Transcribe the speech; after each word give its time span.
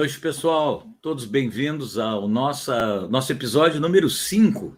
Noite, 0.00 0.18
pessoal. 0.18 0.86
Todos 1.02 1.26
bem-vindos 1.26 1.98
ao 1.98 2.26
nossa, 2.26 3.06
nosso 3.08 3.30
episódio 3.32 3.78
número 3.78 4.08
5. 4.08 4.74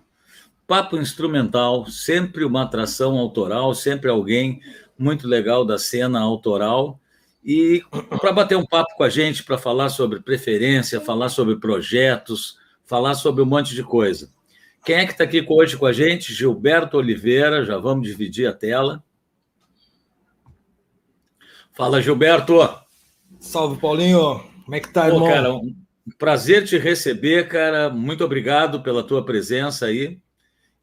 Papo 0.67 0.97
instrumental, 0.97 1.87
sempre 1.87 2.45
uma 2.45 2.62
atração 2.62 3.17
autoral, 3.17 3.73
sempre 3.73 4.11
alguém 4.11 4.61
muito 4.98 5.28
legal 5.28 5.65
da 5.65 5.78
cena 5.78 6.20
autoral. 6.20 6.98
E 7.45 7.84
para 8.20 8.33
bater 8.33 8.59
um 8.59 8.67
papo 8.67 8.97
com 8.97 9.05
a 9.05 9.09
gente, 9.09 9.45
para 9.45 9.56
falar 9.56 9.91
sobre 9.91 10.19
preferência, 10.19 11.00
falar 11.00 11.28
sobre 11.28 11.55
projetos, 11.55 12.59
falar 12.84 13.15
sobre 13.15 13.45
um 13.45 13.47
monte 13.47 13.77
de 13.77 13.84
coisa. 13.84 14.28
Quem 14.84 14.97
é 14.97 15.06
que 15.06 15.12
está 15.12 15.23
aqui 15.23 15.47
hoje 15.48 15.77
com 15.77 15.87
a 15.87 15.93
gente? 15.93 16.34
Gilberto 16.34 16.97
Oliveira, 16.97 17.65
já 17.65 17.78
vamos 17.78 18.09
dividir 18.09 18.48
a 18.48 18.53
tela. 18.53 19.05
Fala, 21.70 22.03
Gilberto. 22.03 22.59
Salve, 23.39 23.81
Paulinho. 23.81 24.52
Como 24.65 24.75
é 24.75 24.81
que 24.81 24.93
tá, 24.93 25.06
irmão? 25.06 25.21
Pô, 25.21 25.27
cara, 25.27 25.55
um 25.55 25.75
prazer 26.19 26.65
te 26.65 26.78
receber, 26.78 27.49
cara. 27.49 27.91
Muito 27.91 28.25
obrigado 28.25 28.83
pela 28.83 29.03
tua 29.03 29.25
presença 29.25 29.87
aí. 29.87 30.19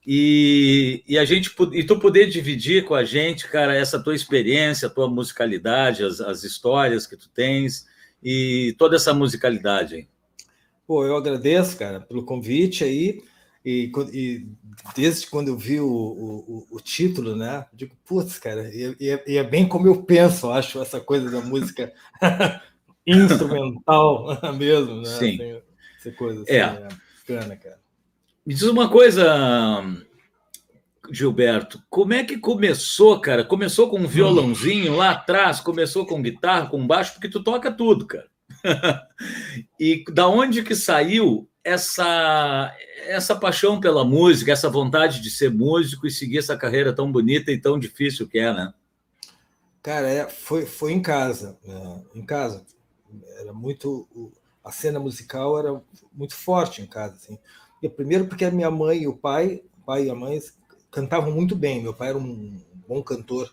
E, 0.05 1.03
e 1.07 1.17
a 1.17 1.25
gente 1.25 1.53
e 1.73 1.83
tu 1.83 1.99
poder 1.99 2.27
dividir 2.27 2.85
com 2.85 2.95
a 2.95 3.03
gente, 3.03 3.47
cara, 3.47 3.75
essa 3.75 4.01
tua 4.01 4.15
experiência, 4.15 4.87
a 4.87 4.91
tua 4.91 5.09
musicalidade, 5.09 6.03
as, 6.03 6.21
as 6.21 6.43
histórias 6.43 7.05
que 7.05 7.17
tu 7.17 7.29
tens 7.29 7.85
e 8.23 8.75
toda 8.77 8.95
essa 8.95 9.13
musicalidade. 9.13 10.07
Pô, 10.87 11.05
eu 11.05 11.15
agradeço, 11.15 11.77
cara, 11.77 11.99
pelo 11.99 12.23
convite 12.23 12.83
aí. 12.83 13.21
E, 13.63 13.91
e 14.13 14.47
desde 14.95 15.27
quando 15.27 15.49
eu 15.49 15.57
vi 15.57 15.79
o, 15.79 15.85
o, 15.85 16.67
o 16.71 16.79
título, 16.79 17.35
né? 17.35 17.65
Digo, 17.73 17.93
putz, 18.05 18.39
cara, 18.39 18.73
e, 18.73 18.95
e, 18.99 19.09
é, 19.09 19.23
e, 19.27 19.37
é, 19.37 19.43
bem 19.43 19.67
como 19.67 19.85
eu 19.85 20.01
penso, 20.03 20.49
acho, 20.49 20.81
essa 20.81 20.99
coisa 20.99 21.29
da 21.29 21.41
música 21.41 21.93
instrumental 23.05 24.37
mesmo, 24.57 25.01
né? 25.01 25.05
Sim. 25.05 25.37
Tem, 25.37 25.61
essa 25.97 26.11
coisa 26.11 26.43
assim, 26.43 26.53
é. 26.53 26.59
é 26.59 26.87
bacana, 27.29 27.55
cara. 27.55 27.79
Me 28.45 28.53
diz 28.53 28.63
uma 28.63 28.89
coisa, 28.89 29.83
Gilberto, 31.11 31.81
como 31.89 32.13
é 32.13 32.23
que 32.23 32.37
começou, 32.37 33.19
cara? 33.19 33.43
Começou 33.43 33.89
com 33.89 33.99
um 33.99 34.07
violãozinho 34.07 34.95
lá 34.95 35.11
atrás, 35.11 35.59
começou 35.59 36.05
com 36.05 36.21
guitarra, 36.21 36.67
com 36.67 36.87
baixo, 36.87 37.13
porque 37.13 37.29
tu 37.29 37.43
toca 37.43 37.71
tudo, 37.71 38.07
cara. 38.07 38.27
e 39.79 40.03
da 40.11 40.27
onde 40.27 40.63
que 40.63 40.75
saiu 40.75 41.47
essa 41.63 42.75
essa 43.05 43.35
paixão 43.35 43.79
pela 43.79 44.03
música, 44.03 44.51
essa 44.51 44.69
vontade 44.69 45.21
de 45.21 45.29
ser 45.29 45.51
músico 45.51 46.07
e 46.07 46.11
seguir 46.11 46.39
essa 46.39 46.57
carreira 46.57 46.93
tão 46.93 47.11
bonita 47.11 47.51
e 47.51 47.59
tão 47.59 47.77
difícil 47.77 48.27
que 48.27 48.39
é, 48.39 48.53
né? 48.53 48.73
Cara, 49.83 50.07
é, 50.07 50.27
foi, 50.27 50.65
foi 50.65 50.91
em 50.91 51.01
casa, 51.01 51.57
né? 51.63 52.03
em 52.15 52.25
casa 52.25 52.65
era 53.37 53.53
muito 53.53 54.07
a 54.63 54.71
cena 54.71 54.99
musical 54.99 55.57
era 55.57 55.81
muito 56.13 56.35
forte 56.35 56.81
em 56.81 56.87
casa 56.87 57.15
assim. 57.15 57.37
E 57.81 57.89
primeiro 57.89 58.27
porque 58.27 58.45
a 58.45 58.51
minha 58.51 58.69
mãe 58.69 59.03
e 59.03 59.07
o 59.07 59.15
pai, 59.15 59.63
o 59.81 59.85
pai 59.85 60.05
e 60.05 60.09
a 60.09 60.15
mãe 60.15 60.39
cantavam 60.91 61.31
muito 61.31 61.55
bem. 61.55 61.81
Meu 61.81 61.93
pai 61.93 62.09
era 62.09 62.17
um 62.17 62.61
bom 62.87 63.01
cantor 63.01 63.51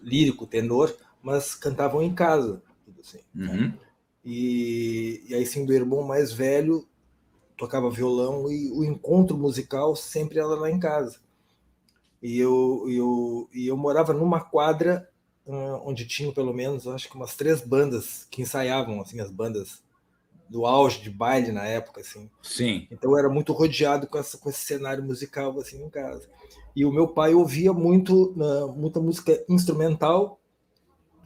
lírico, 0.00 0.46
tenor, 0.46 0.94
mas 1.22 1.54
cantavam 1.54 2.02
em 2.02 2.14
casa, 2.14 2.62
assim. 2.98 3.20
Uhum. 3.34 3.72
E, 4.24 5.24
e 5.28 5.34
aí 5.34 5.44
sim 5.46 5.64
do 5.64 5.72
irmão 5.72 6.02
mais 6.02 6.32
velho 6.32 6.86
tocava 7.56 7.90
violão 7.90 8.50
e 8.50 8.70
o 8.70 8.84
encontro 8.84 9.36
musical 9.36 9.94
sempre 9.94 10.38
era 10.38 10.48
lá 10.48 10.70
em 10.70 10.78
casa. 10.78 11.20
E 12.22 12.38
eu, 12.38 12.84
eu, 12.88 13.48
e 13.52 13.66
eu 13.66 13.76
morava 13.76 14.12
numa 14.12 14.40
quadra 14.40 15.09
onde 15.46 16.06
tinham 16.06 16.32
pelo 16.32 16.52
menos, 16.52 16.86
acho 16.86 17.08
que 17.08 17.16
umas 17.16 17.34
três 17.34 17.60
bandas 17.60 18.26
que 18.30 18.42
ensaiavam, 18.42 19.00
assim, 19.00 19.20
as 19.20 19.30
bandas 19.30 19.82
do 20.48 20.66
auge 20.66 21.00
de 21.00 21.10
baile 21.10 21.52
na 21.52 21.64
época, 21.64 22.00
assim. 22.00 22.28
Sim. 22.42 22.86
Então 22.90 23.12
eu 23.12 23.18
era 23.18 23.28
muito 23.28 23.52
rodeado 23.52 24.06
com, 24.06 24.18
essa, 24.18 24.36
com 24.36 24.50
esse 24.50 24.60
cenário 24.60 25.02
musical, 25.02 25.56
assim, 25.58 25.82
em 25.82 25.88
casa. 25.88 26.28
E 26.74 26.84
o 26.84 26.92
meu 26.92 27.08
pai 27.08 27.34
ouvia 27.34 27.72
muito, 27.72 28.34
muita 28.76 29.00
música 29.00 29.44
instrumental 29.48 30.40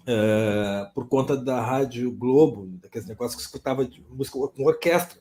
uh, 0.03 0.93
por 0.95 1.09
conta 1.09 1.37
da 1.37 1.61
Rádio 1.61 2.11
Globo, 2.13 2.67
daqueles 2.83 3.09
negócios 3.09 3.37
que 3.37 3.43
escutava 3.43 3.89
música 4.11 4.39
com 4.39 4.65
orquestra. 4.65 5.19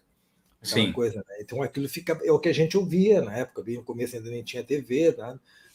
Sim. 0.62 0.94
Coisa, 0.94 1.18
né? 1.18 1.38
Então 1.42 1.62
aquilo 1.62 1.90
fica, 1.90 2.18
é 2.24 2.32
o 2.32 2.40
que 2.40 2.48
a 2.48 2.54
gente 2.54 2.78
ouvia 2.78 3.22
na 3.22 3.36
época, 3.36 3.64
bem 3.64 3.78
no 3.78 3.84
começo 3.84 4.16
ainda 4.16 4.30
nem 4.30 4.44
tinha 4.44 4.64
TV. 4.64 5.14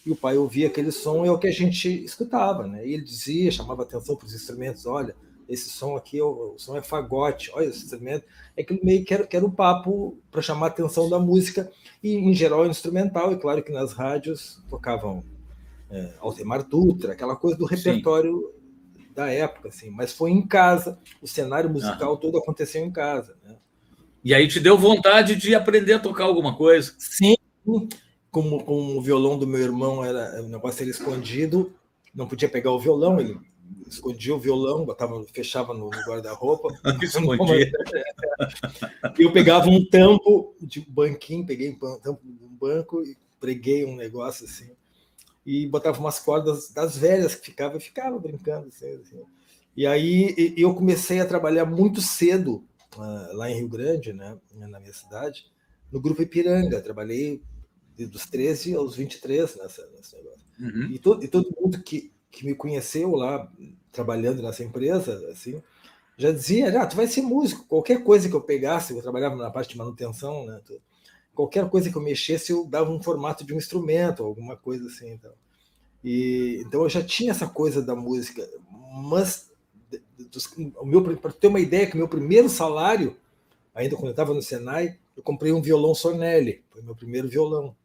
E 0.08 0.10
o 0.10 0.16
pai 0.16 0.38
ouvia 0.38 0.69
aquele 0.69 0.91
som 0.91 1.22
e 1.22 1.28
é 1.28 1.30
o 1.30 1.38
que 1.38 1.46
a 1.46 1.52
gente 1.52 2.02
escutava, 2.02 2.66
né? 2.66 2.86
E 2.86 2.94
ele 2.94 3.04
dizia, 3.04 3.50
chamava 3.50 3.82
atenção 3.82 4.16
para 4.16 4.24
os 4.24 4.34
instrumentos, 4.34 4.86
olha, 4.86 5.14
esse 5.46 5.69
som 5.69 5.98
aqui, 5.98 6.19
o, 6.19 6.54
o 6.54 6.58
som 6.58 6.78
é 6.78 6.80
fagote, 6.80 7.50
olha 7.52 7.66
esse 7.66 7.84
instrumento. 7.84 8.24
É 8.56 8.64
que 8.64 8.82
meio 8.82 9.04
que 9.04 9.12
era, 9.12 9.26
que 9.26 9.36
era 9.36 9.44
um 9.44 9.50
papo 9.50 10.16
para 10.30 10.41
chamar 10.41 10.69
a 10.69 10.69
atenção 10.70 11.10
da 11.10 11.19
música, 11.19 11.70
e 12.02 12.14
em 12.14 12.32
geral 12.32 12.64
instrumental, 12.64 13.32
e 13.32 13.36
claro 13.36 13.62
que 13.62 13.70
nas 13.70 13.92
rádios 13.92 14.64
tocavam 14.70 15.22
é, 15.90 16.14
Altemar 16.20 16.66
Dutra, 16.66 17.12
aquela 17.12 17.37
coisa 17.37 17.58
do 17.58 17.66
repertório 17.66 18.50
Sim. 18.96 19.08
da 19.14 19.31
época, 19.31 19.69
assim, 19.69 19.90
mas 19.90 20.11
foi 20.11 20.31
em 20.31 20.46
casa, 20.46 20.99
o 21.20 21.28
cenário 21.28 21.69
musical 21.69 22.16
todo 22.16 22.38
aconteceu 22.38 22.82
em 22.82 22.90
casa. 22.90 23.37
Né? 23.44 23.56
E 24.25 24.32
aí 24.32 24.49
te 24.49 24.58
deu 24.58 24.78
vontade 24.78 25.37
de 25.37 25.54
aprender 25.54 25.93
a 25.93 25.99
tocar 25.99 26.25
alguma 26.25 26.56
coisa? 26.56 26.94
Sim, 26.96 27.37
como, 28.38 28.62
como 28.62 28.96
o 28.96 29.02
violão 29.02 29.37
do 29.37 29.49
meu 29.49 29.61
irmão 29.61 30.05
era 30.05 30.40
o 30.40 30.49
negócio 30.49 30.82
era 30.82 30.90
escondido, 30.90 31.73
não 32.14 32.29
podia 32.29 32.49
pegar 32.49 32.70
o 32.70 32.79
violão, 32.79 33.19
ele 33.19 33.37
escondia 33.88 34.32
o 34.32 34.38
violão, 34.38 34.85
botava, 34.85 35.20
fechava 35.32 35.75
no 35.75 35.90
guarda-roupa. 35.90 36.69
eu 39.19 39.32
pegava 39.32 39.69
um 39.69 39.85
tampo 39.85 40.55
de 40.61 40.87
banquinho, 40.88 41.44
peguei 41.44 41.70
um 41.70 41.99
tampo 41.99 42.20
de 42.25 42.44
um 42.44 42.56
banco 42.56 43.02
e 43.02 43.17
preguei 43.40 43.85
um 43.85 43.96
negócio 43.96 44.46
assim 44.46 44.70
e 45.44 45.67
botava 45.67 45.99
umas 45.99 46.20
cordas 46.20 46.70
das 46.70 46.96
velhas 46.96 47.35
que 47.35 47.46
ficava 47.46 47.76
e 47.76 47.81
ficava 47.81 48.17
brincando 48.20 48.69
assim, 48.69 49.00
assim. 49.02 49.20
E 49.76 49.85
aí 49.85 50.55
eu 50.56 50.73
comecei 50.75 51.20
a 51.20 51.26
trabalhar 51.26 51.64
muito 51.64 52.00
cedo 52.00 52.64
uh, 52.96 53.37
lá 53.37 53.50
em 53.50 53.56
Rio 53.56 53.69
Grande, 53.69 54.12
né, 54.12 54.38
na 54.55 54.79
minha 54.79 54.93
cidade, 54.93 55.44
no 55.90 56.00
grupo 56.00 56.23
Ipiranga. 56.23 56.81
Trabalhei 56.81 57.43
dos 58.06 58.27
13 58.27 58.75
aos 58.75 58.95
23 58.97 59.56
nessa, 59.56 59.87
nesse 59.97 60.17
negócio. 60.17 60.47
Uhum. 60.61 60.91
E, 60.91 60.99
todo, 60.99 61.25
e 61.25 61.29
todo 61.29 61.55
mundo 61.61 61.83
que, 61.83 62.12
que 62.31 62.45
me 62.45 62.55
conheceu 62.55 63.15
lá, 63.15 63.50
trabalhando 63.91 64.43
nessa 64.43 64.62
empresa, 64.62 65.27
assim, 65.31 65.62
já 66.17 66.33
dizia, 66.33 66.81
ah, 66.81 66.87
tu 66.87 66.97
vai 66.97 67.06
ser 67.06 67.23
músico, 67.23 67.65
qualquer 67.67 68.03
coisa 68.03 68.29
que 68.29 68.35
eu 68.35 68.41
pegasse, 68.41 68.93
eu 68.93 69.03
trabalhava 69.03 69.37
na 69.37 69.50
parte 69.50 69.71
de 69.71 69.79
manutenção, 69.79 70.45
né, 70.47 70.61
qualquer 71.35 71.69
coisa 71.71 71.91
que 71.91 71.97
eu 71.97 72.03
mexesse, 72.03 72.50
eu 72.50 72.67
dava 72.67 72.91
um 72.91 73.00
formato 73.00 73.45
de 73.45 73.55
um 73.55 73.56
instrumento, 73.56 74.25
alguma 74.25 74.56
coisa 74.56 74.87
assim, 74.89 75.11
então. 75.12 75.33
E, 76.03 76.61
então 76.67 76.83
eu 76.83 76.89
já 76.89 77.03
tinha 77.03 77.31
essa 77.31 77.47
coisa 77.47 77.81
da 77.81 77.95
música, 77.95 78.49
mas 79.09 79.49
para 81.23 81.33
ter 81.33 81.47
uma 81.47 81.61
ideia 81.61 81.87
que 81.87 81.97
meu 81.97 82.09
primeiro 82.09 82.49
salário, 82.49 83.17
ainda 83.75 83.95
quando 83.95 84.06
eu 84.06 84.11
estava 84.11 84.35
no 84.35 84.43
Senai, 84.43 84.99
eu 85.17 85.23
comprei 85.23 85.53
um 85.53 85.62
violão 85.62 85.95
Sornelli, 85.95 86.65
foi 86.71 86.83
meu 86.83 86.95
primeiro 86.95 87.29
violão. 87.29 87.77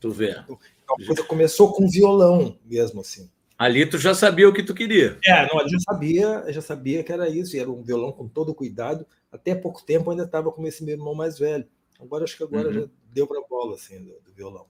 Tu 0.00 0.10
vê. 0.10 0.30
Então, 0.30 0.58
a 0.88 1.06
coisa 1.06 1.24
começou 1.24 1.72
com 1.72 1.88
violão 1.88 2.58
mesmo, 2.64 3.00
assim. 3.00 3.30
Ali 3.58 3.86
tu 3.88 3.96
já 3.96 4.14
sabia 4.14 4.48
o 4.48 4.52
que 4.52 4.62
tu 4.62 4.74
queria. 4.74 5.18
É, 5.24 5.46
não, 5.46 5.60
eu 5.60 5.68
já 5.68 5.78
sabia, 5.78 6.44
já 6.52 6.60
sabia 6.60 7.04
que 7.04 7.12
era 7.12 7.28
isso, 7.28 7.56
e 7.56 7.60
era 7.60 7.70
um 7.70 7.82
violão 7.82 8.10
com 8.10 8.26
todo 8.26 8.54
cuidado. 8.54 9.06
Até 9.30 9.54
pouco 9.54 9.84
tempo 9.84 10.10
ainda 10.10 10.24
estava 10.24 10.50
com 10.50 10.66
esse 10.66 10.82
meu 10.82 10.94
irmão 10.94 11.14
mais 11.14 11.38
velho. 11.38 11.64
Agora 12.00 12.24
acho 12.24 12.36
que 12.36 12.42
agora 12.42 12.68
uhum. 12.68 12.74
já 12.74 12.88
deu 13.12 13.26
para 13.26 13.40
bola 13.48 13.76
assim 13.76 14.02
do, 14.02 14.18
do, 14.24 14.32
violão. 14.34 14.66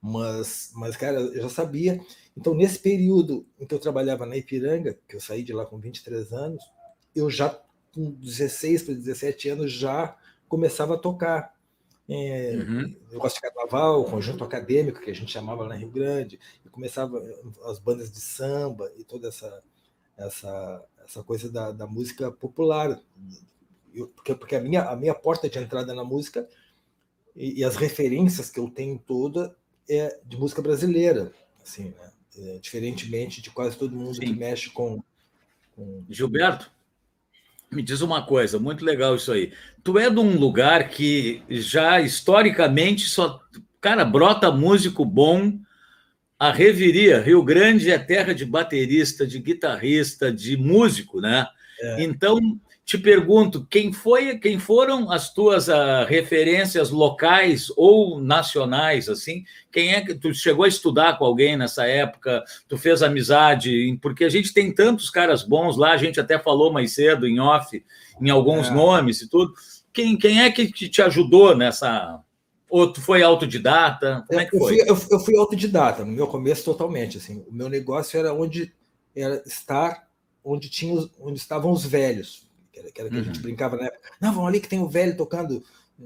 Mas, 0.00 0.72
mas 0.74 0.96
cara, 0.96 1.20
eu 1.20 1.42
já 1.42 1.48
sabia. 1.50 2.00
Então 2.34 2.54
nesse 2.54 2.78
período 2.78 3.46
em 3.58 3.66
que 3.66 3.74
eu 3.74 3.78
trabalhava 3.78 4.24
na 4.24 4.36
Ipiranga, 4.38 4.98
que 5.06 5.16
eu 5.16 5.20
saí 5.20 5.42
de 5.42 5.52
lá 5.52 5.66
com 5.66 5.78
23 5.78 6.32
anos, 6.32 6.64
eu 7.14 7.28
já 7.28 7.60
com 7.94 8.10
16 8.12 8.84
para 8.84 8.94
17 8.94 9.48
anos 9.50 9.70
já 9.70 10.16
começava 10.48 10.94
a 10.94 10.98
tocar. 10.98 11.52
É, 12.12 12.56
uhum. 12.56 12.96
Eu 13.12 13.20
gosto 13.20 13.36
de 13.36 13.42
carnaval, 13.42 14.04
conjunto 14.04 14.42
acadêmico, 14.42 15.00
que 15.00 15.12
a 15.12 15.14
gente 15.14 15.30
chamava 15.30 15.64
lá 15.64 15.76
em 15.76 15.78
Rio 15.78 15.90
Grande, 15.90 16.40
e 16.64 16.68
começava 16.68 17.22
as 17.66 17.78
bandas 17.78 18.10
de 18.10 18.20
samba 18.20 18.90
e 18.98 19.04
toda 19.04 19.28
essa, 19.28 19.62
essa, 20.16 20.84
essa 21.04 21.22
coisa 21.22 21.48
da, 21.48 21.70
da 21.70 21.86
música 21.86 22.32
popular. 22.32 23.00
Eu, 23.94 24.08
porque 24.08 24.34
porque 24.34 24.56
a, 24.56 24.60
minha, 24.60 24.82
a 24.82 24.96
minha 24.96 25.14
porta 25.14 25.48
de 25.48 25.56
entrada 25.56 25.94
na 25.94 26.02
música 26.02 26.48
e, 27.36 27.60
e 27.60 27.64
as 27.64 27.76
referências 27.76 28.50
que 28.50 28.58
eu 28.58 28.68
tenho 28.68 28.98
toda 28.98 29.54
é 29.88 30.18
de 30.26 30.36
música 30.36 30.60
brasileira, 30.60 31.32
assim, 31.62 31.90
né? 31.90 32.12
É, 32.36 32.58
diferentemente 32.58 33.40
de 33.40 33.50
quase 33.50 33.76
todo 33.76 33.94
mundo 33.94 34.14
Sim. 34.14 34.20
que 34.20 34.32
mexe 34.32 34.70
com, 34.70 35.00
com. 35.76 36.04
Gilberto? 36.08 36.72
Me 37.72 37.82
diz 37.82 38.00
uma 38.00 38.26
coisa, 38.26 38.58
muito 38.58 38.84
legal 38.84 39.14
isso 39.14 39.30
aí. 39.30 39.52
Tu 39.84 39.96
é 39.98 40.10
de 40.10 40.18
um 40.18 40.36
lugar 40.36 40.88
que 40.88 41.42
já 41.48 42.00
historicamente 42.00 43.08
só, 43.08 43.40
cara, 43.80 44.04
brota 44.04 44.50
músico 44.50 45.04
bom. 45.04 45.58
A 46.36 46.50
Reviria, 46.50 47.20
Rio 47.20 47.42
Grande 47.44 47.90
é 47.90 47.98
terra 47.98 48.34
de 48.34 48.44
baterista, 48.44 49.24
de 49.24 49.38
guitarrista, 49.38 50.32
de 50.32 50.56
músico, 50.56 51.20
né? 51.20 51.46
É. 51.80 52.02
Então, 52.02 52.38
te 52.90 52.98
pergunto, 52.98 53.64
quem 53.70 53.92
foi, 53.92 54.36
quem 54.36 54.58
foram 54.58 55.12
as 55.12 55.32
tuas 55.32 55.68
uh, 55.68 56.04
referências 56.08 56.90
locais 56.90 57.72
ou 57.76 58.20
nacionais, 58.20 59.08
assim? 59.08 59.44
Quem 59.70 59.94
é 59.94 60.00
que 60.00 60.12
tu 60.12 60.34
chegou 60.34 60.64
a 60.64 60.68
estudar 60.68 61.16
com 61.16 61.24
alguém 61.24 61.56
nessa 61.56 61.86
época? 61.86 62.42
Tu 62.66 62.76
fez 62.76 63.00
amizade? 63.00 63.96
Porque 64.02 64.24
a 64.24 64.28
gente 64.28 64.52
tem 64.52 64.74
tantos 64.74 65.08
caras 65.08 65.44
bons 65.44 65.76
lá, 65.76 65.92
a 65.92 65.96
gente 65.96 66.18
até 66.18 66.36
falou 66.36 66.72
mais 66.72 66.92
cedo 66.92 67.28
em 67.28 67.38
off, 67.38 67.80
em 68.20 68.28
alguns 68.28 68.66
é. 68.66 68.72
nomes 68.72 69.22
e 69.22 69.30
tudo. 69.30 69.54
Quem, 69.92 70.18
quem 70.18 70.42
é 70.42 70.50
que 70.50 70.66
te 70.66 71.00
ajudou 71.00 71.56
nessa? 71.56 72.18
Ou 72.68 72.92
tu 72.92 73.00
foi 73.00 73.22
autodidata? 73.22 74.24
Como 74.26 74.40
é 74.40 74.46
que 74.46 74.58
foi? 74.58 74.80
Eu 74.80 74.96
fui, 74.96 75.06
eu, 75.12 75.16
eu 75.16 75.24
fui 75.24 75.36
autodidata 75.38 76.04
no 76.04 76.10
meu 76.10 76.26
começo 76.26 76.64
totalmente. 76.64 77.18
Assim, 77.18 77.44
o 77.48 77.54
meu 77.54 77.68
negócio 77.68 78.18
era 78.18 78.34
onde 78.34 78.72
era 79.14 79.40
estar 79.46 80.08
onde 80.44 80.68
tinha 80.68 81.08
onde 81.20 81.38
estavam 81.38 81.70
os 81.70 81.86
velhos 81.86 82.49
que 82.72 82.78
era, 82.78 82.90
que, 82.90 83.00
era 83.00 83.10
que 83.10 83.16
uhum. 83.16 83.20
a 83.20 83.24
gente 83.24 83.36
uhum. 83.36 83.42
brincava 83.42 83.76
na 83.76 83.86
época. 83.86 84.10
Não, 84.20 84.32
vamos 84.32 84.48
ali 84.48 84.60
que 84.60 84.68
tem 84.68 84.80
o 84.80 84.88
velho 84.88 85.16
tocando. 85.16 85.62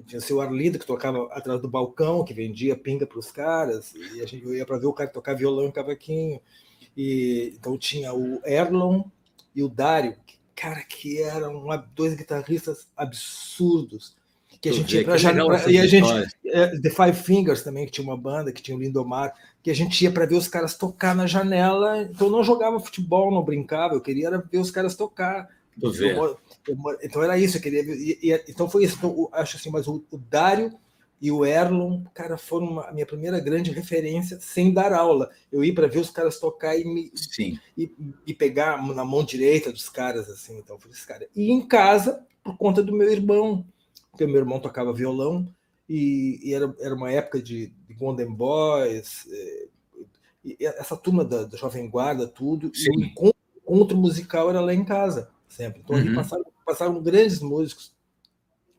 Tinha 0.06 0.18
o 0.18 0.22
seu 0.22 0.40
Arlindo 0.40 0.78
que 0.78 0.86
tocava 0.86 1.24
atrás 1.32 1.60
do 1.60 1.68
balcão, 1.68 2.24
que 2.24 2.34
vendia 2.34 2.76
pinga 2.76 3.06
para 3.06 3.18
os 3.18 3.30
caras, 3.30 3.94
e 3.94 4.20
a 4.20 4.26
gente 4.26 4.44
ia 4.48 4.66
para 4.66 4.78
ver 4.78 4.86
o 4.86 4.92
cara 4.92 5.08
tocar 5.08 5.34
violão 5.34 5.68
e 5.68 5.72
cavaquinho. 5.72 6.40
E, 6.96 7.54
então 7.56 7.78
tinha 7.78 8.12
o 8.12 8.40
Erlon 8.44 9.04
e 9.54 9.62
o 9.62 9.68
Dário, 9.68 10.16
que, 10.26 10.36
cara, 10.54 10.82
que 10.82 11.22
eram 11.22 11.64
dois 11.94 12.14
guitarristas 12.14 12.88
absurdos. 12.96 14.16
Que 14.60 14.70
a 14.70 14.72
gente 14.72 14.96
ia 14.96 15.04
pra, 15.04 15.16
pra, 15.18 15.70
e 15.70 15.78
a 15.78 15.86
gente 15.86 16.08
é, 16.46 16.80
The 16.80 16.88
Five 16.88 17.22
Fingers 17.22 17.62
também 17.62 17.84
que 17.84 17.92
tinha 17.92 18.06
uma 18.06 18.16
banda 18.16 18.50
que 18.50 18.62
tinha 18.62 18.74
o 18.74 18.80
Lindomar 18.80 19.34
que 19.62 19.70
a 19.70 19.74
gente 19.74 20.02
ia 20.02 20.10
para 20.10 20.24
ver 20.24 20.36
os 20.36 20.48
caras 20.48 20.74
tocar 20.74 21.14
na 21.14 21.26
janela 21.26 22.00
então 22.00 22.28
eu 22.28 22.30
não 22.30 22.42
jogava 22.42 22.80
futebol 22.80 23.30
não 23.30 23.42
brincava 23.42 23.92
eu 23.92 24.00
queria 24.00 24.30
ver 24.30 24.58
os 24.58 24.70
caras 24.70 24.96
tocar 24.96 25.50
eu, 25.82 26.38
então 27.02 27.22
era 27.22 27.38
isso, 27.38 27.56
eu 27.56 27.60
queria. 27.60 27.82
E, 27.82 28.18
e, 28.22 28.44
então 28.48 28.68
foi 28.68 28.84
isso. 28.84 28.96
Então, 28.96 29.28
acho 29.32 29.56
assim, 29.56 29.70
mas 29.70 29.86
o, 29.86 30.04
o 30.10 30.18
Dário 30.18 30.72
e 31.20 31.30
o 31.30 31.44
Erlon, 31.44 32.02
cara, 32.12 32.36
foram 32.36 32.66
uma, 32.66 32.88
a 32.88 32.92
minha 32.92 33.06
primeira 33.06 33.40
grande 33.40 33.70
referência 33.70 34.38
sem 34.40 34.72
dar 34.72 34.92
aula. 34.92 35.30
Eu 35.50 35.64
ia 35.64 35.74
para 35.74 35.86
ver 35.86 36.00
os 36.00 36.10
caras 36.10 36.38
tocar 36.38 36.76
e, 36.78 36.84
me, 36.84 37.12
e, 37.76 37.90
e, 38.26 38.34
pegar 38.34 38.82
na 38.94 39.04
mão 39.04 39.24
direita 39.24 39.72
dos 39.72 39.88
caras, 39.88 40.28
assim. 40.28 40.58
Então, 40.58 40.78
foi 40.78 40.90
esse 40.90 41.06
cara. 41.06 41.28
E 41.34 41.50
em 41.50 41.66
casa, 41.66 42.24
por 42.42 42.56
conta 42.56 42.82
do 42.82 42.94
meu 42.94 43.10
irmão, 43.10 43.64
porque 44.10 44.26
meu 44.26 44.36
irmão 44.36 44.60
tocava 44.60 44.92
violão 44.92 45.48
e, 45.88 46.40
e 46.42 46.54
era, 46.54 46.74
era 46.78 46.94
uma 46.94 47.10
época 47.10 47.40
de, 47.40 47.72
de 47.88 47.94
Golden 47.94 48.32
Boys, 48.32 49.26
é, 49.30 49.68
e, 50.44 50.56
essa 50.60 50.96
turma 50.96 51.24
da, 51.24 51.44
da 51.44 51.56
Jovem 51.56 51.88
Guarda, 51.88 52.26
tudo. 52.26 52.70
Sim. 52.74 52.90
E 52.92 52.96
o 52.96 53.04
encontro, 53.04 53.38
encontro 53.56 53.96
musical 53.96 54.50
era 54.50 54.60
lá 54.60 54.74
em 54.74 54.84
casa 54.84 55.33
sempre. 55.54 55.80
Então, 55.82 55.96
uhum. 55.96 56.02
ali 56.02 56.14
passaram, 56.14 56.44
passaram 56.64 57.02
grandes 57.02 57.40
músicos. 57.40 57.94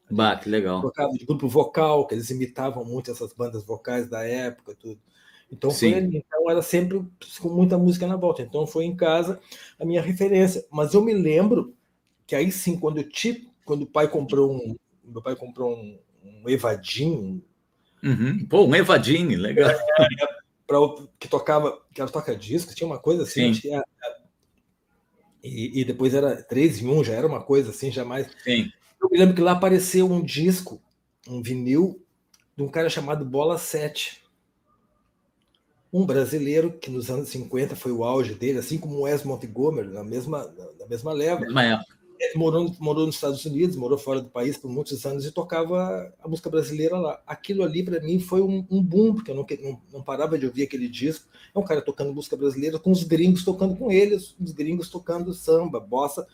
Bah, 0.10 0.36
que 0.36 0.50
legal. 0.50 0.82
Tocavam 0.82 1.14
de 1.14 1.26
grupo 1.26 1.48
vocal, 1.48 2.06
que 2.06 2.14
eles 2.14 2.30
imitavam 2.30 2.86
muito 2.86 3.10
essas 3.10 3.34
bandas 3.34 3.66
vocais 3.66 4.08
da 4.10 4.24
época, 4.24 4.76
tudo. 4.76 5.00
Então, 5.52 5.72
foi 5.72 5.94
ali, 5.94 6.18
então 6.18 6.50
era 6.50 6.62
sempre 6.62 7.04
com 7.40 7.50
muita 7.50 7.78
música 7.78 8.08
na 8.08 8.16
volta. 8.16 8.42
Então 8.42 8.66
foi 8.66 8.86
em 8.86 8.96
casa 8.96 9.40
a 9.80 9.86
minha 9.86 10.02
referência. 10.02 10.66
Mas 10.72 10.94
eu 10.94 11.02
me 11.02 11.14
lembro 11.14 11.76
que 12.26 12.36
aí 12.36 12.52
sim, 12.52 12.80
quando 12.80 12.98
eu 12.98 13.10
tive, 13.10 13.48
quando 13.64 13.84
o 13.84 13.88
pai 13.88 14.08
comprou 14.08 14.52
um, 14.52 14.76
meu 15.04 15.22
pai 15.22 15.36
comprou 15.36 15.76
um, 15.76 16.00
um 16.24 16.50
Evadim. 16.50 17.42
Uhum. 18.04 18.46
Pô, 18.48 18.66
um 18.66 18.76
Evadim, 18.76 19.36
legal. 19.36 19.70
É, 19.70 19.78
pra, 20.66 20.78
que 21.20 21.28
tocava, 21.28 21.80
que 21.94 22.02
era 22.02 22.10
toca-discos, 22.10 22.76
tinha 22.76 22.88
uma 22.88 23.00
coisa 23.00 23.24
assim, 23.24 23.52
tinha, 23.52 23.84
e, 25.46 25.82
e, 25.82 25.86
depois 25.86 26.14
era 26.14 26.42
3 26.44 26.82
em 26.82 26.88
1, 26.88 27.04
já 27.04 27.14
era 27.14 27.28
uma 27.28 27.42
coisa 27.42 27.70
assim, 27.70 27.92
jamais. 27.92 28.28
Sim. 28.44 28.72
Eu 29.02 29.10
me 29.10 29.18
lembro 29.18 29.36
que 29.36 29.42
lá 29.42 29.52
apareceu 29.52 30.12
um 30.12 30.22
disco, 30.22 30.82
um 31.28 31.42
vinil, 31.42 32.02
de 32.58 32.64
um 32.64 32.68
cara 32.68 32.90
chamado 32.90 33.24
Bola 33.24 33.58
7. 33.58 34.24
Um 35.94 36.06
brasileiro 36.06 36.74
que 36.74 36.90
nos 36.90 37.10
anos 37.10 37.30
50 37.30 37.76
foi 37.76 37.92
o 37.92 38.04
auge 38.04 38.34
dele, 38.34 38.60
assim 38.60 38.78
como 38.78 38.96
o 38.96 39.02
Wes 39.02 39.24
Montgomery, 39.24 39.90
na 39.90 40.04
mesma, 40.04 40.52
na 40.80 40.88
mesma 40.88 41.14
leva. 41.14 41.42
Mesma 41.42 41.64
época. 41.64 41.95
Ele 42.20 42.38
morou, 42.38 42.74
morou 42.80 43.06
nos 43.06 43.16
Estados 43.16 43.44
Unidos, 43.46 43.76
morou 43.76 43.98
fora 43.98 44.22
do 44.22 44.30
país 44.30 44.58
por 44.58 44.70
muitos 44.70 45.06
anos 45.06 45.26
e 45.26 45.32
tocava 45.32 46.14
a 46.20 46.28
música 46.28 46.50
brasileira 46.50 46.98
lá. 46.98 47.22
Aquilo 47.28 47.64
ali, 47.64 47.84
para 47.84 48.00
mim, 48.00 48.20
foi 48.20 48.42
um, 48.42 48.66
um, 48.70 48.82
boom, 48.82 49.14
porque 49.14 49.32
eu 49.32 49.36
não, 49.36 49.46
não, 49.62 49.82
não, 49.94 50.04
parava 50.04 50.38
de 50.38 50.46
ouvir 50.46 50.64
aquele 50.64 50.88
disco. 50.88 51.28
É 51.54 51.60
um 51.60 51.64
cara 51.64 51.82
tocando 51.82 52.14
música 52.14 52.38
brasileira 52.38 52.80
com 52.80 52.92
os 52.92 53.04
gringos 53.04 53.44
tocando 53.44 53.76
com 53.76 53.92
eles, 53.92 54.36
os 54.40 54.52
gringos 54.52 54.90
tocando 54.90 55.34
samba, 55.34 55.80
bossa, 55.80 56.26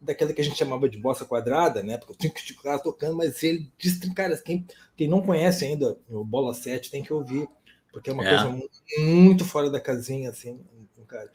daquela 0.00 0.32
que 0.32 0.40
a 0.40 0.44
gente 0.44 0.56
chamava 0.56 0.88
de 0.88 0.98
bossa 0.98 1.24
quadrada, 1.24 1.82
né? 1.82 1.98
Porque 1.98 2.12
eu 2.12 2.16
tinha 2.16 2.32
que 2.32 2.40
ficar 2.40 2.78
tocando, 2.78 3.16
mas 3.16 3.42
ele 3.42 3.70
disse, 3.78 4.12
cara, 4.14 4.36
quem, 4.38 4.66
quem 4.96 5.08
não 5.08 5.22
conhece 5.22 5.64
ainda 5.64 5.98
o 6.08 6.24
Bola 6.24 6.54
7 6.54 6.90
tem 6.90 7.02
que 7.02 7.12
ouvir, 7.12 7.48
porque 7.92 8.10
é 8.10 8.12
uma 8.12 8.26
é. 8.26 8.28
coisa 8.28 8.68
muito 8.98 9.44
fora 9.44 9.70
da 9.70 9.80
casinha, 9.80 10.30
assim, 10.30 10.60
cara. 11.06 11.30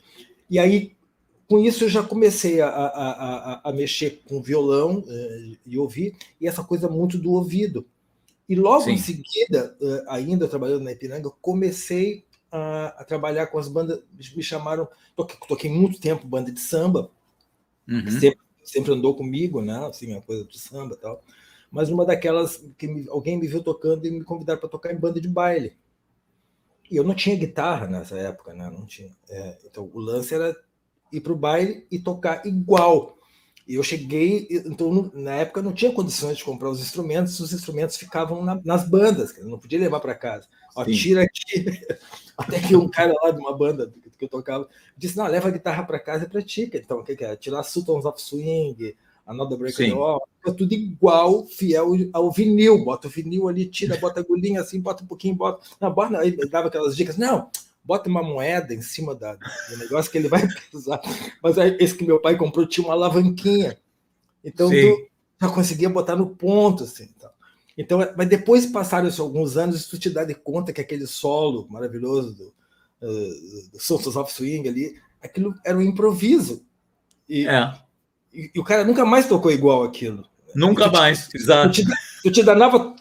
E 0.50 0.60
aí, 0.60 0.96
com 1.52 1.60
isso 1.60 1.84
eu 1.84 1.90
já 1.90 2.02
comecei 2.02 2.62
a, 2.62 2.70
a, 2.70 3.12
a, 3.66 3.70
a 3.70 3.74
mexer 3.74 4.22
com 4.24 4.42
violão 4.42 5.00
uh, 5.00 5.58
e 5.66 5.78
ouvir, 5.78 6.16
e 6.40 6.48
essa 6.48 6.64
coisa 6.64 6.88
muito 6.88 7.18
do 7.18 7.34
ouvido. 7.34 7.86
E 8.48 8.56
logo 8.56 8.86
Sim. 8.86 8.92
em 8.92 8.98
seguida, 8.98 9.76
uh, 9.82 10.04
ainda 10.08 10.48
trabalhando 10.48 10.86
na 10.86 10.94
Ipiranga, 10.94 11.30
comecei 11.42 12.24
a, 12.50 13.04
trabalhar 13.06 13.48
com 13.48 13.60
as 13.60 13.68
bandas, 13.68 14.00
me 14.34 14.42
chamaram, 14.42 14.88
toquei, 15.14 15.36
toquei 15.46 15.70
muito 15.70 16.00
tempo 16.00 16.26
banda 16.26 16.54
de 16.54 16.62
samba, 16.62 17.12
uhum. 17.86 18.10
sempre, 18.10 18.40
sempre, 18.64 18.94
andou 18.94 19.14
comigo, 19.14 19.62
né? 19.62 19.86
Assim, 19.86 20.16
a 20.16 20.22
coisa 20.22 20.46
do 20.46 20.58
samba 20.58 20.96
e 20.96 21.00
tal. 21.00 21.22
Mas 21.70 21.90
uma 21.90 22.06
daquelas 22.06 22.64
que 22.78 22.88
me, 22.88 23.10
alguém 23.10 23.38
me 23.38 23.46
viu 23.46 23.62
tocando 23.62 24.08
e 24.08 24.12
me 24.12 24.24
convidaram 24.24 24.62
para 24.62 24.70
tocar 24.70 24.94
em 24.94 24.98
banda 24.98 25.20
de 25.20 25.28
baile. 25.28 25.76
E 26.90 26.96
eu 26.96 27.04
não 27.04 27.14
tinha 27.14 27.36
guitarra 27.36 27.88
nessa 27.88 28.18
época, 28.18 28.54
né? 28.54 28.70
Não 28.70 28.86
tinha. 28.86 29.12
É, 29.28 29.58
então 29.66 29.92
o 29.94 30.00
lance 30.00 30.34
era 30.34 30.56
ir 31.12 31.22
para 31.22 31.34
o 31.34 31.38
baile 31.38 31.86
e 31.92 32.00
tocar 32.00 32.46
igual. 32.46 33.18
E 33.68 33.76
eu 33.76 33.84
cheguei, 33.84 34.48
então 34.66 35.12
na 35.14 35.36
época 35.36 35.62
não 35.62 35.72
tinha 35.72 35.94
condições 35.94 36.38
de 36.38 36.44
comprar 36.44 36.70
os 36.70 36.82
instrumentos, 36.82 37.40
os 37.40 37.54
instrumentos 37.54 37.96
ficavam 37.96 38.44
na, 38.44 38.60
nas 38.66 38.88
bandas, 38.88 39.34
não 39.44 39.60
podia 39.60 39.80
levar 39.80 40.00
para 40.00 40.16
casa. 40.16 40.48
Ó, 40.76 40.84
tira 40.84 41.24
aqui. 41.24 41.66
Até 42.38 42.60
que 42.60 42.76
um 42.76 42.90
cara 42.90 43.14
lá 43.22 43.32
de 43.32 43.40
uma 43.40 43.56
banda 43.56 43.94
que 44.18 44.26
eu 44.26 44.30
tocava 44.30 44.68
disse: 44.98 45.18
Não, 45.18 45.28
leva 45.28 45.48
a 45.48 45.52
guitarra 45.52 45.84
para 45.84 46.00
casa 46.00 46.26
e 46.26 46.30
pratica. 46.30 46.78
Então, 46.78 47.00
o 47.00 47.04
que, 47.04 47.16
que 47.16 47.24
é? 47.24 47.36
Tirar 47.36 47.64
Sultans 47.64 48.06
of 48.06 48.22
Swing, 48.22 48.96
Another 49.26 49.58
Break 49.58 49.92
All, 49.92 50.28
é 50.46 50.52
tudo 50.52 50.74
igual, 50.74 51.46
fiel 51.46 51.92
ao 52.14 52.32
vinil. 52.32 52.84
Bota 52.84 53.08
o 53.08 53.12
vinil 53.12 53.48
ali, 53.48 53.66
tira, 53.66 53.98
bota 53.98 54.20
a 54.20 54.24
agulhinha 54.24 54.62
assim, 54.62 54.80
bota 54.80 55.04
um 55.04 55.08
pouquinho, 55.08 55.36
bota. 55.36 55.66
Não, 55.80 55.94
bota, 55.94 56.18
aí 56.18 56.36
dava 56.50 56.68
aquelas 56.68 56.96
dicas. 56.96 57.18
Não, 57.18 57.50
bota 57.84 58.10
uma 58.10 58.24
moeda 58.24 58.74
em 58.74 58.82
cima 58.82 59.16
da, 59.16 59.34
do 59.34 59.78
negócio 59.78 60.12
que 60.12 60.18
ele 60.18 60.28
vai 60.28 60.46
precisar. 60.48 61.02
Mas 61.42 61.58
esse 61.80 61.96
que 61.96 62.06
meu 62.06 62.20
pai 62.20 62.38
comprou 62.38 62.66
tinha 62.66 62.86
uma 62.86 62.94
alavanquinha. 62.94 63.78
Então 64.44 64.70
tu 64.70 65.08
já 65.42 65.50
conseguia 65.50 65.90
botar 65.90 66.16
no 66.16 66.36
ponto, 66.36 66.84
assim. 66.84 67.10
Então, 67.16 67.30
então 67.78 68.14
mas 68.16 68.30
depois 68.30 68.66
passaram-se 68.66 69.20
alguns 69.20 69.58
anos, 69.58 69.88
tu 69.88 69.98
te 69.98 70.10
dá 70.10 70.24
de 70.24 70.36
conta 70.36 70.74
que 70.74 70.82
aquele 70.82 71.08
solo 71.08 71.68
maravilhoso 71.70 72.36
do, 72.36 72.54
uh, 73.08 73.72
do 73.72 73.80
Sons 73.80 74.16
of 74.16 74.32
Swing 74.32 74.68
ali, 74.68 74.96
aquilo 75.22 75.54
era 75.66 75.78
um 75.78 75.82
improviso. 75.82 76.64
E, 77.28 77.48
é. 77.48 77.74
e, 78.34 78.52
e, 78.54 78.60
o 78.60 78.64
cara 78.64 78.84
nunca 78.84 79.06
mais 79.06 79.28
tocou 79.28 79.52
igual 79.52 79.84
aquilo. 79.84 80.26
Nunca 80.54 80.90
tu 80.90 80.98
mais, 80.98 81.30
exato. 81.34 81.72
Tu 81.74 81.86
te, 81.86 81.92
tu 82.24 82.32
te 82.32 82.44
danava 82.44 82.96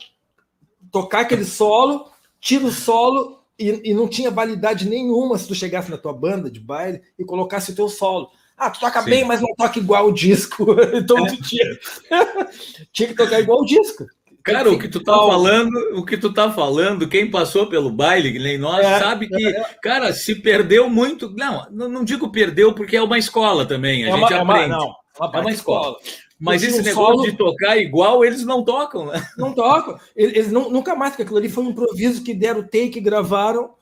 tocar 0.91 1.21
aquele 1.21 1.45
solo, 1.45 2.11
tira 2.41 2.65
o 2.65 2.73
solo 2.73 3.40
e, 3.61 3.91
e, 3.91 3.95
não 3.95 4.09
tinha 4.09 4.31
validade 4.31 4.89
nenhuma 4.89 5.37
se 5.37 5.47
tu 5.47 5.55
chegasse 5.55 5.91
na 5.91 5.99
tua 5.99 6.15
banda 6.15 6.51
de 6.51 6.59
baile 6.59 7.03
e 7.19 7.25
colocasse 7.25 7.73
o 7.73 7.75
teu 7.75 7.89
solo. 7.89 8.31
Ah, 8.57 8.71
tu 8.71 8.81
toca 8.81 9.03
Sim. 9.03 9.11
bem, 9.11 9.25
mas 9.25 9.41
não 9.41 9.55
toca 9.55 9.79
igual 9.79 10.09
o 10.09 10.13
disco. 10.13 10.67
então 10.95 11.27
é. 11.27 11.31
tu 11.31 11.43
tinha, 11.43 11.65
tinha 12.93 13.09
que 13.09 13.15
tocar 13.15 13.41
igual 13.41 13.61
o 13.61 13.67
disco. 13.67 14.07
Cara, 14.43 14.71
o 14.71 14.79
que 14.79 14.89
tu 14.89 15.03
tá 15.03 15.13
falando, 15.13 15.77
o 15.95 16.05
que 16.05 16.17
tu 16.17 16.33
tá 16.33 16.51
falando, 16.51 17.07
quem 17.07 17.31
passou 17.31 17.67
pelo 17.67 17.91
baile, 17.91 18.39
nem 18.39 18.57
nós, 18.57 18.85
é, 18.85 18.99
sabe 18.99 19.29
que, 19.29 19.47
é, 19.47 19.65
cara, 19.83 20.15
se 20.15 20.35
perdeu 20.35 20.89
muito. 20.89 21.31
Não, 21.37 21.71
não 21.71 22.05
digo 22.05 22.33
perdeu 22.33 22.75
porque 22.75 22.97
é 22.97 23.03
uma 23.03 23.19
escola 23.19 23.67
também, 23.67 24.05
a 24.05 24.09
é 24.09 24.13
gente 24.13 24.33
uma, 24.33 24.43
aprende. 24.43 24.73
É 24.73 24.77
uma, 24.77 24.79
não, 24.79 24.95
uma, 25.19 25.31
é 25.35 25.41
uma 25.41 25.53
escola. 25.53 25.97
Mas 26.41 26.63
esse 26.63 26.81
negócio 26.81 27.17
solo... 27.17 27.31
de 27.31 27.37
tocar 27.37 27.77
igual, 27.77 28.25
eles 28.25 28.45
não 28.45 28.65
tocam, 28.65 29.07
né? 29.07 29.29
Não 29.37 29.53
tocam. 29.53 30.01
Eles 30.17 30.51
não, 30.51 30.71
nunca 30.71 30.95
mais, 30.95 31.13
porque 31.13 31.23
aquilo 31.23 31.37
ali 31.37 31.51
foi 31.51 31.65
um 31.65 31.71
improviso 31.71 32.25
que 32.25 32.33
deram 32.33 32.63
take, 32.63 32.99
gravaram 32.99 33.75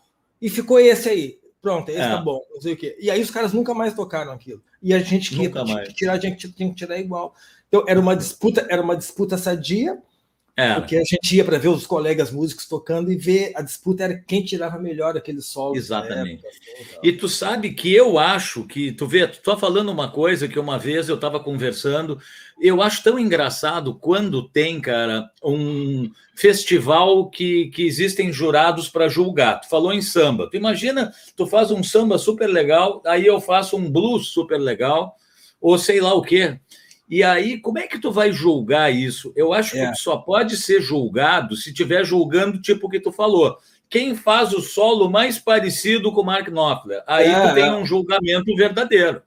e 0.42 0.50
ficou 0.50 0.80
esse 0.80 1.08
aí. 1.08 1.38
Pronto, 1.62 1.88
esse 1.88 2.00
é. 2.00 2.08
tá 2.08 2.18
bom, 2.18 2.40
não 2.52 2.60
sei 2.60 2.72
o 2.72 2.76
quê. 2.76 2.96
E 3.00 3.10
aí 3.10 3.20
os 3.20 3.30
caras 3.30 3.52
nunca 3.52 3.72
mais 3.74 3.94
tocaram 3.94 4.32
aquilo. 4.32 4.62
E 4.82 4.92
a 4.92 4.98
gente 4.98 5.30
que 5.30 5.36
tinha 5.36 5.50
que 5.50 5.94
tirar, 5.94 6.14
a 6.14 6.18
gente 6.18 6.52
tinha 6.52 6.68
que 6.68 6.74
tirar 6.74 6.98
igual. 6.98 7.34
Então 7.68 7.84
era 7.86 8.00
uma 8.00 8.16
disputa, 8.16 8.66
era 8.68 8.82
uma 8.82 8.96
disputa 8.96 9.38
sadia, 9.38 9.98
É. 10.58 10.74
Porque 10.74 10.96
a 10.96 11.04
gente 11.04 11.36
ia 11.36 11.44
para 11.44 11.56
ver 11.56 11.68
os 11.68 11.86
colegas 11.86 12.32
músicos 12.32 12.66
tocando 12.66 13.12
e 13.12 13.16
ver 13.16 13.52
a 13.54 13.62
disputa 13.62 14.02
era 14.02 14.18
quem 14.18 14.44
tirava 14.44 14.76
melhor 14.76 15.16
aquele 15.16 15.40
solo. 15.40 15.76
Exatamente. 15.76 16.44
Época, 16.44 16.48
assim, 16.48 16.98
e 17.00 17.12
tu 17.12 17.28
sabe 17.28 17.70
que 17.70 17.94
eu 17.94 18.18
acho 18.18 18.64
que, 18.64 18.90
tu 18.90 19.06
vê, 19.06 19.28
tu 19.28 19.40
tá 19.40 19.56
falando 19.56 19.92
uma 19.92 20.10
coisa 20.10 20.48
que 20.48 20.58
uma 20.58 20.76
vez 20.76 21.08
eu 21.08 21.14
estava 21.14 21.38
conversando, 21.38 22.18
eu 22.60 22.82
acho 22.82 23.04
tão 23.04 23.20
engraçado 23.20 23.94
quando 23.94 24.48
tem, 24.48 24.80
cara, 24.80 25.30
um 25.44 26.10
festival 26.34 27.30
que, 27.30 27.68
que 27.68 27.86
existem 27.86 28.32
jurados 28.32 28.88
para 28.88 29.06
julgar. 29.06 29.60
Tu 29.60 29.68
falou 29.68 29.92
em 29.92 30.02
samba. 30.02 30.50
Tu 30.50 30.56
imagina, 30.56 31.12
tu 31.36 31.46
faz 31.46 31.70
um 31.70 31.84
samba 31.84 32.18
super 32.18 32.48
legal, 32.48 33.00
aí 33.06 33.24
eu 33.24 33.40
faço 33.40 33.76
um 33.76 33.88
blues 33.88 34.26
super 34.30 34.58
legal, 34.58 35.14
ou 35.60 35.78
sei 35.78 36.00
lá 36.00 36.12
o 36.14 36.22
quê. 36.22 36.58
E 37.08 37.22
aí, 37.22 37.58
como 37.58 37.78
é 37.78 37.86
que 37.86 37.98
tu 37.98 38.12
vai 38.12 38.30
julgar 38.30 38.92
isso? 38.92 39.32
Eu 39.34 39.52
acho 39.52 39.76
é. 39.76 39.90
que 39.90 39.98
só 39.98 40.16
pode 40.18 40.56
ser 40.56 40.82
julgado 40.82 41.56
se 41.56 41.72
tiver 41.72 42.04
julgando 42.04 42.60
tipo 42.60 42.86
o 42.86 42.90
que 42.90 43.00
tu 43.00 43.10
falou. 43.10 43.56
Quem 43.88 44.14
faz 44.14 44.52
o 44.52 44.60
solo 44.60 45.08
mais 45.08 45.38
parecido 45.38 46.12
com 46.12 46.20
o 46.20 46.24
Mark 46.24 46.48
Knopfler? 46.48 47.02
Aí 47.06 47.26
é, 47.26 47.48
tu 47.48 47.54
tem 47.54 47.64
é. 47.64 47.72
um 47.72 47.86
julgamento 47.86 48.54
verdadeiro. 48.54 49.22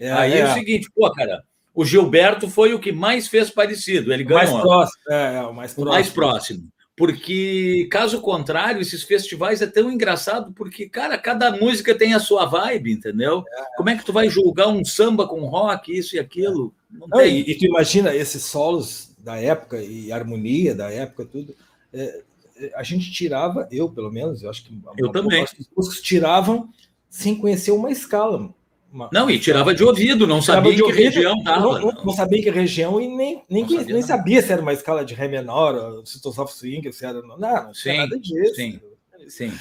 É, 0.00 0.10
aí 0.10 0.38
é. 0.38 0.50
o 0.50 0.54
seguinte, 0.54 0.90
pô, 0.94 1.10
cara, 1.12 1.42
o 1.74 1.84
Gilberto 1.84 2.48
foi 2.48 2.72
o 2.72 2.78
que 2.78 2.90
mais 2.90 3.28
fez 3.28 3.50
parecido. 3.50 4.12
Ele 4.12 4.24
ganhou. 4.24 4.52
Mais 4.52 4.62
próximo, 4.62 5.02
é, 5.10 5.36
é, 5.36 5.40
o 5.42 5.52
mais 5.52 5.74
próximo. 5.74 5.90
O 5.90 5.94
mais 5.94 6.08
próximo. 6.08 6.68
Porque, 6.96 7.86
caso 7.90 8.22
contrário, 8.22 8.80
esses 8.80 9.02
festivais 9.02 9.60
é 9.60 9.66
tão 9.66 9.92
engraçado, 9.92 10.50
porque, 10.52 10.88
cara, 10.88 11.18
cada 11.18 11.50
música 11.50 11.94
tem 11.94 12.14
a 12.14 12.18
sua 12.18 12.46
vibe, 12.46 12.90
entendeu? 12.90 13.44
É. 13.46 13.76
Como 13.76 13.90
é 13.90 13.96
que 13.96 14.04
tu 14.04 14.14
vai 14.14 14.30
julgar 14.30 14.68
um 14.68 14.82
samba 14.82 15.28
com 15.28 15.44
rock, 15.44 15.94
isso 15.94 16.16
e 16.16 16.18
aquilo? 16.18 16.72
Não 16.90 17.06
Não, 17.06 17.20
e, 17.20 17.50
e, 17.50 17.58
tu 17.58 17.66
imagina 17.66 18.14
esses 18.14 18.44
solos 18.44 19.14
da 19.18 19.36
época 19.36 19.82
e 19.82 20.10
harmonia 20.10 20.74
da 20.74 20.90
época, 20.90 21.26
tudo. 21.26 21.54
É, 21.92 22.22
é 22.56 22.72
a 22.74 22.82
gente 22.82 23.12
tirava, 23.12 23.68
eu 23.70 23.90
pelo 23.90 24.10
menos, 24.10 24.42
eu 24.42 24.48
acho 24.48 24.64
que 24.64 24.80
eu 24.96 25.12
também. 25.12 25.44
Os 25.44 25.68
músicos 25.76 26.00
tiravam 26.00 26.70
sem 27.10 27.36
conhecer 27.36 27.72
uma 27.72 27.90
escala. 27.90 28.54
Uma, 28.96 29.10
não, 29.12 29.28
e 29.28 29.38
tirava 29.38 29.74
de 29.74 29.84
ouvido, 29.84 30.26
não 30.26 30.40
sabia 30.40 30.72
em 30.72 30.76
que 30.76 30.82
ouvido, 30.82 31.04
região 31.04 31.34
estava. 31.36 31.78
Não, 31.80 31.92
não, 31.92 32.12
sabia 32.14 32.42
que 32.42 32.48
região 32.48 32.98
e 32.98 33.06
nem, 33.06 33.44
nem, 33.46 33.68
sabia, 33.68 33.92
nem 33.92 34.02
sabia 34.02 34.42
se 34.42 34.50
era 34.50 34.62
uma 34.62 34.72
escala 34.72 35.04
de 35.04 35.12
Ré 35.12 35.28
menor, 35.28 36.02
se 36.06 36.18
soft 36.18 36.54
swing, 36.54 36.90
se 36.90 37.04
era. 37.04 37.20
Não, 37.20 37.36
não 37.36 37.74
sim, 37.74 37.82
tinha 37.82 37.96
nada 37.98 38.18
disso. 38.18 38.54
Sim, 38.54 38.80
sim. 39.28 39.52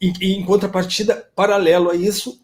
E, 0.00 0.12
e 0.20 0.34
em 0.34 0.44
contrapartida, 0.44 1.28
paralelo 1.34 1.90
a 1.90 1.96
isso, 1.96 2.40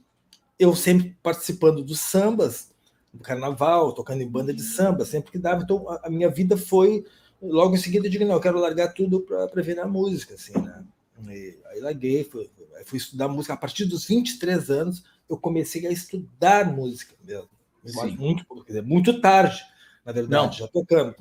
eu 0.59 0.75
sempre 0.75 1.17
participando 1.23 1.85
dos 1.85 2.01
sambas, 2.01 2.73
do 3.15 3.23
carnaval, 3.23 3.93
tocando 3.93 4.21
em 4.21 4.29
banda 4.29 4.53
de 4.53 4.63
samba, 4.63 5.05
sempre 5.05 5.31
que 5.31 5.39
dava. 5.39 5.63
Então 5.63 5.89
a, 5.89 6.09
a 6.09 6.11
minha 6.11 6.29
vida 6.29 6.57
foi. 6.57 7.05
Logo 7.41 7.77
em 7.77 7.79
seguida, 7.79 8.09
eu 8.09 8.11
digo, 8.11 8.25
não, 8.25 8.35
eu 8.35 8.41
quero 8.41 8.59
largar 8.59 8.93
tudo 8.93 9.21
para 9.21 9.63
ver 9.63 9.77
na 9.77 9.87
música, 9.87 10.35
assim, 10.35 10.53
né? 10.61 10.83
E 11.29 11.57
aí 11.67 11.81
larguei, 11.81 12.25
fui, 12.25 12.51
fui 12.87 12.99
estudar 12.99 13.29
música 13.29 13.55
a 13.55 13.57
partir 13.57 13.85
dos 13.85 14.05
23 14.05 14.69
anos 14.69 15.05
eu 15.31 15.39
comecei 15.39 15.87
a 15.87 15.91
estudar 15.91 16.67
música 16.67 17.15
mesmo. 17.25 17.49
Muito, 18.19 18.45
dizer, 18.67 18.83
muito 18.83 19.21
tarde, 19.23 19.59
na 20.05 20.13
verdade, 20.13 20.47
Não. 20.47 20.53
já 20.53 20.69
tocando. 20.69 21.15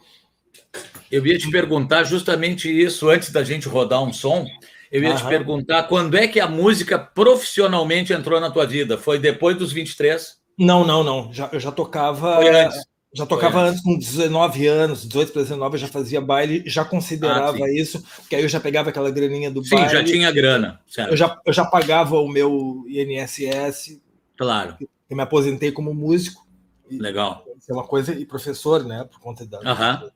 Eu 1.10 1.26
ia 1.26 1.38
te 1.38 1.50
perguntar 1.50 2.04
justamente 2.04 2.70
isso 2.70 3.08
antes 3.08 3.32
da 3.32 3.44
gente 3.44 3.70
rodar 3.70 4.04
um 4.04 4.12
som. 4.12 4.46
Eu 4.92 5.04
ia 5.04 5.12
Aham. 5.12 5.18
te 5.18 5.28
perguntar 5.28 5.84
quando 5.84 6.18
é 6.18 6.28
que 6.28 6.40
a 6.40 6.48
música 6.48 7.00
profissionalmente 7.00 8.12
entrou 8.12 8.42
na 8.42 8.52
tua 8.52 8.66
vida? 8.66 8.98
Foi 8.98 9.18
depois 9.18 9.58
dos 9.58 9.72
23? 9.72 10.38
Não, 10.58 10.86
não, 10.86 11.04
não. 11.04 11.32
Já, 11.32 11.50
eu 11.54 11.60
já 11.60 11.72
tocava. 11.72 12.36
Foi 12.36 12.50
antes. 12.50 12.84
Já 13.12 13.26
tocava 13.26 13.64
antes. 13.64 13.82
com 13.82 13.98
19 13.98 14.68
anos, 14.68 15.08
18 15.08 15.32
para 15.32 15.42
19, 15.42 15.76
eu 15.76 15.80
já 15.80 15.88
fazia 15.88 16.22
baile, 16.22 16.64
já 16.68 16.86
considerava 16.86 17.66
ah, 17.66 17.74
isso, 17.74 18.04
porque 18.18 18.36
aí 18.36 18.44
eu 18.44 18.50
já 18.50 18.60
pegava 18.60 18.90
aquela 18.90 19.10
graninha 19.10 19.50
do 19.50 19.64
sim, 19.64 19.76
baile. 19.76 19.90
Sim, 19.90 19.96
já 19.96 20.04
tinha 20.04 20.32
grana. 20.32 20.80
Eu 21.10 21.18
já, 21.18 21.40
eu 21.44 21.52
já 21.52 21.66
pagava 21.66 22.20
o 22.20 22.28
meu 22.28 22.86
INSS. 22.88 24.00
Claro. 24.38 24.78
Eu 25.10 25.18
me 25.18 25.24
aposentei 25.24 25.72
como 25.72 25.94
músico. 25.94 26.48
Legal. 26.90 27.44
É 27.68 27.74
uma 27.74 27.84
coisa, 27.84 28.14
e 28.14 28.26
professor, 28.26 28.84
né, 28.84 29.04
por 29.04 29.20
conta 29.20 29.46
da. 29.46 29.60
Uhum. 29.60 30.10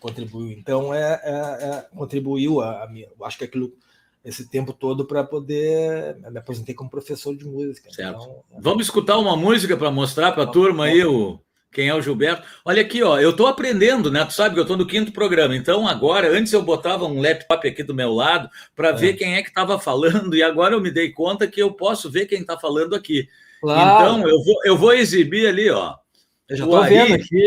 Contribuiu. 0.00 0.52
Então, 0.52 0.94
é, 0.94 1.20
é, 1.22 1.30
é 1.30 1.86
contribuiu 1.94 2.60
a, 2.60 2.84
a 2.84 2.88
minha. 2.88 3.08
Acho 3.22 3.38
que 3.38 3.44
aquilo 3.44 3.72
esse 4.24 4.48
tempo 4.48 4.72
todo 4.72 5.06
para 5.06 5.22
poder. 5.22 6.16
Me 6.30 6.38
aposentei 6.38 6.74
como 6.74 6.90
professor 6.90 7.36
de 7.36 7.46
música. 7.46 7.90
Certo. 7.92 8.22
Então, 8.22 8.42
Vamos 8.58 8.86
escutar 8.86 9.18
uma 9.18 9.36
música 9.36 9.76
para 9.76 9.90
mostrar 9.90 10.32
para 10.32 10.42
a 10.42 10.46
turma 10.46 10.86
aí 10.86 11.04
o, 11.04 11.40
quem 11.72 11.88
é 11.88 11.94
o 11.94 12.00
Gilberto. 12.00 12.46
Olha 12.64 12.80
aqui, 12.80 13.02
ó, 13.02 13.18
eu 13.18 13.30
estou 13.30 13.46
aprendendo, 13.46 14.10
né? 14.10 14.24
Tu 14.24 14.32
sabe 14.32 14.54
que 14.54 14.58
eu 14.58 14.62
estou 14.62 14.76
no 14.76 14.86
quinto 14.86 15.12
programa. 15.12 15.54
Então, 15.54 15.86
agora, 15.86 16.30
antes 16.30 16.52
eu 16.52 16.62
botava 16.62 17.04
um 17.04 17.20
laptop 17.20 17.68
aqui 17.68 17.82
do 17.82 17.94
meu 17.94 18.12
lado 18.12 18.48
para 18.74 18.90
é. 18.90 18.92
ver 18.92 19.12
quem 19.14 19.34
é 19.34 19.42
que 19.42 19.48
estava 19.48 19.78
falando, 19.78 20.34
e 20.34 20.42
agora 20.42 20.74
eu 20.74 20.80
me 20.80 20.90
dei 20.90 21.12
conta 21.12 21.46
que 21.46 21.60
eu 21.60 21.72
posso 21.72 22.10
ver 22.10 22.26
quem 22.26 22.40
está 22.40 22.58
falando 22.58 22.94
aqui. 22.94 23.28
Claro. 23.60 24.04
Então, 24.04 24.28
eu 24.28 24.42
vou, 24.42 24.56
eu 24.64 24.76
vou 24.76 24.92
exibir 24.92 25.46
ali, 25.48 25.70
ó. 25.70 25.94
Eu 26.48 26.56
já 26.56 26.64
estou 26.64 26.84
vendo 26.84 27.14
aqui. 27.14 27.44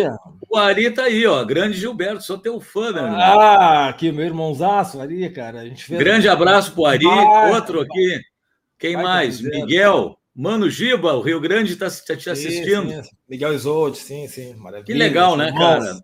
O 0.49 0.57
Ari 0.57 0.91
tá 0.91 1.03
aí, 1.03 1.25
ó. 1.25 1.43
Grande 1.45 1.77
Gilberto, 1.77 2.21
sou 2.21 2.37
teu 2.37 2.59
fã, 2.59 2.91
meu 2.91 3.03
irmão. 3.03 3.19
Ah, 3.19 3.87
aqui, 3.87 4.11
meu 4.11 4.25
irmãozaço, 4.25 4.99
Ari, 4.99 5.29
cara. 5.29 5.61
A 5.61 5.65
gente. 5.65 5.89
Grande 5.95 6.27
abraço 6.27 6.73
pro 6.73 6.85
Ari. 6.85 7.05
Outro 7.53 7.79
aqui. 7.79 8.19
Quem 8.77 8.95
vai 8.95 9.03
mais? 9.03 9.39
Miguel. 9.39 10.18
Mano 10.39 10.69
Giba, 10.69 11.15
o 11.15 11.21
Rio 11.21 11.37
Grande 11.41 11.73
está 11.73 11.89
tá 11.89 12.15
te 12.15 12.29
assistindo. 12.29 12.89
Sim, 12.89 13.03
sim. 13.03 13.09
Miguel 13.27 13.53
Isolde, 13.53 13.97
sim, 13.97 14.25
sim. 14.29 14.53
Maravilha. 14.53 14.85
Que 14.85 14.93
legal, 14.93 15.35
né, 15.35 15.51
cara? 15.51 16.01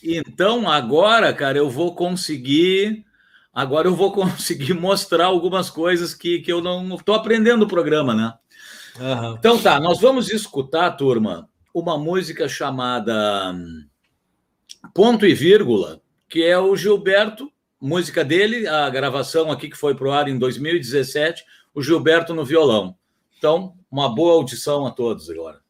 Então, 0.00 0.70
agora, 0.70 1.32
cara, 1.34 1.58
eu 1.58 1.68
vou 1.68 1.96
conseguir. 1.96 3.04
Agora 3.52 3.88
eu 3.88 3.96
vou 3.96 4.10
conseguir 4.14 4.74
mostrar 4.74 5.24
algumas 5.24 5.68
coisas 5.68 6.14
que, 6.14 6.42
que 6.42 6.52
eu 6.52 6.60
não 6.60 6.94
estou 6.94 7.16
aprendendo 7.16 7.64
o 7.64 7.68
programa, 7.68 8.14
né? 8.14 8.34
Uhum. 9.00 9.34
Então 9.36 9.58
tá, 9.58 9.80
nós 9.80 10.00
vamos 10.00 10.30
escutar, 10.30 10.92
turma, 10.92 11.48
uma 11.74 11.98
música 11.98 12.48
chamada 12.48 13.52
hum, 13.52 13.84
Ponto 14.94 15.26
e 15.26 15.34
Vírgula, 15.34 16.00
que 16.28 16.44
é 16.44 16.56
o 16.56 16.76
Gilberto, 16.76 17.50
música 17.80 18.24
dele, 18.24 18.68
a 18.68 18.88
gravação 18.88 19.50
aqui 19.50 19.68
que 19.68 19.76
foi 19.76 19.92
pro 19.92 20.12
ar 20.12 20.28
em 20.28 20.38
2017 20.38 21.44
o 21.74 21.82
Gilberto 21.82 22.34
no 22.34 22.44
violão. 22.44 22.96
Então, 23.38 23.74
uma 23.90 24.14
boa 24.14 24.34
audição 24.34 24.86
a 24.86 24.90
todos 24.90 25.28
agora. 25.28 25.60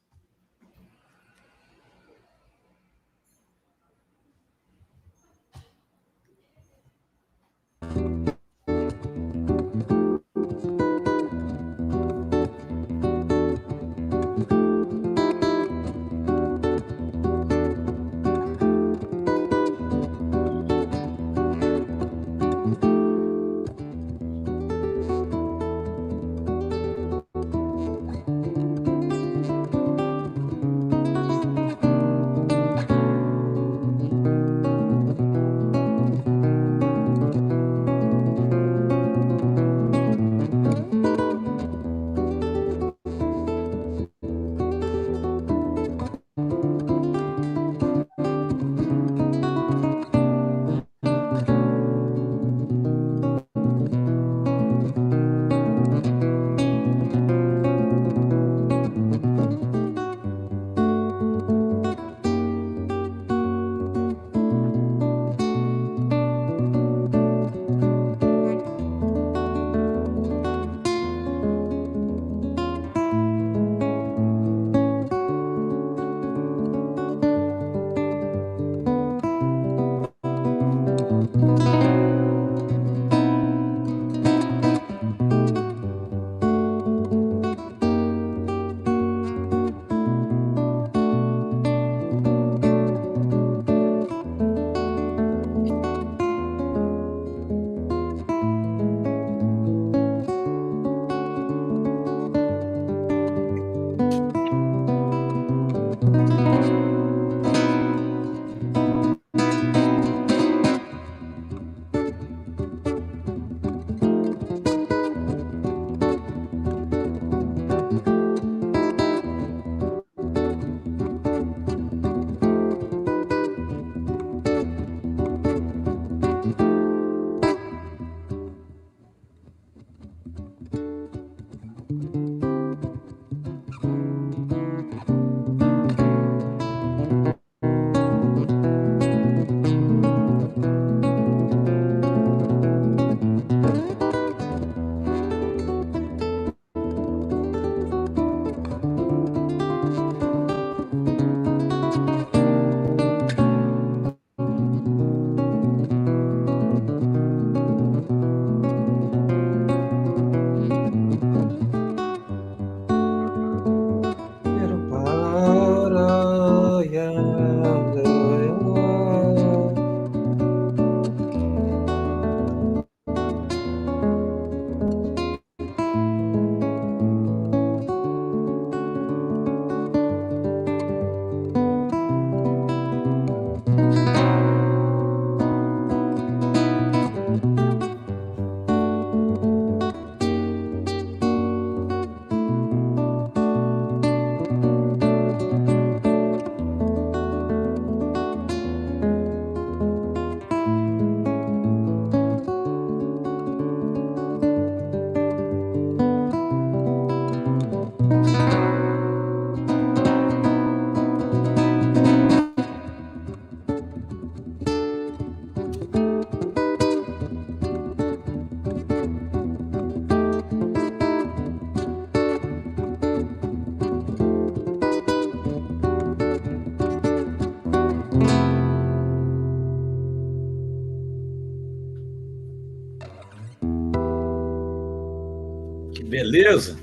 Beleza! 236.12 236.76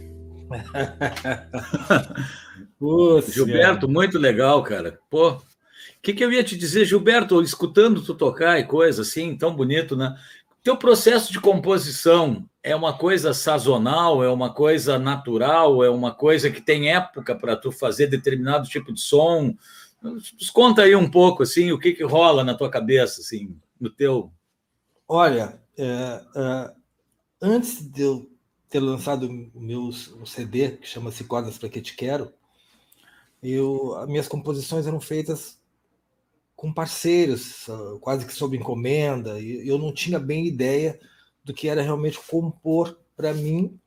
Gilberto, 3.31 3.87
muito 3.87 4.17
legal, 4.17 4.63
cara. 4.63 4.99
Pô, 5.07 5.33
o 5.33 5.41
que, 6.01 6.13
que 6.13 6.25
eu 6.25 6.31
ia 6.31 6.43
te 6.43 6.57
dizer, 6.57 6.85
Gilberto, 6.85 7.39
escutando 7.43 8.01
tu 8.01 8.15
tocar 8.15 8.59
e 8.59 8.63
coisa 8.63 9.03
assim, 9.03 9.37
tão 9.37 9.55
bonito, 9.55 9.95
né? 9.95 10.17
Teu 10.63 10.75
processo 10.75 11.31
de 11.31 11.39
composição 11.39 12.49
é 12.63 12.75
uma 12.75 12.97
coisa 12.97 13.31
sazonal, 13.31 14.23
é 14.23 14.31
uma 14.31 14.51
coisa 14.51 14.97
natural, 14.97 15.83
é 15.83 15.91
uma 15.91 16.11
coisa 16.11 16.49
que 16.49 16.59
tem 16.59 16.91
época 16.91 17.35
para 17.35 17.55
tu 17.55 17.71
fazer 17.71 18.07
determinado 18.07 18.67
tipo 18.67 18.91
de 18.91 18.99
som. 18.99 19.55
Nos 20.01 20.49
conta 20.49 20.81
aí 20.81 20.95
um 20.95 21.09
pouco 21.09 21.43
assim, 21.43 21.71
o 21.71 21.77
que, 21.77 21.91
que 21.91 22.03
rola 22.03 22.43
na 22.43 22.55
tua 22.55 22.71
cabeça, 22.71 23.21
assim, 23.21 23.55
no 23.79 23.91
teu. 23.91 24.31
Olha, 25.07 25.61
é, 25.77 26.21
é, 26.35 26.71
antes 27.39 27.87
de 27.87 28.01
eu 28.01 28.28
ter 28.69 28.79
lançado 28.79 29.27
o 29.53 29.59
meu 29.59 29.85
um 29.85 30.25
CD 30.25 30.71
que 30.77 30.87
chama-se 30.87 31.23
Cordas 31.23 31.57
para 31.57 31.69
que 31.69 31.81
te 31.81 31.95
quero, 31.95 32.31
eu, 33.41 33.95
as 33.95 34.07
minhas 34.07 34.27
composições 34.27 34.85
eram 34.85 34.99
feitas 34.99 35.57
com 36.55 36.73
parceiros, 36.73 37.67
quase 38.01 38.25
que 38.25 38.33
sob 38.33 38.55
encomenda, 38.57 39.39
e 39.39 39.65
eu 39.67 39.77
não 39.77 39.93
tinha 39.93 40.19
bem 40.19 40.45
ideia 40.45 40.99
do 41.41 41.53
que 41.53 41.69
era 41.69 41.81
realmente 41.81 42.19
compor 42.19 42.99
para 43.15 43.33
mim. 43.33 43.79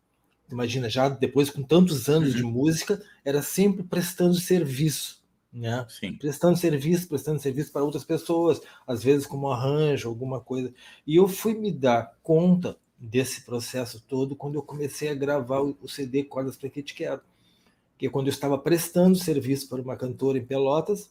Imagina, 0.51 0.89
já 0.89 1.09
depois 1.09 1.51
com 1.51 1.63
tantos 1.63 2.09
anos 2.09 2.31
uhum. 2.31 2.37
de 2.37 2.43
música, 2.43 3.03
era 3.25 3.43
sempre 3.43 3.83
prestando 3.83 4.35
serviço, 4.37 5.23
né? 5.53 5.85
Sim. 5.89 6.15
Prestando 6.15 6.57
serviço, 6.57 7.09
prestando 7.09 7.41
serviço 7.41 7.71
para 7.71 7.85
outras 7.85 8.05
pessoas, 8.05 8.61
às 8.87 9.05
vezes 9.05 9.27
como 9.27 9.51
arranjo, 9.51 10.09
alguma 10.09 10.41
coisa. 10.41 10.73
E 11.07 11.17
eu 11.17 11.29
fui 11.29 11.53
me 11.53 11.71
dar 11.71 12.17
conta 12.23 12.79
desse 13.03 13.45
processo 13.45 14.01
todo 14.09 14.37
quando 14.37 14.55
eu 14.55 14.63
comecei 14.63 15.09
a 15.09 15.15
gravar 15.15 15.61
o 15.61 15.89
CD 15.89 16.23
Cordas 16.23 16.57
para 16.57 16.71
que 16.71 16.83
te 16.83 16.95
quero. 16.95 17.21
Que 17.99 18.07
é 18.07 18.11
quando 18.11 18.29
eu 18.29 18.33
estava 18.33 18.57
prestando 18.57 19.19
serviço 19.19 19.69
para 19.69 19.83
uma 19.83 19.97
cantora 19.97 20.39
em 20.39 20.47
Pelotas, 20.47 21.11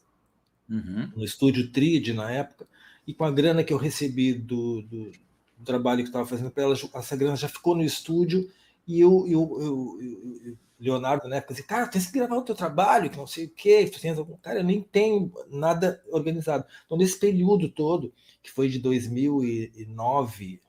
uhum. 0.70 1.12
no 1.14 1.24
estúdio 1.26 1.70
Tride 1.70 2.14
na 2.14 2.32
época, 2.32 2.66
e 3.06 3.14
com 3.14 3.26
a 3.26 3.32
grana 3.32 3.62
que 3.62 3.74
eu 3.74 3.78
recebi 3.78 4.34
do, 4.34 4.82
do, 4.84 5.12
do 5.58 5.66
trabalho 5.66 5.98
que 5.98 6.04
eu 6.04 6.12
estava 6.12 6.26
fazendo 6.26 6.50
para 6.50 6.64
ela, 6.64 6.76
essa 6.94 7.18
grana 7.18 7.36
já 7.36 7.50
ficou 7.50 7.76
no 7.76 7.84
estúdio 7.84 8.50
e 8.88 9.02
eu, 9.02 9.26
eu, 9.28 9.58
eu, 9.62 10.00
eu 10.46 10.58
Leonardo 10.80 11.28
na 11.28 11.36
época 11.36 11.54
disse, 11.54 11.68
cara, 11.68 11.88
tem 11.88 12.02
que 12.02 12.12
gravar 12.12 12.38
o 12.38 12.42
teu 12.42 12.56
trabalho, 12.56 13.10
que 13.10 13.18
não 13.18 13.28
sei 13.28 13.46
o 13.46 13.50
quê, 13.50 13.86
tu 13.92 14.00
tens 14.00 14.18
algum... 14.18 14.38
cara, 14.38 14.60
eu 14.60 14.64
nem 14.64 14.82
tenho 14.82 15.32
nada 15.50 16.02
organizado. 16.10 16.66
Então, 16.86 16.98
nesse 16.98 17.20
período 17.20 17.70
todo, 17.70 18.14
que 18.42 18.50
foi 18.50 18.70
de 18.70 18.80
2009 18.80 20.62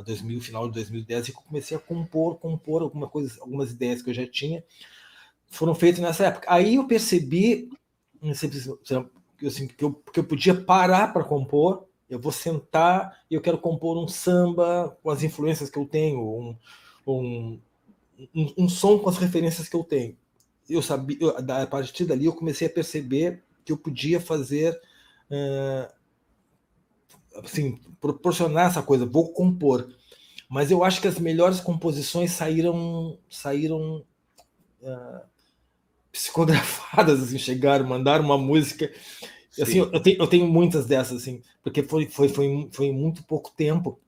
a 0.00 0.04
2000, 0.04 0.40
final 0.40 0.66
de 0.68 0.74
2010, 0.74 1.28
eu 1.28 1.34
comecei 1.34 1.76
a 1.76 1.80
compor, 1.80 2.38
compor 2.38 2.82
alguma 2.82 3.08
coisa, 3.08 3.40
algumas 3.40 3.70
ideias 3.70 4.02
que 4.02 4.10
eu 4.10 4.14
já 4.14 4.26
tinha, 4.26 4.64
foram 5.48 5.74
feitas 5.74 6.00
nessa 6.00 6.26
época. 6.26 6.46
Aí 6.50 6.76
eu 6.76 6.86
percebi, 6.86 7.70
assim, 8.22 9.66
que, 9.66 9.84
eu, 9.84 9.94
que 9.94 10.20
eu 10.20 10.24
podia 10.24 10.54
parar 10.54 11.12
para 11.12 11.24
compor, 11.24 11.86
eu 12.08 12.18
vou 12.18 12.32
sentar 12.32 13.20
e 13.30 13.34
eu 13.34 13.40
quero 13.40 13.58
compor 13.58 13.96
um 13.96 14.08
samba 14.08 14.96
com 15.02 15.10
as 15.10 15.22
influências 15.22 15.70
que 15.70 15.78
eu 15.78 15.86
tenho, 15.86 16.20
um, 16.20 16.56
um, 17.06 17.60
um, 18.34 18.54
um 18.58 18.68
som 18.68 18.98
com 18.98 19.08
as 19.08 19.16
referências 19.16 19.68
que 19.68 19.76
eu 19.76 19.84
tenho. 19.84 20.16
Eu 20.68 20.82
sabia, 20.82 21.16
eu, 21.20 21.36
a 21.36 21.66
partir 21.66 22.04
dali 22.04 22.24
eu 22.24 22.32
comecei 22.32 22.66
a 22.66 22.70
perceber 22.70 23.42
que 23.64 23.72
eu 23.72 23.76
podia 23.76 24.20
fazer, 24.20 24.72
uh, 25.30 25.92
assim, 27.36 27.78
proporcionar 28.00 28.68
essa 28.68 28.82
coisa, 28.82 29.06
vou 29.06 29.32
compor. 29.32 29.88
Mas 30.48 30.70
eu 30.70 30.82
acho 30.82 31.00
que 31.00 31.08
as 31.08 31.18
melhores 31.18 31.60
composições 31.60 32.32
saíram, 32.32 33.18
saíram 33.28 34.04
uh, 34.82 35.20
psicografadas, 36.10 37.22
assim, 37.22 37.38
chegaram, 37.38 37.86
mandaram 37.86 38.24
uma 38.24 38.38
música 38.38 38.90
Assim, 39.60 39.78
eu, 39.78 40.00
tenho, 40.00 40.16
eu 40.18 40.26
tenho 40.26 40.46
muitas 40.46 40.86
dessas, 40.86 41.22
assim, 41.22 41.42
porque 41.62 41.82
foi, 41.82 42.06
foi, 42.06 42.28
foi, 42.28 42.68
foi 42.70 42.86
em 42.86 42.92
muito 42.92 43.22
pouco 43.24 43.50
tempo 43.56 43.98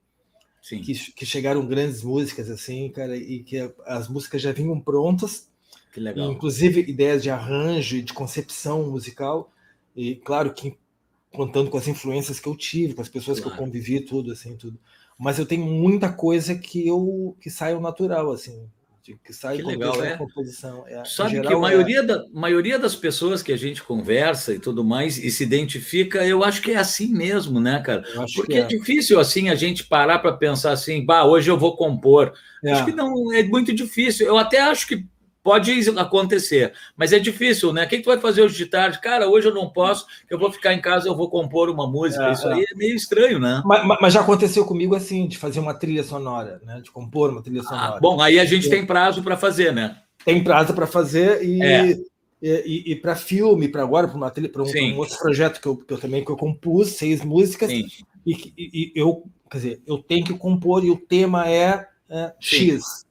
que, 0.62 0.94
que 1.12 1.26
chegaram 1.26 1.66
grandes 1.66 2.02
músicas, 2.02 2.48
assim, 2.48 2.88
cara, 2.90 3.16
e 3.16 3.42
que 3.42 3.58
as 3.84 4.08
músicas 4.08 4.40
já 4.40 4.52
vinham 4.52 4.80
prontas. 4.80 5.48
Que 5.92 6.00
legal. 6.00 6.30
Inclusive 6.30 6.80
ideias 6.80 7.22
de 7.22 7.30
arranjo 7.30 7.96
e 7.96 8.02
de 8.02 8.12
concepção 8.12 8.88
musical. 8.88 9.52
E 9.96 10.14
claro 10.14 10.54
que 10.54 10.78
contando 11.32 11.70
com 11.70 11.78
as 11.78 11.88
influências 11.88 12.38
que 12.38 12.48
eu 12.48 12.56
tive, 12.56 12.94
com 12.94 13.02
as 13.02 13.08
pessoas 13.08 13.40
claro. 13.40 13.56
que 13.56 13.62
eu 13.62 13.66
convivi, 13.66 14.00
tudo, 14.00 14.32
assim, 14.32 14.56
tudo. 14.56 14.78
Mas 15.18 15.38
eu 15.38 15.46
tenho 15.46 15.64
muita 15.64 16.12
coisa 16.12 16.54
que 16.54 16.86
eu 16.86 17.36
que 17.40 17.50
sai 17.50 17.78
natural, 17.78 18.30
assim 18.32 18.68
que 19.24 19.32
sai 19.32 19.56
que 19.56 19.62
legal, 19.62 20.02
é. 20.02 20.16
composição. 20.16 20.84
É, 20.86 21.04
Sabe 21.04 21.30
geral, 21.32 21.48
que 21.48 21.54
a 21.54 21.58
maioria, 21.58 21.98
é... 21.98 22.02
da, 22.02 22.24
maioria 22.32 22.78
das 22.78 22.94
pessoas 22.94 23.42
que 23.42 23.52
a 23.52 23.56
gente 23.56 23.82
conversa 23.82 24.54
e 24.54 24.60
tudo 24.60 24.84
mais 24.84 25.18
e 25.18 25.30
se 25.30 25.42
identifica, 25.42 26.24
eu 26.24 26.44
acho 26.44 26.62
que 26.62 26.70
é 26.70 26.76
assim 26.76 27.12
mesmo, 27.12 27.60
né, 27.60 27.80
cara? 27.80 28.04
Porque 28.34 28.54
é. 28.54 28.60
é. 28.60 28.64
difícil 28.64 29.18
assim 29.18 29.48
a 29.48 29.56
gente 29.56 29.84
parar 29.84 30.20
para 30.20 30.32
pensar 30.32 30.70
assim, 30.70 31.04
bah, 31.04 31.24
hoje 31.24 31.50
eu 31.50 31.58
vou 31.58 31.76
compor. 31.76 32.32
É. 32.64 32.72
Acho 32.72 32.84
que 32.84 32.92
não 32.92 33.32
é 33.32 33.42
muito 33.42 33.72
difícil. 33.72 34.26
Eu 34.26 34.38
até 34.38 34.60
acho 34.60 34.86
que 34.86 35.04
Pode 35.42 35.72
acontecer, 35.98 36.72
mas 36.96 37.12
é 37.12 37.18
difícil, 37.18 37.72
né? 37.72 37.84
O 37.84 37.88
que 37.88 37.98
tu 37.98 38.06
vai 38.06 38.18
fazer 38.18 38.42
hoje 38.42 38.56
de 38.56 38.66
tarde? 38.66 39.00
Cara, 39.00 39.28
hoje 39.28 39.48
eu 39.48 39.54
não 39.54 39.68
posso, 39.68 40.06
eu 40.30 40.38
vou 40.38 40.52
ficar 40.52 40.72
em 40.72 40.80
casa, 40.80 41.08
eu 41.08 41.16
vou 41.16 41.28
compor 41.28 41.68
uma 41.68 41.84
música. 41.84 42.28
É, 42.28 42.32
Isso 42.32 42.46
é. 42.46 42.54
aí 42.54 42.66
é 42.70 42.76
meio 42.76 42.94
estranho, 42.94 43.40
né? 43.40 43.60
Mas, 43.64 43.98
mas, 44.00 44.14
já 44.14 44.20
aconteceu 44.20 44.64
comigo 44.64 44.94
assim, 44.94 45.26
de 45.26 45.36
fazer 45.36 45.58
uma 45.58 45.74
trilha 45.74 46.04
sonora, 46.04 46.60
né? 46.64 46.80
De 46.80 46.92
compor 46.92 47.30
uma 47.30 47.42
trilha 47.42 47.60
ah, 47.62 47.64
sonora. 47.64 47.96
Ah, 47.96 48.00
bom, 48.00 48.20
aí 48.20 48.38
a 48.38 48.44
gente 48.44 48.70
tem 48.70 48.86
prazo 48.86 49.20
para 49.20 49.36
fazer, 49.36 49.72
né? 49.72 49.96
Tem 50.24 50.44
prazo 50.44 50.74
para 50.74 50.86
fazer 50.86 51.42
e, 51.42 51.60
é. 51.60 51.90
e, 51.90 52.02
e, 52.40 52.92
e 52.92 52.96
para 52.96 53.16
filme, 53.16 53.66
para 53.66 53.82
agora, 53.82 54.06
para 54.06 54.16
uma 54.16 54.30
trilha, 54.30 54.48
para 54.48 54.62
um, 54.62 54.66
um, 54.66 54.98
outro 54.98 55.18
projeto 55.18 55.60
que 55.60 55.66
eu, 55.66 55.76
que 55.76 55.92
eu, 55.92 55.98
também 55.98 56.24
que 56.24 56.30
eu 56.30 56.36
compus, 56.36 56.90
seis 56.90 57.24
músicas. 57.24 57.68
E, 57.68 57.88
e, 58.24 58.92
eu, 58.94 59.24
quer 59.50 59.56
dizer, 59.56 59.82
eu 59.84 59.98
tenho 59.98 60.24
que 60.24 60.34
compor 60.34 60.84
e 60.84 60.90
o 60.92 60.96
tema 60.96 61.50
é, 61.50 61.84
é 62.08 62.32
X 62.38 63.04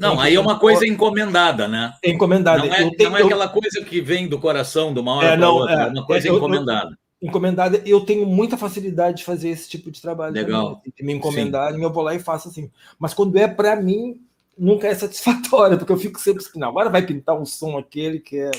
não, 0.00 0.18
aí 0.20 0.34
é 0.34 0.40
uma 0.40 0.58
coisa 0.58 0.86
encomendada, 0.86 1.68
né? 1.68 1.94
É 2.02 2.10
encomendada. 2.10 2.64
Não 2.64 2.74
é, 2.74 2.90
tenho, 2.96 3.10
não 3.10 3.16
é 3.16 3.22
aquela 3.22 3.48
coisa 3.48 3.84
que 3.84 4.00
vem 4.00 4.28
do 4.28 4.38
coração 4.38 4.92
de 4.92 5.00
uma 5.00 5.14
hora 5.14 5.28
é, 5.28 5.36
para 5.36 5.50
outra, 5.50 5.74
é, 5.74 5.86
é 5.86 5.86
uma 5.86 6.04
coisa 6.04 6.28
é, 6.28 6.32
encomendada. 6.32 6.98
Eu, 7.20 7.28
encomendada, 7.28 7.82
eu 7.86 8.00
tenho 8.00 8.26
muita 8.26 8.56
facilidade 8.56 9.18
de 9.18 9.24
fazer 9.24 9.50
esse 9.50 9.68
tipo 9.68 9.90
de 9.90 10.00
trabalho. 10.00 10.34
Legal. 10.34 10.76
Também, 10.76 10.92
de 10.96 11.04
me 11.04 11.12
encomendar, 11.12 11.78
e 11.78 11.82
eu 11.82 11.92
vou 11.92 12.02
lá 12.02 12.14
e 12.14 12.18
faço 12.18 12.48
assim. 12.48 12.70
Mas 12.98 13.14
quando 13.14 13.36
é 13.36 13.46
para 13.46 13.76
mim, 13.76 14.20
nunca 14.58 14.88
é 14.88 14.94
satisfatório, 14.94 15.78
porque 15.78 15.92
eu 15.92 15.96
fico 15.96 16.18
sempre 16.18 16.44
assim, 16.44 16.62
agora 16.62 16.90
vai 16.90 17.06
pintar 17.06 17.40
um 17.40 17.46
som 17.46 17.78
aquele 17.78 18.18
que 18.18 18.38
é 18.38 18.50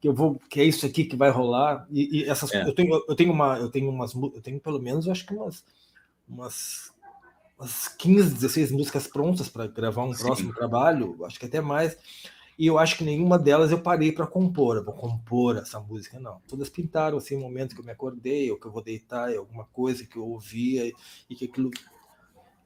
que 0.00 0.06
eu 0.06 0.14
vou 0.14 0.40
que 0.48 0.60
é 0.60 0.64
isso 0.64 0.86
aqui 0.86 1.04
que 1.04 1.16
vai 1.16 1.28
rolar 1.28 1.84
e, 1.90 2.20
e 2.20 2.30
essas 2.30 2.52
é. 2.52 2.62
eu 2.62 2.72
tenho 2.72 3.04
eu 3.08 3.16
tenho 3.16 3.32
uma 3.32 3.58
eu 3.58 3.68
tenho 3.68 3.90
umas 3.90 4.14
eu 4.14 4.40
tenho 4.40 4.60
pelo 4.60 4.78
menos 4.78 5.08
acho 5.08 5.26
que 5.26 5.34
umas 5.34 5.64
umas 6.28 6.92
umas 7.58 7.88
15, 7.88 8.34
16 8.34 8.70
músicas 8.70 9.06
prontas 9.06 9.48
para 9.48 9.66
gravar 9.66 10.04
um 10.04 10.14
Sim. 10.14 10.24
próximo 10.24 10.54
trabalho, 10.54 11.24
acho 11.24 11.38
que 11.38 11.46
até 11.46 11.60
mais. 11.60 11.96
E 12.58 12.66
eu 12.66 12.78
acho 12.78 12.96
que 12.96 13.04
nenhuma 13.04 13.38
delas 13.38 13.70
eu 13.70 13.80
parei 13.80 14.10
para 14.10 14.26
compor, 14.26 14.76
eu 14.76 14.84
vou 14.84 14.94
compor 14.94 15.56
essa 15.56 15.78
música, 15.78 16.18
não. 16.18 16.40
Todas 16.48 16.68
pintaram 16.68 17.18
assim, 17.18 17.36
um 17.36 17.40
momento 17.40 17.74
que 17.74 17.80
eu 17.80 17.84
me 17.84 17.92
acordei, 17.92 18.50
ou 18.50 18.58
que 18.58 18.66
eu 18.66 18.72
vou 18.72 18.82
deitar, 18.82 19.32
alguma 19.36 19.64
coisa 19.66 20.04
que 20.04 20.16
eu 20.16 20.26
ouvia 20.26 20.92
e 21.30 21.34
que 21.34 21.44
aquilo. 21.44 21.70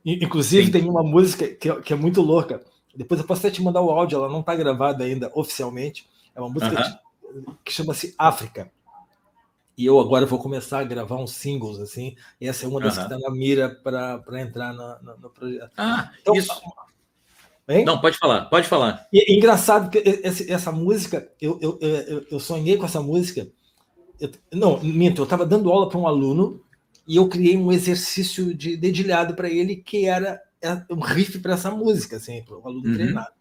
Inclusive, 0.05 0.67
Sim. 0.67 0.73
tem 0.73 0.89
uma 0.89 1.03
música 1.03 1.47
que, 1.47 1.69
é, 1.69 1.81
que, 1.81 1.93
é 1.93 1.97
muito 1.97 2.23
louca. 2.23 2.65
Depois 2.95 3.21
eu 3.21 3.27
posso 3.27 3.47
até 3.47 3.55
te 3.55 3.63
mandar 3.63 3.83
o 3.83 3.91
áudio, 3.91 4.17
ela 4.17 4.29
não 4.29 4.41
está 4.41 4.55
gravada 4.55 5.05
ainda 5.05 5.31
oficialmente. 5.35 6.09
É 6.35 6.41
uma 6.41 6.49
música 6.49 7.01
uh 7.23 7.35
-huh. 7.35 7.57
que 7.63 7.73
chama-se 7.73 8.15
África. 8.19 8.73
E 9.77 9.87
eu 9.87 9.99
agora 9.99 10.27
vou 10.27 10.39
começar 10.39 10.81
a 10.81 10.85
gravar 10.85 11.17
uns 11.17 11.33
singles, 11.33 11.79
assim. 11.79 12.15
E 12.41 12.47
essa 12.47 12.67
é 12.67 12.69
uma 12.69 12.81
das 12.81 12.97
uhum. 12.97 13.09
que 13.09 13.15
está 13.15 13.29
na 13.29 13.35
mira 13.35 13.71
para 13.71 14.41
entrar 14.41 14.73
no, 14.73 15.31
projeto. 15.31 15.73
Ah, 15.77 16.11
então, 16.21 16.35
isso. 16.35 16.53
Hein? 17.69 17.85
Não, 17.85 18.01
pode 18.01 18.19
falar, 18.19 18.47
pode 18.47 18.69
falar. 18.69 19.07
E, 19.13 19.33
é 19.33 19.35
engraçado 19.35 19.89
que 19.89 20.03
essa, 20.49 20.73
música, 20.73 21.29
eu, 21.41 21.59
eu, 21.61 21.79
eu, 21.81 22.27
eu, 22.33 22.41
sonhei 22.41 22.77
com 22.77 22.85
essa 22.85 23.01
música. 23.01 23.49
Eu, 24.21 24.31
não, 24.53 24.81
minto, 24.83 25.23
eu 25.23 25.25
estava 25.25 25.47
dando 25.47 25.71
aula 25.71 25.89
para 25.89 25.99
um 25.99 26.07
aluno 26.07 26.61
e 27.07 27.17
eu 27.17 27.29
criei 27.29 27.57
um 27.57 27.73
exercício 27.73 28.55
de 28.55 28.77
dedilhado 28.77 29.35
para 29.35 29.49
ele 29.49 29.77
que 29.77 30.07
era 30.07 30.41
um 30.91 31.01
riff 31.01 31.39
para 31.39 31.55
essa 31.55 31.71
música, 31.71 32.17
assim, 32.17 32.43
para 32.43 32.59
o 32.59 32.67
aluno 32.67 32.89
uhum. 32.89 32.95
treinar. 32.95 33.33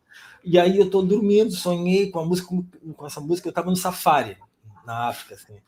E 0.44 0.58
aí 0.58 0.78
eu 0.78 0.86
estou 0.86 1.04
dormindo, 1.04 1.52
sonhei 1.52 2.10
com 2.10 2.20
a 2.20 2.26
música, 2.26 2.48
com 2.96 3.06
essa 3.06 3.20
música, 3.20 3.48
eu 3.48 3.52
estava 3.52 3.70
no 3.70 3.76
safari 3.76 4.38
na 4.86 5.08
África, 5.10 5.36
assim. 5.36 5.60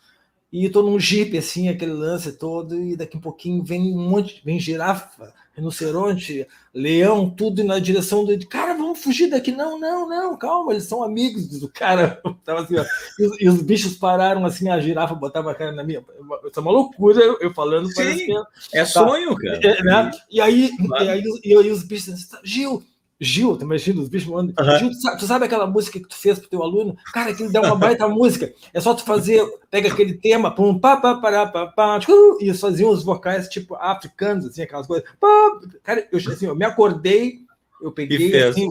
E 0.53 0.69
tô 0.69 0.83
num 0.83 0.99
jipe, 0.99 1.35
assim, 1.35 1.67
aquele 1.67 1.93
lance 1.93 2.31
todo, 2.33 2.79
e 2.79 2.95
daqui 2.95 3.17
a 3.17 3.19
pouquinho 3.19 3.63
vem 3.63 3.91
um 3.91 4.07
monte, 4.07 4.39
vem 4.45 4.59
girafa, 4.59 5.33
rinoceronte, 5.57 6.47
leão, 6.71 7.27
tudo 7.27 7.63
na 7.63 7.79
direção 7.79 8.23
do. 8.23 8.37
Cara, 8.47 8.75
vamos 8.75 9.01
fugir 9.01 9.31
daqui. 9.31 9.51
Não, 9.51 9.79
não, 9.79 10.07
não, 10.07 10.37
calma, 10.37 10.71
eles 10.71 10.83
são 10.83 11.01
amigos 11.01 11.59
do 11.59 11.67
cara. 11.67 12.21
Tava 12.45 12.61
assim, 12.61 12.77
ó, 12.77 12.85
e, 13.17 13.25
os, 13.25 13.41
e, 13.41 13.49
os, 13.49 13.63
bichos 13.63 13.95
pararam 13.97 14.45
assim, 14.45 14.69
a 14.69 14.79
girafa 14.79 15.15
botava 15.15 15.49
a 15.49 15.55
cara 15.55 15.71
na 15.71 15.83
minha. 15.83 16.05
Isso 16.45 16.59
é 16.59 16.61
uma 16.61 16.71
loucura, 16.71 17.19
eu, 17.19 17.39
eu 17.41 17.51
falando. 17.51 17.91
Sim, 17.91 18.27
é, 18.73 18.81
é 18.81 18.85
sonho, 18.85 19.35
cara. 19.35 19.59
É, 19.63 19.83
né? 19.83 20.11
E 20.29 20.39
aí, 20.39 20.69
claro. 20.85 21.03
e 21.03 21.09
aí, 21.09 21.23
e 21.45 21.57
aí 21.57 21.71
os 21.71 21.81
bichos, 21.81 22.29
Gil, 22.43 22.83
Gil, 23.23 23.55
tu 23.57 23.63
imagina, 23.63 24.01
os 24.01 24.09
bichos 24.09 24.29
mandam. 24.29 24.53
Uhum. 24.59 24.79
Gil, 24.79 24.89
tu 24.89 25.01
sabe, 25.01 25.19
tu 25.19 25.25
sabe, 25.25 25.45
aquela 25.45 25.65
música 25.67 25.99
que 25.99 26.07
tu 26.07 26.15
fez 26.15 26.39
pro 26.39 26.49
teu 26.49 26.61
aluno? 26.61 26.97
Cara, 27.13 27.31
aquilo 27.31 27.51
dá 27.51 27.61
uma 27.61 27.75
baita 27.75 28.07
música. 28.07 28.53
É 28.73 28.81
só 28.81 28.93
tu 28.93 29.03
fazer, 29.03 29.43
pega 29.71 29.89
aquele 29.89 30.13
tema, 30.13 30.53
pum, 30.53 30.77
pá, 30.77 30.97
pá, 30.97 31.15
pará, 31.15 31.45
pá, 31.45 31.67
pá, 31.67 31.99
e 32.39 32.45
eles 32.45 32.59
faziam 32.59 32.91
os 32.91 33.03
vocais, 33.03 33.47
tipo, 33.47 33.75
africanos, 33.75 34.45
assim, 34.45 34.61
aquelas 34.61 34.87
coisas. 34.87 35.07
Pá, 35.19 35.59
cara, 35.83 36.07
eu, 36.11 36.19
assim, 36.19 36.45
eu 36.45 36.55
me 36.55 36.65
acordei, 36.65 37.39
eu 37.81 37.91
peguei, 37.91 38.31
e, 38.31 38.43
assim, 38.43 38.69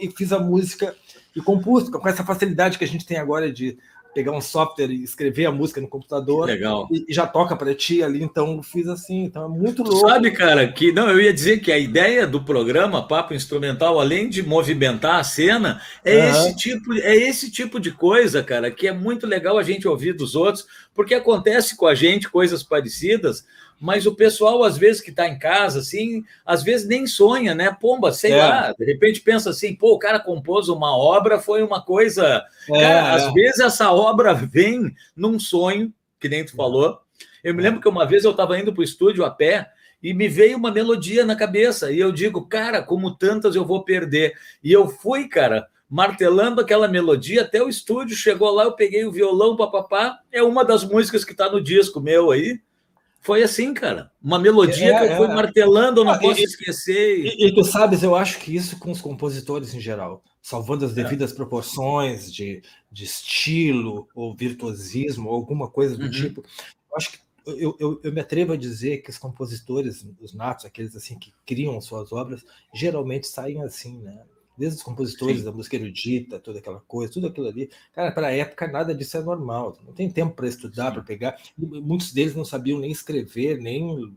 e 0.00 0.10
fiz 0.10 0.32
a 0.32 0.38
música 0.38 0.94
e 1.34 1.40
compus, 1.40 1.88
com 1.88 2.08
essa 2.08 2.24
facilidade 2.24 2.78
que 2.78 2.84
a 2.84 2.88
gente 2.88 3.06
tem 3.06 3.16
agora 3.16 3.52
de 3.52 3.78
pegar 4.18 4.32
um 4.32 4.40
software 4.40 4.90
e 4.90 5.04
escrever 5.04 5.46
a 5.46 5.52
música 5.52 5.80
no 5.80 5.86
computador. 5.86 6.46
Legal. 6.46 6.88
E, 6.90 7.04
e, 7.08 7.14
já 7.14 7.24
toca 7.24 7.54
para 7.54 7.72
ti 7.72 8.02
ali, 8.02 8.20
então 8.20 8.60
fiz 8.64 8.88
assim, 8.88 9.22
então 9.22 9.44
é 9.44 9.48
muito 9.48 9.84
louco. 9.84 10.08
Sabe, 10.08 10.32
cara, 10.32 10.66
que 10.66 10.90
não, 10.90 11.08
eu 11.08 11.20
ia 11.20 11.32
dizer 11.32 11.60
que 11.60 11.70
a 11.70 11.78
ideia 11.78 12.26
do 12.26 12.42
programa 12.42 13.06
Papo 13.06 13.32
Instrumental, 13.32 14.00
além 14.00 14.28
de 14.28 14.42
movimentar 14.42 15.20
a 15.20 15.22
cena, 15.22 15.80
é 16.04 16.18
uhum. 16.18 16.30
esse 16.30 16.56
tipo, 16.56 16.94
é 16.94 17.14
esse 17.14 17.48
tipo 17.48 17.78
de 17.78 17.92
coisa, 17.92 18.42
cara, 18.42 18.72
que 18.72 18.88
é 18.88 18.92
muito 18.92 19.24
legal 19.24 19.56
a 19.56 19.62
gente 19.62 19.86
ouvir 19.86 20.14
dos 20.14 20.34
outros, 20.34 20.66
porque 20.92 21.14
acontece 21.14 21.76
com 21.76 21.86
a 21.86 21.94
gente 21.94 22.28
coisas 22.28 22.64
parecidas 22.64 23.44
mas 23.80 24.06
o 24.06 24.14
pessoal, 24.14 24.64
às 24.64 24.76
vezes, 24.76 25.00
que 25.00 25.10
está 25.10 25.28
em 25.28 25.38
casa, 25.38 25.78
assim, 25.78 26.24
às 26.44 26.62
vezes 26.62 26.86
nem 26.86 27.06
sonha, 27.06 27.54
né? 27.54 27.76
Pomba, 27.80 28.12
sei 28.12 28.32
é. 28.32 28.36
lá, 28.36 28.74
de 28.76 28.84
repente 28.84 29.20
pensa 29.20 29.50
assim, 29.50 29.74
pô, 29.74 29.94
o 29.94 29.98
cara 29.98 30.18
compôs 30.18 30.68
uma 30.68 30.96
obra, 30.96 31.38
foi 31.38 31.62
uma 31.62 31.80
coisa. 31.80 32.44
É, 32.70 32.80
cara, 32.80 33.14
às 33.14 33.22
é. 33.24 33.32
vezes 33.32 33.60
essa 33.60 33.92
obra 33.92 34.34
vem 34.34 34.94
num 35.16 35.38
sonho, 35.38 35.92
que 36.18 36.28
nem 36.28 36.44
tu 36.44 36.56
falou. 36.56 37.00
Eu 37.42 37.54
me 37.54 37.62
lembro 37.62 37.80
que 37.80 37.88
uma 37.88 38.04
vez 38.04 38.24
eu 38.24 38.32
estava 38.32 38.58
indo 38.58 38.72
para 38.72 38.80
o 38.80 38.84
estúdio 38.84 39.24
a 39.24 39.30
pé 39.30 39.70
e 40.02 40.12
me 40.12 40.28
veio 40.28 40.56
uma 40.56 40.70
melodia 40.70 41.24
na 41.24 41.36
cabeça, 41.36 41.90
e 41.90 41.98
eu 41.98 42.12
digo, 42.12 42.46
cara, 42.46 42.82
como 42.82 43.14
tantas 43.14 43.54
eu 43.54 43.64
vou 43.64 43.84
perder. 43.84 44.32
E 44.62 44.72
eu 44.72 44.88
fui, 44.88 45.28
cara, 45.28 45.68
martelando 45.88 46.60
aquela 46.60 46.86
melodia 46.86 47.42
até 47.42 47.62
o 47.62 47.68
estúdio. 47.68 48.16
Chegou 48.16 48.50
lá, 48.50 48.64
eu 48.64 48.72
peguei 48.72 49.04
o 49.04 49.12
violão, 49.12 49.56
papapá. 49.56 50.18
É 50.30 50.42
uma 50.42 50.64
das 50.64 50.84
músicas 50.84 51.24
que 51.24 51.32
está 51.32 51.50
no 51.50 51.60
disco 51.60 52.00
meu 52.00 52.30
aí. 52.30 52.60
Foi 53.20 53.42
assim, 53.42 53.74
cara. 53.74 54.10
Uma 54.22 54.38
melodia 54.38 54.94
é, 54.94 54.98
que 54.98 55.12
eu 55.12 55.16
fui 55.16 55.26
é. 55.26 55.34
martelando, 55.34 56.00
eu 56.00 56.04
não 56.04 56.12
ah, 56.12 56.18
posso 56.18 56.40
e, 56.40 56.44
esquecer. 56.44 57.24
E, 57.24 57.46
e, 57.46 57.54
tu 57.54 57.64
sabes, 57.64 58.02
eu 58.02 58.14
acho 58.14 58.38
que 58.38 58.54
isso 58.54 58.78
com 58.78 58.90
os 58.90 59.00
compositores 59.00 59.74
em 59.74 59.80
geral, 59.80 60.22
salvando 60.40 60.84
as 60.84 60.92
é. 60.92 60.94
devidas 60.94 61.32
é. 61.32 61.34
proporções 61.34 62.32
de, 62.32 62.62
de 62.90 63.04
estilo 63.04 64.08
ou 64.14 64.34
virtuosismo 64.34 65.28
ou 65.28 65.34
alguma 65.34 65.68
coisa 65.68 65.96
do 65.96 66.04
uhum. 66.04 66.10
tipo, 66.10 66.42
eu 66.42 66.96
acho 66.96 67.12
que 67.12 67.18
eu, 67.46 67.76
eu, 67.78 68.00
eu, 68.04 68.12
me 68.12 68.20
atrevo 68.20 68.52
a 68.52 68.56
dizer 68.56 68.98
que 68.98 69.08
os 69.08 69.16
compositores, 69.16 70.06
os 70.20 70.34
natos, 70.34 70.66
aqueles 70.66 70.94
assim 70.94 71.18
que 71.18 71.32
criam 71.46 71.80
suas 71.80 72.12
obras, 72.12 72.44
geralmente 72.74 73.26
saem 73.26 73.62
assim, 73.62 73.98
né? 73.98 74.22
Desde 74.58 74.78
os 74.78 74.82
compositores 74.82 75.38
Sim. 75.38 75.44
da 75.44 75.52
música 75.52 75.76
erudita, 75.76 76.40
toda 76.40 76.58
aquela 76.58 76.80
coisa, 76.80 77.12
tudo 77.12 77.28
aquilo 77.28 77.46
ali. 77.46 77.70
Cara, 77.92 78.10
para 78.10 78.26
a 78.26 78.32
época 78.32 78.66
nada 78.66 78.94
disso 78.94 79.16
é 79.16 79.22
normal. 79.22 79.78
Não 79.86 79.92
tem 79.92 80.10
tempo 80.10 80.34
para 80.34 80.48
estudar, 80.48 80.90
para 80.90 81.02
pegar. 81.02 81.38
Muitos 81.56 82.12
deles 82.12 82.34
não 82.34 82.44
sabiam 82.44 82.80
nem 82.80 82.90
escrever, 82.90 83.58
nem 83.58 84.12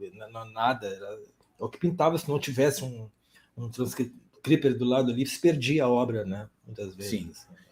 nada. 0.53 0.87
Era, 0.87 1.19
o 1.59 1.69
que 1.69 1.77
pintava 1.77 2.17
se 2.17 2.27
não 2.27 2.39
tivesse 2.39 2.83
um, 2.83 3.07
um 3.55 3.69
transcriber 3.69 4.75
do 4.75 4.85
lado 4.85 5.11
ali, 5.11 5.25
se 5.25 5.39
perdia 5.39 5.83
a 5.83 5.89
obra, 5.89 6.25
né? 6.25 6.49
Muitas 6.65 6.95
vezes. 6.95 7.11
Sim. 7.11 7.31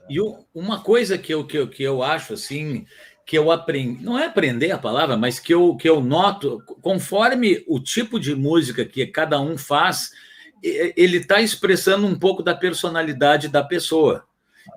E 0.10 0.20
uma 0.54 0.82
coisa 0.82 1.18
que 1.18 1.34
eu, 1.34 1.46
que, 1.46 1.58
eu, 1.58 1.68
que 1.68 1.84
eu 1.84 2.04
acho 2.04 2.34
assim, 2.34 2.86
que 3.26 3.38
eu 3.38 3.52
aprendi, 3.52 4.04
não 4.04 4.18
é 4.18 4.26
aprender 4.26 4.72
a 4.72 4.78
palavra, 4.78 5.16
mas 5.16 5.40
que 5.40 5.54
eu, 5.54 5.76
que 5.76 5.88
eu 5.88 6.02
noto, 6.02 6.64
conforme 6.82 7.64
o 7.68 7.80
tipo 7.80 8.20
de 8.20 8.34
música 8.34 8.84
que 8.84 9.06
cada 9.06 9.40
um 9.40 9.56
faz, 9.56 10.12
ele 10.63 11.17
está 11.17 11.41
expressando 11.41 12.06
um 12.06 12.17
pouco 12.17 12.43
da 12.43 12.56
personalidade 12.56 13.48
da 13.48 13.63
pessoa. 13.63 14.24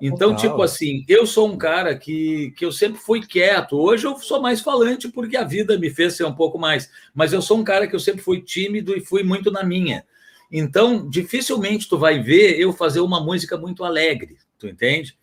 Então, 0.01 0.35
tipo 0.35 0.61
assim, 0.61 1.05
eu 1.07 1.25
sou 1.25 1.51
um 1.51 1.57
cara 1.57 1.95
que, 1.95 2.51
que 2.57 2.65
eu 2.65 2.71
sempre 2.71 2.99
fui 2.99 3.25
quieto. 3.25 3.77
Hoje 3.77 4.05
eu 4.05 4.17
sou 4.17 4.41
mais 4.41 4.61
falante 4.61 5.07
porque 5.07 5.37
a 5.37 5.43
vida 5.43 5.77
me 5.77 5.89
fez 5.89 6.15
ser 6.15 6.25
um 6.25 6.33
pouco 6.33 6.57
mais. 6.57 6.89
Mas 7.13 7.31
eu 7.31 7.41
sou 7.41 7.57
um 7.57 7.63
cara 7.63 7.87
que 7.87 7.95
eu 7.95 7.99
sempre 7.99 8.21
fui 8.21 8.41
tímido 8.41 8.95
e 8.95 9.01
fui 9.01 9.23
muito 9.23 9.51
na 9.51 9.63
minha. 9.63 10.05
Então, 10.51 11.09
dificilmente 11.09 11.87
tu 11.87 11.97
vai 11.97 12.21
ver 12.21 12.59
eu 12.59 12.73
fazer 12.73 12.99
uma 12.99 13.19
música 13.23 13.57
muito 13.57 13.83
alegre, 13.83 14.37
tu 14.59 14.67
entende? 14.67 15.15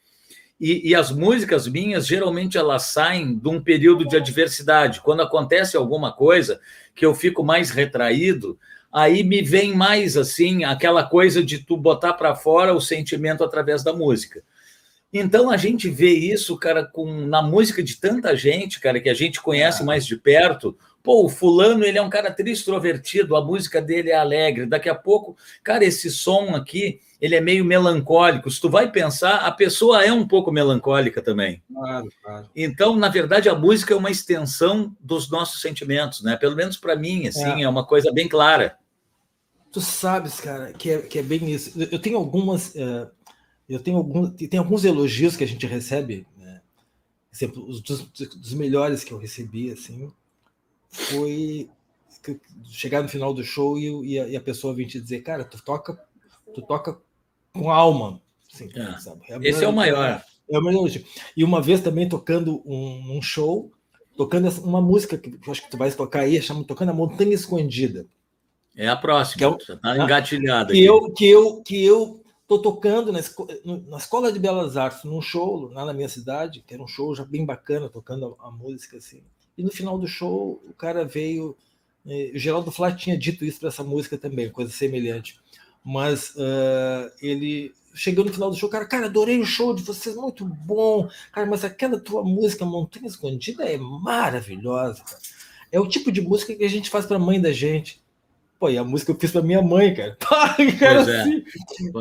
E, 0.61 0.91
e, 0.91 0.95
as 0.95 1.11
músicas 1.11 1.67
minhas, 1.67 2.07
geralmente, 2.07 2.59
elas 2.59 2.83
saem 2.89 3.39
de 3.39 3.49
um 3.49 3.63
período 3.63 4.07
de 4.07 4.17
adversidade. 4.17 5.01
Quando 5.01 5.23
acontece 5.23 5.75
alguma 5.75 6.13
coisa 6.13 6.61
que 6.95 7.07
eu 7.07 7.15
fico 7.15 7.43
mais 7.43 7.71
retraído, 7.71 8.59
aí 8.93 9.23
me 9.23 9.43
vem 9.43 9.75
mais 9.75 10.17
assim 10.17 10.65
aquela 10.65 11.05
coisa 11.05 11.43
de 11.43 11.59
tu 11.59 11.77
botar 11.77 12.15
para 12.15 12.35
fora 12.35 12.75
o 12.75 12.81
sentimento 12.81 13.45
através 13.45 13.83
da 13.83 13.93
música. 13.93 14.43
Então 15.13 15.51
a 15.51 15.57
gente 15.57 15.89
vê 15.89 16.11
isso, 16.11 16.57
cara, 16.57 16.85
com 16.85 17.27
na 17.27 17.43
música 17.43 17.83
de 17.83 17.97
tanta 17.97 18.37
gente, 18.37 18.79
cara, 18.81 19.01
que 19.01 19.09
a 19.09 19.15
gente 19.15 19.41
conhece 19.41 19.83
mais 19.83 20.07
de 20.07 20.17
perto. 20.17 20.77
Pô, 21.03 21.25
o 21.25 21.29
fulano, 21.29 21.83
ele 21.83 21.99
é 21.99 22.03
um 22.03 22.11
cara 22.11 22.35
extrovertido, 22.47 23.35
a 23.35 23.45
música 23.45 23.81
dele 23.81 24.11
é 24.11 24.17
alegre. 24.17 24.67
Daqui 24.67 24.89
a 24.89 24.95
pouco, 24.95 25.37
cara, 25.65 25.85
esse 25.85 26.11
som 26.11 26.55
aqui, 26.55 27.01
ele 27.21 27.35
é 27.35 27.41
meio 27.41 27.65
melancólico. 27.65 28.51
Se 28.51 28.61
tu 28.61 28.69
vai 28.69 28.91
pensar, 28.91 29.39
a 29.39 29.51
pessoa 29.51 30.05
é 30.05 30.13
um 30.13 30.29
pouco 30.29 30.53
melancólica 30.53 31.23
também. 31.23 31.63
Claro, 31.73 32.09
claro. 32.23 32.51
Então, 32.55 32.97
na 32.97 33.09
verdade, 33.09 33.49
a 33.49 33.55
música 33.55 33.95
é 33.95 33.97
uma 33.97 34.11
extensão 34.11 34.95
dos 35.01 35.31
nossos 35.31 35.61
sentimentos, 35.61 36.23
né? 36.23 36.37
Pelo 36.37 36.55
menos 36.55 36.77
para 36.77 36.95
mim, 36.95 37.27
assim, 37.27 37.61
é. 37.61 37.63
é 37.63 37.69
uma 37.69 37.85
coisa 37.85 38.13
bem 38.13 38.29
clara. 38.29 38.77
Tu 39.73 39.81
sabes, 39.81 40.41
cara, 40.41 40.73
que 40.73 40.91
é, 40.91 41.03
que 41.03 41.19
é 41.19 41.23
bem 41.23 41.51
isso. 41.51 41.81
Eu 41.81 42.01
tenho 42.01 42.17
algumas. 42.17 42.75
Uh, 42.75 43.09
eu 43.69 43.79
tenho, 43.79 43.99
algum, 43.99 44.29
tem 44.29 44.59
alguns 44.59 44.85
elogios 44.85 45.37
que 45.37 45.45
a 45.45 45.47
gente 45.47 45.65
recebe. 45.65 46.27
Né? 46.37 46.61
Exemplo, 47.33 47.65
os 47.69 47.81
dos, 47.81 48.03
dos, 48.03 48.53
melhores 48.53 49.05
que 49.05 49.13
eu 49.13 49.19
recebi, 49.19 49.71
assim, 49.71 50.11
foi 50.89 51.71
chegar 52.65 53.01
no 53.01 53.09
final 53.09 53.33
do 53.33 53.45
show 53.45 53.79
e, 53.79 54.15
e, 54.15 54.19
a, 54.19 54.29
e, 54.29 54.37
a, 54.37 54.41
pessoa 54.41 54.75
vir 54.75 54.87
te 54.87 55.01
dizer, 55.01 55.23
cara, 55.23 55.45
tu 55.45 55.63
toca, 55.63 55.97
tu 56.53 56.63
toca 56.63 57.01
com 57.53 57.71
alma. 57.71 58.21
Assim, 58.53 58.69
é. 58.75 59.35
É 59.35 59.49
Esse 59.49 59.63
é 59.63 59.69
o 59.69 59.73
maior. 59.73 60.21
É 60.51 60.59
o 60.59 60.63
melhor. 60.63 60.91
E 61.37 61.45
uma 61.45 61.63
vez 61.63 61.81
também 61.81 62.09
tocando 62.09 62.61
um, 62.67 63.17
um 63.17 63.23
show, 63.23 63.71
tocando 64.17 64.51
uma 64.63 64.83
música 64.83 65.17
que 65.17 65.39
acho 65.49 65.63
que 65.63 65.71
tu 65.71 65.79
vais 65.79 65.95
tocar 65.95 66.21
aí, 66.21 66.43
chama 66.43 66.65
Tocando 66.65 66.91
a 66.91 66.95
Montanha 66.95 67.35
Escondida. 67.35 68.05
É 68.81 68.89
a 68.89 68.97
próxima, 68.97 69.59
que 69.59 69.63
é 69.63 69.67
já 69.67 69.75
está 69.75 69.97
engatilhada. 69.99 70.73
Que 70.73 70.83
eu, 70.83 71.13
que 71.13 71.29
eu, 71.29 71.63
que 71.63 71.85
eu 71.85 72.25
tô 72.49 72.59
tocando 72.59 73.13
na, 73.13 73.21
esco, 73.21 73.47
na 73.87 73.99
Escola 73.99 74.33
de 74.33 74.39
Belas 74.39 74.75
Artes, 74.75 75.05
num 75.05 75.21
show 75.21 75.71
lá 75.71 75.85
na 75.85 75.93
minha 75.93 76.09
cidade, 76.09 76.65
que 76.67 76.73
era 76.73 76.83
um 76.83 76.89
show 76.89 77.15
já 77.15 77.23
bem 77.23 77.45
bacana, 77.45 77.91
tocando 77.91 78.39
a, 78.41 78.49
a 78.49 78.51
música 78.51 78.97
assim. 78.97 79.23
E 79.59 79.63
no 79.63 79.71
final 79.71 79.99
do 79.99 80.09
show, 80.09 80.63
o 80.67 80.73
cara 80.73 81.05
veio. 81.05 81.55
Eh, 82.07 82.33
o 82.35 82.39
Geraldo 82.39 82.71
Flá 82.71 82.91
tinha 82.91 83.19
dito 83.19 83.45
isso 83.45 83.61
para 83.61 83.69
essa 83.69 83.85
música 83.85 84.17
também, 84.17 84.49
coisa 84.49 84.73
semelhante. 84.73 85.39
Mas 85.85 86.31
uh, 86.37 87.13
ele 87.21 87.75
chegou 87.95 88.25
no 88.25 88.33
final 88.33 88.49
do 88.49 88.57
show, 88.57 88.71
cara, 88.71 88.87
cara, 88.87 89.07
adorei 89.07 89.39
o 89.41 89.45
show 89.45 89.75
de 89.75 89.83
vocês, 89.83 90.17
muito 90.17 90.47
bom. 90.47 91.07
Cara, 91.33 91.47
mas 91.47 91.65
aquela 91.67 92.01
tua 92.01 92.25
música 92.25 92.65
Montanha 92.65 93.09
Escondida 93.09 93.65
é 93.65 93.77
maravilhosa. 93.77 95.03
Cara. 95.05 95.21
É 95.71 95.79
o 95.79 95.87
tipo 95.87 96.11
de 96.11 96.23
música 96.23 96.55
que 96.55 96.65
a 96.65 96.69
gente 96.69 96.89
faz 96.89 97.05
para 97.05 97.17
a 97.17 97.21
mãe 97.21 97.39
da 97.39 97.53
gente. 97.53 98.00
Pô, 98.61 98.69
e 98.69 98.77
a 98.77 98.85
música 98.85 99.11
eu 99.11 99.17
fiz 99.19 99.33
pra 99.33 99.41
minha 99.41 99.63
mãe, 99.63 99.95
cara. 99.95 100.19
cara 100.79 101.11
é. 101.11 101.21
assim. 101.23 101.45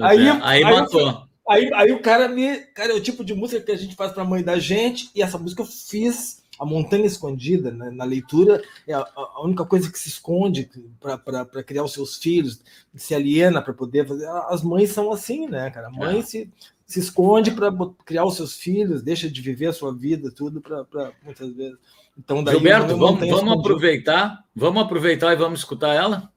aí, 0.03 0.27
é. 0.27 0.31
aí, 0.31 0.41
aí 0.43 0.63
matou. 0.63 1.23
Aí, 1.49 1.73
aí 1.73 1.91
o 1.93 2.01
cara 2.01 2.27
me. 2.27 2.57
Cara, 2.75 2.91
é 2.91 2.95
o 2.95 3.01
tipo 3.01 3.23
de 3.23 3.33
música 3.33 3.61
que 3.61 3.71
a 3.71 3.77
gente 3.77 3.95
faz 3.95 4.11
pra 4.11 4.25
mãe 4.25 4.43
da 4.43 4.59
gente, 4.59 5.09
e 5.15 5.21
essa 5.21 5.37
música 5.37 5.61
eu 5.61 5.65
fiz. 5.65 6.37
A 6.59 6.65
Montanha 6.65 7.05
Escondida, 7.05 7.71
né, 7.71 7.89
na 7.89 8.03
leitura, 8.03 8.61
é 8.85 8.93
a, 8.93 8.99
a, 8.99 9.41
única 9.45 9.63
coisa 9.63 9.89
que 9.89 9.97
se 9.97 10.09
esconde 10.09 10.69
para 10.99 11.63
criar 11.63 11.85
os 11.85 11.93
seus 11.93 12.17
filhos, 12.17 12.61
se 12.93 13.15
aliena 13.15 13.61
para 13.61 13.73
poder 13.73 14.05
fazer. 14.05 14.27
As 14.49 14.61
mães 14.61 14.89
são 14.89 15.09
assim, 15.09 15.47
né, 15.47 15.69
cara? 15.69 15.87
A 15.87 15.89
mãe 15.89 16.19
é. 16.19 16.21
se, 16.21 16.51
se 16.85 16.99
esconde 16.99 17.51
para 17.51 17.71
criar 18.03 18.25
os 18.25 18.35
seus 18.35 18.55
filhos, 18.55 19.01
deixa 19.01 19.31
de 19.31 19.39
viver 19.41 19.67
a 19.67 19.73
sua 19.73 19.95
vida, 19.95 20.29
tudo, 20.35 20.59
para 20.59 21.13
muitas 21.23 21.49
vezes. 21.53 21.77
Então, 22.17 22.43
daí, 22.43 22.55
Gilberto, 22.55 22.97
vamos, 22.97 23.29
vamos 23.29 23.53
aproveitar, 23.57 24.43
vamos 24.53 24.83
aproveitar 24.83 25.31
e 25.31 25.37
vamos 25.37 25.59
escutar 25.59 25.95
ela? 25.95 26.29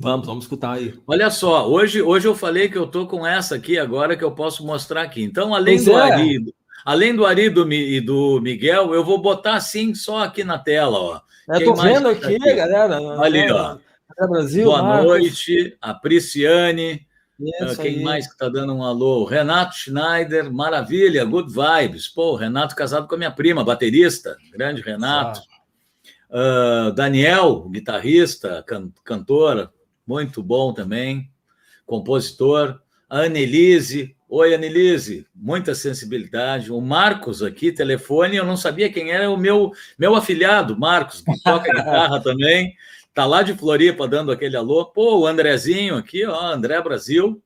Vamos, 0.00 0.26
vamos 0.26 0.44
escutar 0.44 0.74
aí. 0.74 0.94
Olha 1.06 1.28
só, 1.28 1.68
hoje, 1.68 2.00
hoje 2.00 2.28
eu 2.28 2.34
falei 2.34 2.68
que 2.68 2.78
eu 2.78 2.86
tô 2.86 3.06
com 3.06 3.26
essa 3.26 3.56
aqui 3.56 3.76
agora 3.76 4.16
que 4.16 4.22
eu 4.22 4.30
posso 4.30 4.64
mostrar 4.64 5.02
aqui. 5.02 5.24
Então, 5.24 5.52
além 5.52 5.74
pois 5.74 5.86
do 5.86 5.98
é. 5.98 6.12
Ari, 6.12 6.54
além 6.84 7.16
do 7.16 7.26
Ari 7.26 7.50
do, 7.50 7.72
e 7.72 8.00
do 8.00 8.40
Miguel, 8.40 8.94
eu 8.94 9.04
vou 9.04 9.20
botar 9.20 9.54
assim 9.54 9.94
só 9.94 10.22
aqui 10.22 10.44
na 10.44 10.56
tela, 10.56 10.98
ó. 10.98 11.20
Eu 11.48 11.64
tô 11.64 11.74
vendo 11.74 12.04
tá 12.04 12.10
aqui, 12.10 12.36
aqui, 12.36 12.54
galera. 12.54 13.20
Ali, 13.20 13.50
ó. 13.50 13.76
Brasil, 14.28 14.66
Boa 14.66 14.82
Marcos. 14.82 15.06
noite, 15.06 15.76
a 15.80 15.94
Priciane. 15.94 17.06
Isso 17.40 17.80
Quem 17.80 17.96
aí. 17.96 18.02
mais 18.02 18.26
que 18.26 18.32
está 18.32 18.48
dando 18.48 18.74
um 18.74 18.82
alô? 18.82 19.24
Renato 19.24 19.76
Schneider, 19.76 20.52
maravilha, 20.52 21.24
good 21.24 21.52
vibes. 21.52 22.08
Pô, 22.08 22.34
Renato 22.34 22.74
casado 22.74 23.06
com 23.06 23.14
a 23.14 23.18
minha 23.18 23.30
prima, 23.30 23.64
baterista, 23.64 24.36
grande 24.52 24.80
Renato. 24.80 25.40
Uh, 26.30 26.92
Daniel, 26.92 27.68
guitarrista, 27.70 28.62
can, 28.66 28.90
cantora, 29.04 29.72
muito 30.08 30.42
bom 30.42 30.72
também, 30.72 31.30
compositor. 31.84 32.80
a 33.10 33.20
Annelise. 33.20 34.16
Oi, 34.26 34.54
Annelise, 34.54 35.26
muita 35.34 35.74
sensibilidade. 35.74 36.72
O 36.72 36.80
Marcos 36.80 37.42
aqui, 37.42 37.70
telefone, 37.70 38.36
eu 38.36 38.44
não 38.44 38.56
sabia 38.56 38.90
quem 38.90 39.10
era, 39.10 39.30
o 39.30 39.36
meu, 39.36 39.72
meu 39.98 40.14
afilhado, 40.14 40.78
Marcos, 40.78 41.20
que 41.20 41.42
toca 41.42 41.72
guitarra 41.72 42.20
também. 42.24 42.74
Tá 43.14 43.26
lá 43.26 43.42
de 43.42 43.54
Floripa 43.54 44.08
dando 44.08 44.32
aquele 44.32 44.56
alô. 44.56 44.86
Pô, 44.86 45.20
o 45.20 45.26
Andrezinho 45.26 45.96
aqui, 45.96 46.24
ó, 46.24 46.40
André 46.40 46.80
Brasil. 46.82 47.42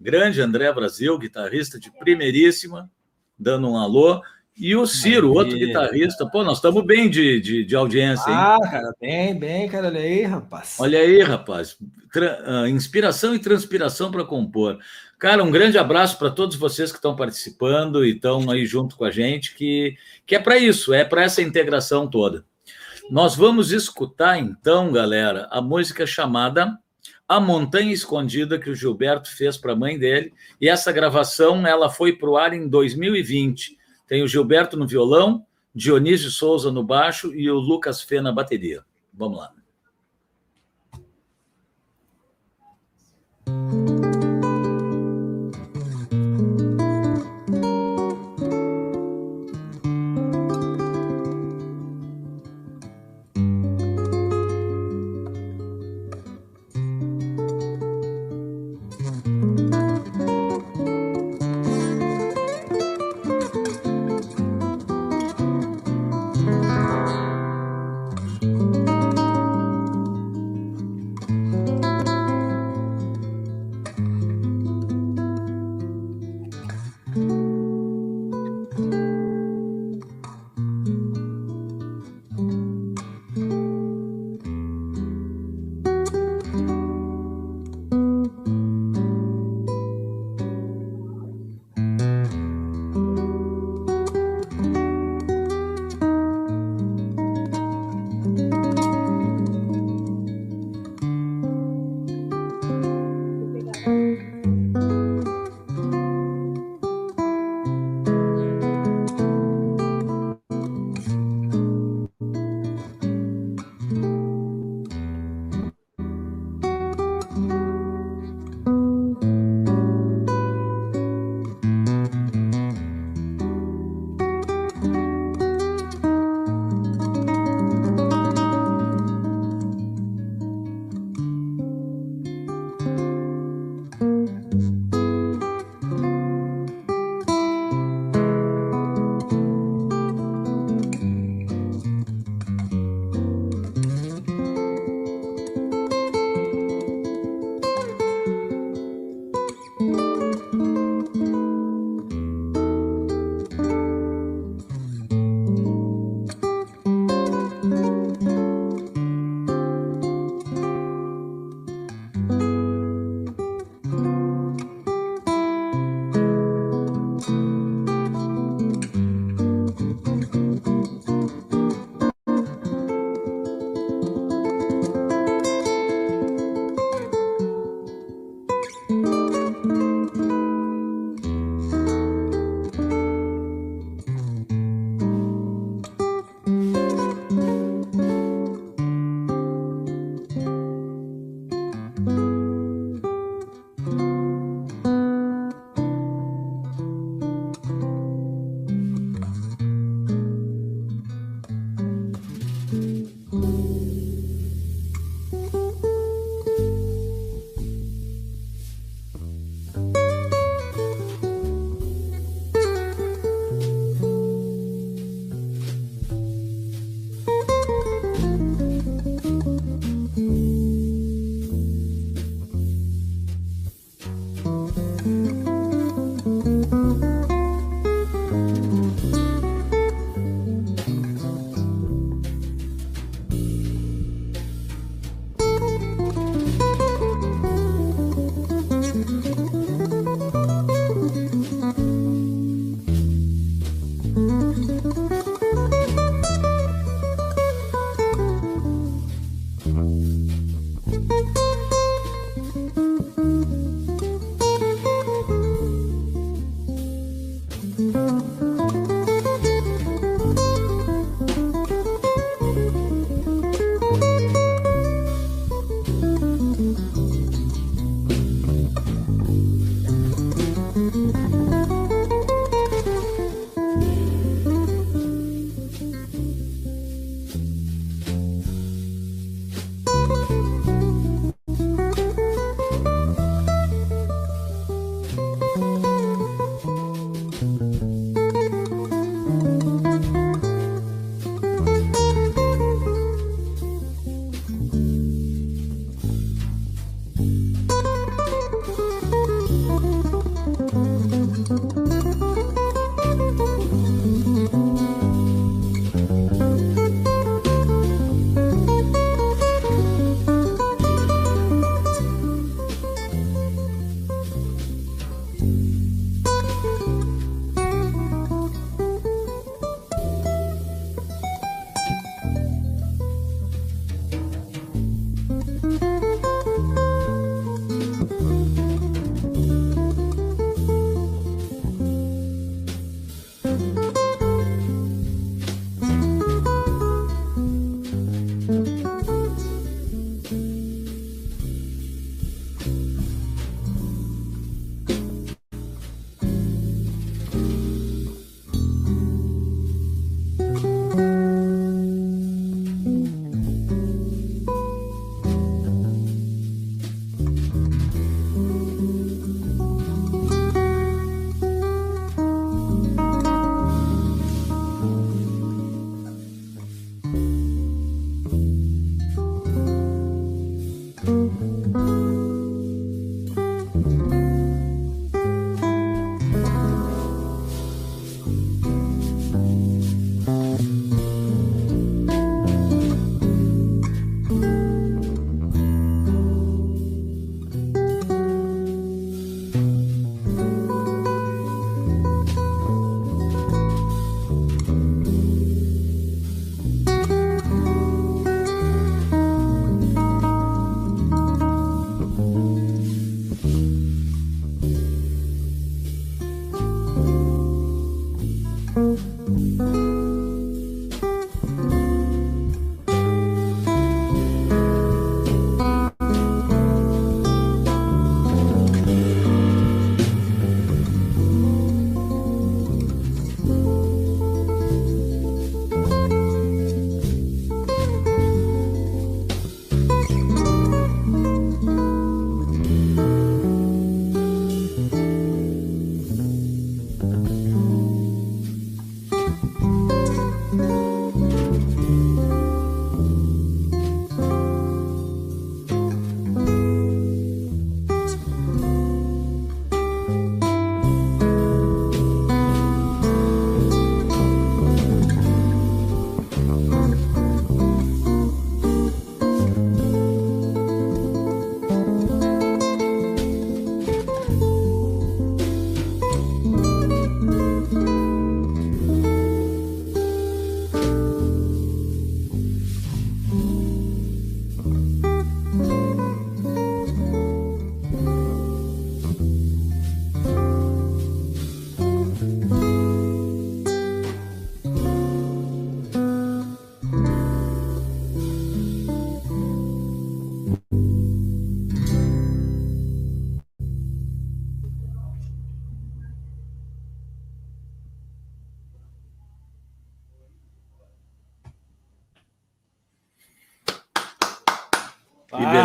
Grande 0.00 0.40
André 0.40 0.72
Brasil, 0.72 1.16
guitarrista 1.18 1.78
de 1.78 1.90
primeiríssima, 1.92 2.90
dando 3.38 3.68
um 3.68 3.76
alô. 3.76 4.20
E 4.56 4.76
o 4.76 4.86
Ciro, 4.86 5.32
outro 5.32 5.58
guitarrista. 5.58 6.26
Pô, 6.26 6.44
nós 6.44 6.58
estamos 6.58 6.84
bem 6.84 7.10
de, 7.10 7.40
de, 7.40 7.64
de, 7.64 7.74
audiência, 7.74 8.30
hein? 8.30 8.36
Ah, 8.36 8.58
cara, 8.62 8.94
bem, 9.00 9.36
bem, 9.36 9.68
cara. 9.68 9.88
Olha 9.88 10.00
aí, 10.00 10.22
rapaz. 10.22 10.76
Olha 10.78 10.98
aí, 11.00 11.22
rapaz. 11.22 11.76
Tra 12.12 12.62
uh, 12.62 12.68
inspiração 12.68 13.34
e 13.34 13.40
transpiração 13.40 14.12
para 14.12 14.24
compor. 14.24 14.78
Cara, 15.18 15.42
um 15.42 15.50
grande 15.50 15.76
abraço 15.76 16.18
para 16.18 16.30
todos 16.30 16.54
vocês 16.54 16.92
que 16.92 16.98
estão 16.98 17.16
participando 17.16 18.04
e 18.04 18.12
estão 18.12 18.48
aí 18.48 18.64
junto 18.64 18.96
com 18.96 19.04
a 19.04 19.10
gente, 19.10 19.56
que, 19.56 19.96
que 20.24 20.36
é 20.36 20.38
para 20.38 20.56
isso, 20.56 20.94
é 20.94 21.04
para 21.04 21.24
essa 21.24 21.42
integração 21.42 22.06
toda. 22.06 22.44
Nós 23.10 23.34
vamos 23.34 23.72
escutar, 23.72 24.38
então, 24.38 24.92
galera, 24.92 25.48
a 25.50 25.60
música 25.60 26.06
chamada 26.06 26.78
A 27.28 27.40
Montanha 27.40 27.92
Escondida, 27.92 28.58
que 28.58 28.70
o 28.70 28.74
Gilberto 28.74 29.28
fez 29.28 29.56
para 29.56 29.72
a 29.72 29.76
mãe 29.76 29.98
dele. 29.98 30.32
E 30.60 30.68
essa 30.68 30.92
gravação 30.92 31.66
ela 31.66 31.90
foi 31.90 32.12
para 32.12 32.30
o 32.30 32.36
ar 32.36 32.52
em 32.52 32.68
2020 32.68 33.82
tem 34.14 34.22
o 34.22 34.28
Gilberto 34.28 34.76
no 34.76 34.86
violão, 34.86 35.44
Dionísio 35.74 36.30
Souza 36.30 36.70
no 36.70 36.84
baixo 36.84 37.34
e 37.34 37.50
o 37.50 37.58
Lucas 37.58 38.00
Fê 38.00 38.20
na 38.20 38.30
bateria. 38.30 38.84
Vamos 39.12 39.38
lá. 39.38 39.52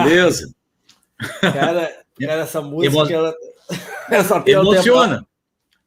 Beleza! 0.09 0.53
Cara, 1.41 2.03
cara 2.19 2.41
essa 2.41 2.61
música, 2.61 2.95
Emo... 2.95 3.11
ela, 3.11 3.35
essa 4.09 4.43
emociona. 4.45 5.25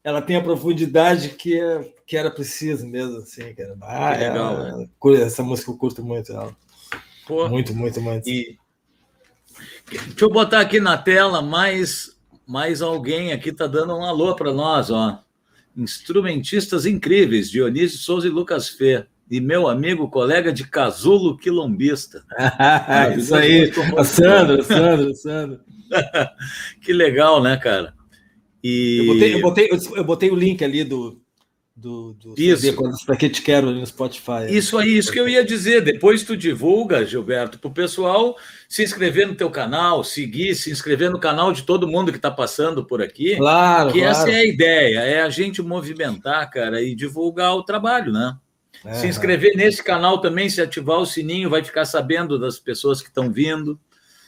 Ela 0.05 0.21
tem 0.21 0.37
a 0.37 0.43
profundidade 0.43 1.31
que, 1.31 1.61
que 2.07 2.17
era 2.17 2.31
preciso 2.31 2.87
mesmo, 2.87 3.19
assim, 3.19 3.55
cara. 3.55 3.77
Ah, 3.83 4.13
que 4.13 4.21
legal, 4.21 4.67
é, 4.67 4.77
né? 4.77 5.23
Essa 5.23 5.43
música 5.43 5.71
eu 5.71 5.77
curto 5.77 6.03
muito 6.03 6.33
ela. 6.33 6.57
Pô, 7.27 7.49
muito, 7.49 7.75
muito, 7.75 8.01
muito. 8.01 8.29
E... 8.29 8.59
Deixa 9.89 10.25
eu 10.25 10.31
botar 10.31 10.61
aqui 10.61 10.81
na 10.81 10.99
tela 10.99 11.41
mais, 11.41 12.17
mais 12.47 12.83
alguém 12.83 13.33
aqui 13.33 13.53
tá 13.53 13.67
dando 13.67 13.95
um 13.95 14.05
alô 14.05 14.35
para 14.35 14.53
nós, 14.53 14.91
ó. 14.91 15.23
Instrumentistas 15.77 16.85
incríveis, 16.85 17.49
Dionísio 17.49 17.99
Souza 17.99 18.27
e 18.27 18.31
Lucas 18.31 18.69
Fê 18.69 19.07
e 19.33 19.41
meu 19.41 19.67
amigo, 19.67 20.11
colega 20.11 20.53
de 20.53 20.63
casulo 20.69 21.39
quilombista. 21.39 22.23
Isso 23.17 23.35
aí, 23.35 23.73
o 23.97 24.05
Sandro, 24.05 24.63
Sandro, 24.63 25.15
Sandro. 25.15 25.61
que 26.83 26.93
legal, 26.93 27.43
né, 27.43 27.57
cara? 27.57 27.95
E... 28.63 28.99
Eu, 28.99 29.07
botei, 29.07 29.35
eu, 29.35 29.41
botei, 29.41 29.71
eu 29.97 30.05
botei 30.05 30.31
o 30.31 30.35
link 30.35 30.63
ali 30.63 30.85
do, 30.85 31.19
do, 31.75 32.13
do 32.13 32.35
isso. 32.37 32.77
para 33.07 33.17
que 33.17 33.31
te 33.31 33.41
quero 33.41 33.71
no 33.71 33.87
Spotify. 33.87 34.51
Isso 34.51 34.77
aí, 34.77 34.99
isso 34.99 35.11
que 35.11 35.19
eu 35.19 35.27
ia 35.27 35.43
dizer. 35.43 35.81
Depois 35.81 36.23
tu 36.25 36.37
divulga, 36.37 37.07
Gilberto, 37.07 37.59
para 37.59 37.69
o 37.71 37.75
pessoal 37.75 38.37
se 38.69 38.85
inscrever 38.85 39.27
no 39.27 39.35
teu 39.35 39.49
canal, 39.49 40.05
seguir, 40.05 40.55
se 40.55 40.71
inscrever 40.71 41.11
no 41.11 41.19
canal 41.19 41.55
de 41.55 41.63
todo 41.63 41.89
mundo 41.89 42.13
que 42.13 42.19
está 42.19 42.31
passando 42.31 42.85
por 42.85 43.01
aqui. 43.01 43.37
Claro, 43.37 43.93
que 43.93 44.01
claro. 44.01 44.13
essa 44.15 44.31
é 44.31 44.41
a 44.41 44.45
ideia, 44.45 44.99
é 44.99 45.23
a 45.23 45.31
gente 45.31 45.63
movimentar, 45.63 46.51
cara, 46.51 46.83
e 46.83 46.95
divulgar 46.95 47.57
o 47.57 47.63
trabalho, 47.63 48.13
né? 48.13 48.37
É, 48.85 48.95
se 48.95 49.07
inscrever 49.07 49.53
é. 49.53 49.57
nesse 49.57 49.83
canal 49.83 50.21
também, 50.21 50.49
se 50.49 50.61
ativar 50.61 50.99
o 50.99 51.07
sininho, 51.07 51.51
vai 51.51 51.63
ficar 51.63 51.85
sabendo 51.85 52.39
das 52.39 52.59
pessoas 52.59 53.01
que 53.01 53.09
estão 53.09 53.31
vindo. 53.31 53.79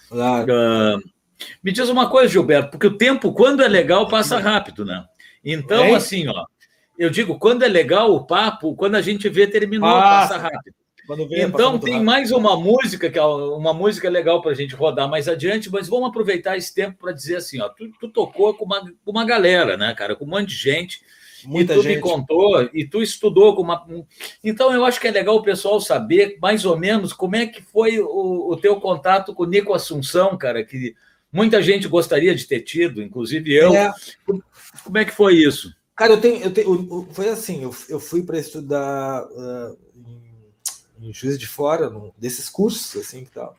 Claro. 0.09 0.53
Uh, 0.53 1.03
me 1.63 1.73
diz 1.73 1.89
uma 1.89 2.09
coisa, 2.09 2.29
Gilberto, 2.29 2.71
porque 2.71 2.87
o 2.87 2.97
tempo, 2.97 3.33
quando 3.33 3.63
é 3.63 3.69
legal, 3.69 4.07
passa 4.09 4.39
rápido, 4.39 4.85
né? 4.85 5.05
Então, 5.45 5.85
é? 5.85 5.95
assim, 5.95 6.29
ó, 6.29 6.47
eu 6.99 7.11
digo, 7.11 7.39
quando 7.39 7.65
é 7.65 7.69
legal 7.69 8.15
o 8.15 8.25
papo, 8.25 8.75
quando 8.77 8.95
a 8.95 9.03
gente 9.03 9.29
vê, 9.29 9.47
terminou, 9.47 9.89
ah, 9.89 10.01
passa 10.01 10.39
rápido. 10.39 10.75
Vê, 11.29 11.43
então, 11.43 11.79
tem 11.79 11.95
rápido. 11.95 12.07
mais 12.07 12.31
uma 12.31 12.57
música, 12.57 13.11
que 13.11 13.19
é 13.19 13.25
uma 13.25 13.75
música 13.75 14.09
legal 14.09 14.41
para 14.41 14.53
a 14.53 14.55
gente 14.55 14.75
rodar 14.75 15.09
mais 15.09 15.29
adiante, 15.29 15.71
mas 15.71 15.89
vamos 15.89 16.09
aproveitar 16.09 16.57
esse 16.57 16.73
tempo 16.73 16.99
para 16.99 17.13
dizer 17.13 17.37
assim, 17.37 17.61
ó, 17.61 17.69
tu, 17.69 17.91
tu 18.01 18.09
tocou 18.09 18.55
com 18.55 18.65
uma, 18.65 18.81
com 18.81 19.11
uma 19.11 19.25
galera, 19.25 19.77
né, 19.77 19.93
cara, 19.95 20.15
com 20.15 20.25
um 20.25 20.29
monte 20.29 20.49
de 20.49 20.57
gente 20.57 21.01
Muita 21.47 21.75
e 21.75 21.77
tu 21.77 21.83
gente. 21.83 21.97
me 21.97 22.01
contou, 22.01 22.69
e 22.73 22.85
tu 22.87 23.03
estudou 23.03 23.55
com 23.55 23.63
uma. 23.63 23.87
Então, 24.43 24.73
eu 24.73 24.85
acho 24.85 25.01
que 25.01 25.09
é 25.09 25.11
legal 25.11 25.37
o 25.37 25.43
pessoal 25.43 25.81
saber 25.81 26.39
mais 26.41 26.65
ou 26.65 26.77
menos 26.77 27.13
como 27.13 27.37
é 27.37 27.47
que 27.47 27.63
foi 27.63 27.99
o, 28.01 28.51
o 28.51 28.57
teu 28.57 28.81
contato 28.81 29.35
com 29.35 29.43
o 29.43 29.47
Nico 29.47 29.75
Assunção, 29.75 30.37
cara, 30.37 30.65
que 30.65 30.95
muita 31.33 31.63
gente 31.63 31.89
gostaria 31.89 32.35
de 32.35 32.47
ter 32.47 32.61
tido, 32.61 33.03
inclusive 33.03 33.53
eu. 33.53 33.75
É. 33.75 33.93
Como 34.85 34.99
é 34.99 35.05
que 35.05 35.13
foi 35.13 35.35
isso? 35.35 35.75
Cara, 35.97 36.13
eu 36.13 36.21
tenho. 36.21 36.43
Eu 36.43 36.53
tenho 36.53 37.09
foi 37.13 37.29
assim, 37.29 37.63
eu, 37.63 37.75
eu 37.89 38.01
fui 38.01 38.23
para 38.23 38.39
estudar 38.39 39.25
uh, 39.25 39.79
em, 41.01 41.09
em 41.09 41.13
Juiz 41.13 41.39
de 41.39 41.47
Fora, 41.47 41.89
num, 41.89 42.11
desses 42.19 42.49
cursos, 42.49 43.01
assim 43.01 43.25
que 43.25 43.31
tal. 43.31 43.57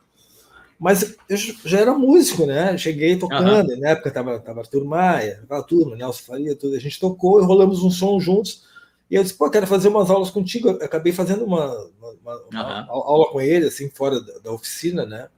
Mas 0.78 1.16
eu 1.28 1.36
já 1.36 1.80
era 1.80 1.94
músico, 1.94 2.44
né? 2.44 2.76
Cheguei 2.76 3.16
tocando, 3.16 3.70
uhum. 3.70 3.80
na 3.80 3.90
época 3.90 4.10
tava, 4.10 4.38
tava 4.38 4.60
Arthur 4.60 4.84
Maia, 4.84 5.40
aquela 5.42 5.62
turma, 5.62 5.96
Nelson 5.96 6.22
Faria, 6.22 6.54
tudo. 6.54 6.76
A 6.76 6.80
gente 6.80 7.00
tocou 7.00 7.40
e 7.40 7.44
rolamos 7.44 7.82
um 7.82 7.90
som 7.90 8.20
juntos. 8.20 8.64
E 9.10 9.14
eu 9.14 9.22
disse, 9.22 9.34
pô, 9.34 9.48
quero 9.48 9.66
fazer 9.66 9.88
umas 9.88 10.10
aulas 10.10 10.30
contigo. 10.30 10.68
Eu 10.68 10.84
acabei 10.84 11.12
fazendo 11.12 11.44
uma, 11.44 11.72
uma, 11.98 12.42
uma, 12.50 12.84
uhum. 12.84 12.92
aula 12.92 13.30
com 13.30 13.40
ele, 13.40 13.66
assim, 13.66 13.88
fora 13.88 14.20
da, 14.20 14.38
da, 14.40 14.52
oficina, 14.52 15.06
né? 15.06 15.28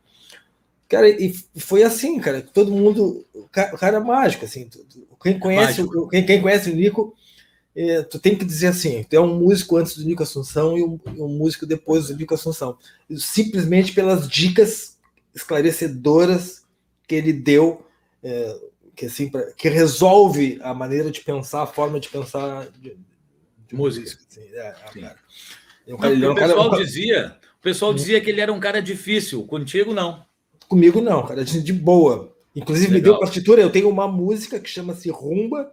Cara, 0.88 1.08
e 1.08 1.32
foi 1.56 1.82
assim, 1.82 2.18
cara, 2.18 2.42
todo 2.42 2.72
mundo. 2.72 3.24
O 3.32 3.46
cara, 3.48 3.98
é 3.98 4.00
mágico, 4.00 4.44
assim. 4.44 4.68
Quem 5.22 5.38
conhece, 5.38 5.82
mágico. 5.82 6.08
quem, 6.08 6.24
quem 6.24 6.42
conhece 6.42 6.70
o 6.70 6.74
Nico, 6.74 7.14
é, 7.76 8.02
tu 8.02 8.18
tem 8.18 8.34
que 8.34 8.44
dizer 8.44 8.68
assim: 8.68 9.04
tu 9.04 9.14
é 9.14 9.20
um 9.20 9.38
músico 9.38 9.76
antes 9.76 9.96
do 9.96 10.04
Nico 10.04 10.22
Assunção 10.22 10.78
e 10.78 10.82
um, 10.82 10.98
um 11.18 11.28
músico 11.28 11.66
depois 11.66 12.08
do 12.08 12.16
Nico 12.16 12.34
Assunção. 12.34 12.76
Simplesmente 13.18 13.92
pelas 13.92 14.26
dicas 14.26 14.97
esclarecedoras 15.34 16.64
que 17.06 17.14
ele 17.14 17.32
deu, 17.32 17.86
é, 18.22 18.60
que, 18.94 19.06
assim, 19.06 19.28
pra, 19.28 19.52
que 19.52 19.68
resolve 19.68 20.58
a 20.62 20.74
maneira 20.74 21.10
de 21.10 21.20
pensar, 21.20 21.62
a 21.62 21.66
forma 21.66 22.00
de 22.00 22.08
pensar 22.08 22.68
de, 22.80 22.96
de 23.68 23.74
música. 23.74 24.18
Assim, 24.28 24.42
é, 24.52 24.74
é, 25.86 25.94
um 25.94 25.98
cara, 25.98 26.14
Não, 26.16 26.26
é 26.26 26.28
um 26.28 26.32
o 26.32 26.34
pessoal 26.34 26.70
cara, 26.70 26.84
dizia, 26.84 27.36
o 27.58 27.62
pessoal 27.62 27.94
dizia 27.94 28.20
que 28.20 28.30
ele 28.30 28.40
era 28.40 28.52
um 28.52 28.60
cara 28.60 28.82
difícil. 28.82 29.44
Contigo 29.44 29.92
não? 29.94 30.24
Comigo 30.68 31.00
não, 31.00 31.24
cara, 31.24 31.44
de 31.44 31.72
boa. 31.72 32.34
Inclusive 32.54 32.92
Legal. 32.92 32.98
me 32.98 33.04
deu 33.04 33.20
partitura. 33.20 33.62
Eu 33.62 33.70
tenho 33.70 33.88
uma 33.88 34.08
música 34.08 34.58
que 34.58 34.68
chama-se 34.68 35.08
Rumba 35.10 35.72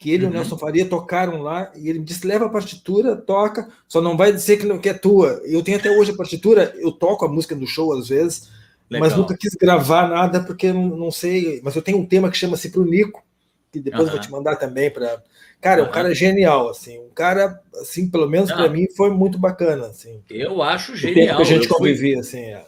que 0.00 0.10
ele 0.10 0.24
uhum. 0.24 0.30
e 0.30 0.32
o 0.32 0.34
uhum. 0.34 0.40
Nelson 0.40 0.58
Faria 0.58 0.86
tocaram 0.86 1.42
lá, 1.42 1.70
e 1.76 1.88
ele 1.88 1.98
me 1.98 2.04
disse: 2.06 2.26
leva 2.26 2.46
a 2.46 2.48
partitura, 2.48 3.14
toca, 3.14 3.68
só 3.86 4.00
não 4.00 4.16
vai 4.16 4.32
dizer 4.32 4.56
que, 4.56 4.64
não, 4.64 4.78
que 4.78 4.88
é 4.88 4.94
tua. 4.94 5.42
Eu 5.44 5.62
tenho 5.62 5.76
até 5.76 5.90
hoje 5.90 6.10
a 6.10 6.16
partitura, 6.16 6.74
eu 6.78 6.90
toco 6.90 7.26
a 7.26 7.28
música 7.28 7.54
do 7.54 7.66
show 7.66 7.92
às 7.92 8.08
vezes, 8.08 8.48
Legal. 8.90 9.08
mas 9.08 9.16
nunca 9.16 9.36
quis 9.36 9.54
gravar 9.54 10.08
nada 10.08 10.40
porque 10.40 10.72
não, 10.72 10.88
não 10.88 11.10
sei. 11.10 11.60
Mas 11.62 11.76
eu 11.76 11.82
tenho 11.82 11.98
um 11.98 12.06
tema 12.06 12.30
que 12.30 12.36
chama-se 12.36 12.70
Pro 12.70 12.84
Nico, 12.84 13.22
que 13.70 13.78
depois 13.78 14.06
eu 14.06 14.10
vou 14.10 14.20
te 14.20 14.30
mandar 14.30 14.56
também 14.56 14.90
para. 14.90 15.22
Cara, 15.60 15.82
é 15.82 15.84
um 15.84 15.90
cara 15.90 16.14
genial, 16.14 16.70
assim, 16.70 16.98
um 16.98 17.10
cara, 17.10 17.60
assim, 17.74 18.08
pelo 18.10 18.26
menos 18.28 18.50
para 18.50 18.68
mim 18.68 18.88
foi 18.96 19.10
muito 19.10 19.38
bacana, 19.38 19.88
assim. 19.88 20.22
Eu 20.30 20.62
acho 20.62 20.96
genial. 20.96 21.36
que 21.36 21.42
a 21.42 21.44
gente 21.44 21.68
convivia, 21.68 22.14
fui... 22.14 22.20
assim. 22.20 22.44
É. 22.44 22.64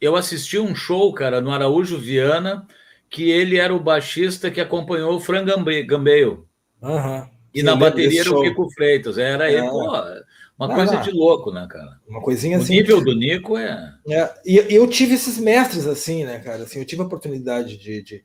Eu 0.00 0.16
assisti 0.16 0.58
um 0.58 0.74
show, 0.74 1.12
cara, 1.12 1.42
no 1.42 1.52
Araújo 1.52 1.98
Viana, 1.98 2.66
que 3.10 3.30
ele 3.30 3.58
era 3.58 3.74
o 3.74 3.78
baixista 3.78 4.50
que 4.50 4.60
acompanhou 4.60 5.14
o 5.14 5.20
Fran 5.20 5.44
Gambeio. 5.44 6.46
Uhum. 6.80 7.28
E 7.54 7.62
na 7.62 7.76
bateria 7.76 8.22
era 8.22 8.30
o 8.30 8.42
Kiko 8.42 8.70
Freitas. 8.70 9.18
Era 9.18 9.50
ele, 9.50 9.66
é. 9.66 9.68
pô, 9.68 9.92
uma 10.66 10.74
coisa 10.74 10.96
de 10.98 11.10
louco, 11.10 11.50
né, 11.50 11.66
cara? 11.70 11.98
Uma 12.06 12.20
coisinha 12.20 12.58
o 12.58 12.62
assim. 12.62 12.74
O 12.74 12.76
nível 12.76 13.02
do 13.02 13.14
Nico 13.14 13.56
é... 13.56 13.94
é. 14.08 14.34
E 14.44 14.56
eu 14.68 14.86
tive 14.86 15.14
esses 15.14 15.38
mestres 15.38 15.86
assim, 15.86 16.24
né, 16.24 16.38
cara? 16.38 16.64
Assim, 16.64 16.78
eu 16.78 16.84
tive 16.84 17.00
a 17.00 17.06
oportunidade 17.06 17.78
de, 17.78 18.02
de, 18.02 18.24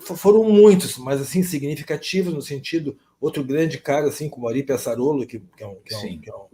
Foram 0.00 0.44
muitos, 0.44 0.98
mas 0.98 1.20
assim, 1.20 1.42
significativos 1.42 2.34
no 2.34 2.42
sentido. 2.42 2.96
Outro 3.18 3.42
grande 3.42 3.78
cara, 3.78 4.08
assim, 4.08 4.28
como 4.28 4.46
Ari 4.46 4.62
Pessarolo, 4.62 5.26
que, 5.26 5.40
que, 5.56 5.64
é 5.64 5.66
um, 5.66 5.76
que, 5.76 5.94
é 5.94 5.96
um, 5.96 6.00
que, 6.00 6.30
é 6.30 6.34
um, 6.34 6.46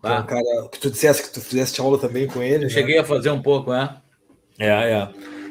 que 0.00 0.08
é 0.08 0.18
um 0.18 0.26
cara 0.26 0.68
que 0.72 0.80
tu 0.80 0.90
dissesse 0.90 1.22
que 1.22 1.30
tu 1.30 1.40
fizeste 1.42 1.78
aula 1.78 1.98
também 1.98 2.26
com 2.26 2.42
ele. 2.42 2.64
Eu 2.64 2.68
né? 2.68 2.70
cheguei 2.70 2.98
a 2.98 3.04
fazer 3.04 3.30
um 3.30 3.42
pouco, 3.42 3.74
é? 3.74 4.00
É, 4.58 4.68
é. 4.68 5.08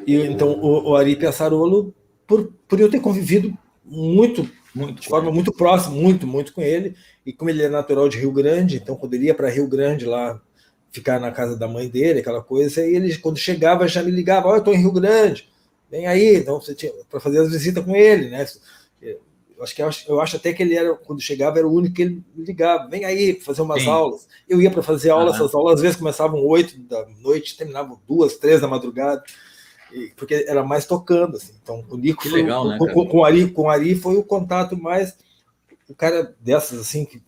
E, 0.07 0.15
então, 0.15 0.49
o, 0.49 0.89
o 0.89 0.95
Ari 0.95 1.15
Pessarolo, 1.15 1.93
por, 2.25 2.51
por 2.67 2.79
eu 2.79 2.89
ter 2.89 2.99
convivido 2.99 3.55
muito 3.85 4.49
muito, 4.75 5.01
de 5.01 5.07
forma 5.07 5.31
muito 5.31 5.53
próxima, 5.53 5.95
muito, 5.95 6.27
muito 6.27 6.53
com 6.53 6.61
ele. 6.61 6.95
E 7.25 7.31
como 7.31 7.49
ele 7.49 7.63
é 7.63 7.69
natural 7.69 8.09
de 8.09 8.19
Rio 8.19 8.31
Grande, 8.31 8.75
então 8.75 8.95
quando 8.95 9.13
ele 9.13 9.27
ia 9.27 9.33
para 9.33 9.49
Rio 9.49 9.67
Grande 9.67 10.05
lá 10.05 10.39
ficar 10.91 11.19
na 11.19 11.31
casa 11.31 11.57
da 11.57 11.67
mãe 11.67 11.87
dele, 11.87 12.19
aquela 12.19 12.41
coisa, 12.41 12.85
e 12.85 12.95
ele 12.95 13.17
quando 13.17 13.37
chegava 13.37 13.87
já 13.87 14.03
me 14.03 14.11
ligava, 14.11 14.47
olha, 14.47 14.57
eu 14.57 14.59
estou 14.59 14.73
em 14.73 14.79
Rio 14.79 14.91
Grande, 14.91 15.49
vem 15.89 16.07
aí, 16.07 16.35
então 16.35 16.59
você 16.59 16.75
tinha 16.75 16.91
para 17.09 17.19
fazer 17.19 17.39
as 17.39 17.51
visitas 17.51 17.83
com 17.83 17.95
ele, 17.95 18.29
né? 18.29 18.45
Eu 19.01 19.63
acho 19.63 19.73
que 19.73 19.81
eu 19.81 20.19
acho, 20.19 20.35
até 20.35 20.51
que 20.51 20.61
ele 20.61 20.75
era 20.75 20.93
quando 20.95 21.21
chegava 21.21 21.57
era 21.57 21.67
o 21.67 21.73
único 21.73 21.95
que 21.95 22.01
ele 22.01 22.23
ligava, 22.35 22.89
vem 22.89 23.05
aí 23.05 23.39
fazer 23.39 23.61
umas 23.61 23.83
Sim. 23.83 23.89
aulas. 23.89 24.27
Eu 24.47 24.61
ia 24.61 24.69
para 24.69 24.83
fazer 24.83 25.09
aulas, 25.09 25.37
uhum. 25.37 25.45
essas 25.45 25.55
aulas 25.55 25.75
às 25.75 25.81
vezes 25.81 25.97
começavam 25.97 26.45
oito 26.45 26.77
da 26.79 27.05
noite, 27.21 27.55
terminavam 27.55 27.99
duas, 28.05 28.35
três 28.35 28.59
da 28.59 28.67
madrugada 28.67 29.23
porque 30.15 30.45
era 30.47 30.63
mais 30.63 30.85
tocando, 30.85 31.37
assim. 31.37 31.53
Então, 31.61 31.83
o 31.89 31.97
Nico 31.97 32.23
que 32.23 32.29
legal, 32.29 32.63
foi, 32.63 32.87
né, 32.87 32.93
com, 32.93 33.07
com, 33.07 33.17
o 33.17 33.25
Ari, 33.25 33.49
com 33.51 33.69
Ari 33.69 33.95
foi 33.95 34.17
o 34.17 34.23
contato 34.23 34.77
mais 34.77 35.15
o 35.89 35.95
cara 35.95 36.35
dessas 36.39 36.79
assim 36.79 37.05
que 37.05 37.21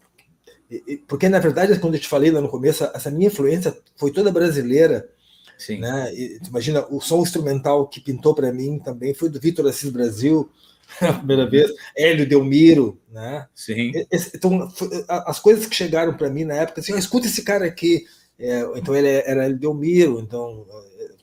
porque 1.07 1.29
na 1.29 1.39
verdade 1.39 1.79
quando 1.79 1.95
eu 1.95 1.99
te 1.99 2.07
falei 2.07 2.31
lá 2.31 2.41
no 2.41 2.49
começo 2.49 2.83
essa 2.93 3.09
minha 3.09 3.27
influência 3.27 3.77
foi 3.95 4.11
toda 4.11 4.31
brasileira 4.31 5.09
Sim. 5.57 5.79
né 5.79 6.11
e, 6.13 6.39
imagina 6.47 6.85
o 6.89 6.99
som 6.99 7.21
instrumental 7.21 7.87
que 7.87 8.01
pintou 8.01 8.33
para 8.33 8.51
mim 8.51 8.79
também 8.79 9.13
foi 9.13 9.29
do 9.29 9.39
Vitor 9.39 9.65
Assis 9.67 9.89
Brasil 9.89 10.49
a 11.01 11.13
primeira 11.13 11.43
uhum. 11.43 11.49
vez 11.49 11.71
Hélio 11.95 12.27
Delmiro 12.27 12.99
né 13.09 13.47
Sim. 13.55 13.91
então 14.33 14.67
as 15.07 15.39
coisas 15.39 15.65
que 15.65 15.75
chegaram 15.75 16.15
para 16.17 16.29
mim 16.29 16.43
na 16.43 16.55
época 16.55 16.81
assim 16.81 16.97
escuta 16.97 17.27
esse 17.27 17.43
cara 17.43 17.65
aqui 17.65 18.05
é, 18.39 18.61
então 18.75 18.95
ele 18.95 19.07
era 19.07 19.45
Hélio 19.45 19.57
Delmiro 19.57 20.19
então 20.19 20.65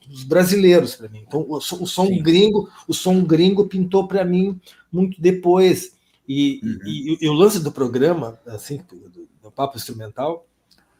dos 0.07 0.23
brasileiros 0.23 0.95
para 0.95 1.09
mim. 1.09 1.23
Então, 1.27 1.41
o, 1.41 1.57
o 1.57 1.61
som 1.61 2.07
Sim. 2.07 2.21
gringo, 2.21 2.69
o 2.87 2.93
som 2.93 3.23
gringo 3.23 3.65
pintou 3.65 4.07
para 4.07 4.23
mim 4.23 4.59
muito 4.91 5.21
depois. 5.21 5.93
E, 6.27 6.59
uhum. 6.63 6.79
e, 6.85 7.17
e, 7.21 7.29
o 7.29 7.33
lance 7.33 7.59
do 7.59 7.71
programa, 7.71 8.39
assim, 8.47 8.81
do, 8.89 9.27
do 9.43 9.51
papo 9.51 9.77
instrumental, 9.77 10.45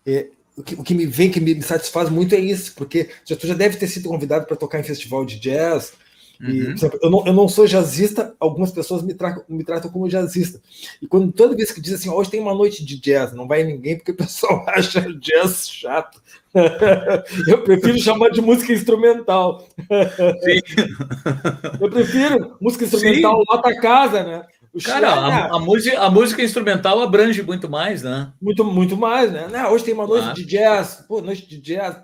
é, 0.05 0.29
o, 0.55 0.63
que, 0.63 0.75
o 0.75 0.83
que 0.83 0.93
me 0.93 1.05
vem, 1.05 1.31
que 1.31 1.39
me 1.39 1.61
satisfaz 1.61 2.09
muito 2.09 2.33
é 2.35 2.39
isso, 2.39 2.73
porque 2.75 3.09
já, 3.25 3.35
tu 3.35 3.47
já 3.47 3.53
deve 3.53 3.77
ter 3.77 3.87
sido 3.87 4.07
convidado 4.07 4.45
para 4.45 4.55
tocar 4.55 4.79
em 4.79 4.83
festival 4.83 5.25
de 5.25 5.39
jazz, 5.39 5.93
E, 6.41 6.63
uhum. 6.63 6.73
exemplo, 6.73 6.99
eu, 7.01 7.09
não, 7.09 7.25
eu 7.25 7.33
não 7.33 7.47
sou 7.47 7.65
jazzista, 7.65 8.35
algumas 8.39 8.71
pessoas 8.71 9.01
me, 9.01 9.13
tra 9.13 9.43
me 9.47 9.63
tratam 9.63 9.91
como 9.91 10.09
jazzista. 10.09 10.59
E 11.01 11.07
quando 11.07 11.31
toda 11.31 11.55
vez 11.55 11.71
que 11.71 11.81
diz 11.81 11.93
assim, 11.93 12.09
hoje 12.09 12.29
tem 12.29 12.39
uma 12.39 12.53
noite 12.53 12.83
de 12.83 12.99
jazz, 12.99 13.33
não 13.33 13.47
vai 13.47 13.63
ninguém 13.63 13.97
porque 13.97 14.11
o 14.11 14.17
pessoal 14.17 14.65
acha 14.67 15.01
jazz 15.13 15.69
chato. 15.69 16.21
eu 17.47 17.63
prefiro 17.63 17.99
chamar 17.99 18.29
de 18.29 18.41
música 18.41 18.73
instrumental. 18.73 19.67
eu 21.81 21.89
prefiro 21.89 22.57
música 22.61 22.85
instrumental 22.85 23.43
lá 23.49 23.57
para 23.57 23.79
casa, 23.79 24.23
né? 24.23 24.45
Cara, 24.83 25.09
a, 25.09 25.55
a, 25.55 25.59
música, 25.59 25.99
a 25.99 26.09
música 26.09 26.43
instrumental 26.43 27.01
abrange 27.01 27.41
muito 27.41 27.69
mais, 27.69 28.03
né? 28.03 28.31
Muito, 28.41 28.63
muito 28.63 28.97
mais, 28.97 29.31
né? 29.31 29.47
Não, 29.49 29.71
hoje 29.71 29.85
tem 29.85 29.93
uma 29.93 30.07
noite 30.07 30.33
de 30.33 30.45
jazz, 30.45 31.05
pô, 31.07 31.21
noite 31.21 31.47
de 31.47 31.59
jazz. 31.59 31.97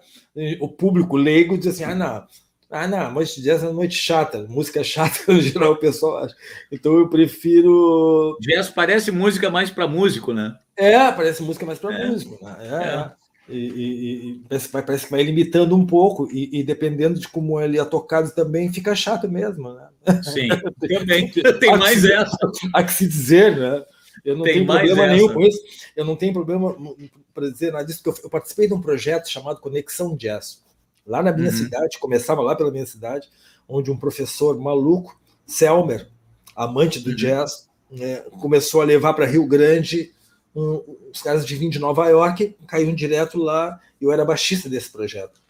O 0.62 0.70
público 0.70 1.18
leigo 1.18 1.58
diz 1.58 1.68
assim: 1.68 1.84
ah, 1.84 1.94
não, 1.94 2.24
ah, 2.72 2.88
não, 2.88 3.12
noite 3.12 3.36
de 3.36 3.44
jazz 3.44 3.64
é 3.64 3.72
noite 3.72 3.96
chata, 3.96 4.46
música 4.48 4.82
chata, 4.84 5.20
no 5.28 5.42
geral, 5.42 5.74
o 5.74 5.78
pessoal 5.78 6.24
acha. 6.24 6.36
Então 6.72 6.98
eu 6.98 7.10
prefiro. 7.10 8.38
Jazz 8.40 8.70
parece 8.70 9.12
música 9.12 9.50
mais 9.50 9.70
para 9.70 9.88
músico, 9.88 10.34
né? 10.34 10.58
É, 10.78 11.12
parece 11.12 11.44
música 11.44 11.66
mais 11.66 11.78
para 11.78 11.94
é. 11.94 12.08
músico. 12.08 12.44
Né? 12.44 12.58
É, 12.62 12.68
é. 12.68 12.96
é. 12.96 13.12
E, 13.50 13.58
e, 13.58 14.30
e 14.30 14.42
parece, 14.48 14.70
parece, 14.70 15.06
que 15.06 15.12
vai 15.12 15.24
limitando 15.24 15.76
um 15.76 15.86
pouco, 15.86 16.30
e, 16.32 16.60
e, 16.60 16.64
dependendo 16.64 17.20
de 17.20 17.28
como 17.28 17.60
ele 17.60 17.78
é 17.78 17.84
tocado 17.84 18.32
também, 18.32 18.72
fica 18.72 18.96
chato 18.96 19.30
mesmo, 19.30 19.74
né? 19.74 19.90
Sim, 20.24 20.48
também. 20.80 21.30
Tem 21.60 21.78
mais 21.78 22.00
se, 22.00 22.14
essa. 22.14 22.38
Há 22.74 22.84
que 22.84 22.94
se 22.94 23.06
dizer, 23.06 23.58
né? 23.58 23.84
Eu 24.24 24.38
não 24.38 24.44
Tem 24.44 24.54
tenho 24.54 24.66
problema 24.66 25.04
essa. 25.04 25.14
nenhum 25.14 25.34
com 25.34 25.42
isso. 25.42 25.60
Eu 25.96 26.06
não 26.06 26.16
tenho 26.16 26.32
problema 26.32 26.76
para 27.34 27.50
dizer 27.50 27.74
nada 27.74 27.84
disso, 27.84 28.02
porque 28.04 28.20
eu, 28.20 28.26
eu, 28.26 28.30
participei 28.30 28.68
de 28.68 28.74
um 28.74 28.82
projeto 28.82 29.28
chamado 29.30 29.60
Conexão 29.60 30.16
Jazz. 30.16 30.62
Lá 31.12 31.22
na 31.22 31.34
minha 31.34 31.50
uhum. 31.50 31.58
cidade, 31.58 32.00
começava 32.00 32.42
lá 32.42 32.56
pela 32.56 32.72
minha 32.72 32.86
cidade, 32.86 33.28
onde 33.68 33.92
um 33.92 33.98
professor 33.98 34.58
maluco, 34.58 35.20
Selmer, 35.46 36.08
amante 36.56 37.02
do 37.02 37.10
uhum. 37.10 37.16
jazz, 37.18 37.70
né, 37.92 38.22
começou 38.40 38.80
a 38.80 38.86
levar 38.86 39.14
para 39.14 39.26
Rio 39.26 39.46
Grande 39.46 40.14
um, 40.56 40.82
os 41.12 41.22
caras 41.22 41.46
de 41.46 41.54
vir 41.54 41.70
de 41.70 41.80
Nova 41.80 42.08
York, 42.08 42.56
caíram 42.66 42.96
direto 42.96 43.38
lá, 43.38 43.78
eu 44.00 44.10
era 44.10 44.24
baixista 44.24 44.70
desse 44.70 44.90
projeto. 44.90 45.42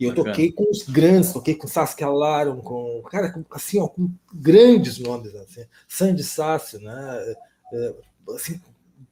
E 0.00 0.04
eu 0.04 0.14
toquei 0.14 0.50
com 0.50 0.68
os 0.68 0.82
grandes, 0.82 1.32
toquei 1.32 1.54
com 1.54 1.68
Saskia 1.68 2.08
Laron, 2.08 2.60
com, 2.60 3.00
cara, 3.08 3.30
com, 3.30 3.44
assim, 3.52 3.78
ó, 3.78 3.86
com 3.86 4.10
grandes 4.34 4.98
nomes, 4.98 5.32
assim, 5.36 5.64
Sandy 5.86 6.24
Sácio, 6.24 6.80
né, 6.80 7.34
é, 7.72 7.94
assim, 8.34 8.60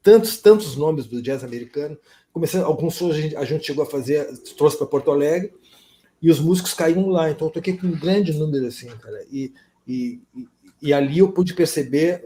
tantos, 0.03 0.37
tantos 0.37 0.75
nomes 0.75 1.05
do 1.05 1.21
jazz 1.21 1.45
americano. 1.45 1.97
Começando, 2.33 2.65
alguns 2.65 2.95
shows 2.95 3.15
a 3.15 3.21
gente, 3.21 3.35
a 3.37 3.45
gente 3.45 3.65
chegou 3.65 3.85
a 3.85 3.89
fazer, 3.89 4.25
trouxe 4.57 4.77
para 4.77 4.85
Porto 4.85 5.11
Alegre, 5.11 5.53
e 6.21 6.31
os 6.31 6.39
músicos 6.39 6.73
caíram 6.73 7.07
lá, 7.07 7.29
então 7.29 7.47
eu 7.47 7.51
toquei 7.51 7.77
com 7.77 7.87
um 7.87 7.99
grande 7.99 8.33
número, 8.33 8.67
assim, 8.67 8.87
cara, 8.87 9.23
e, 9.31 9.53
e, 9.87 10.19
e 10.81 10.93
ali 10.93 11.19
eu 11.19 11.31
pude 11.31 11.53
perceber 11.53 12.23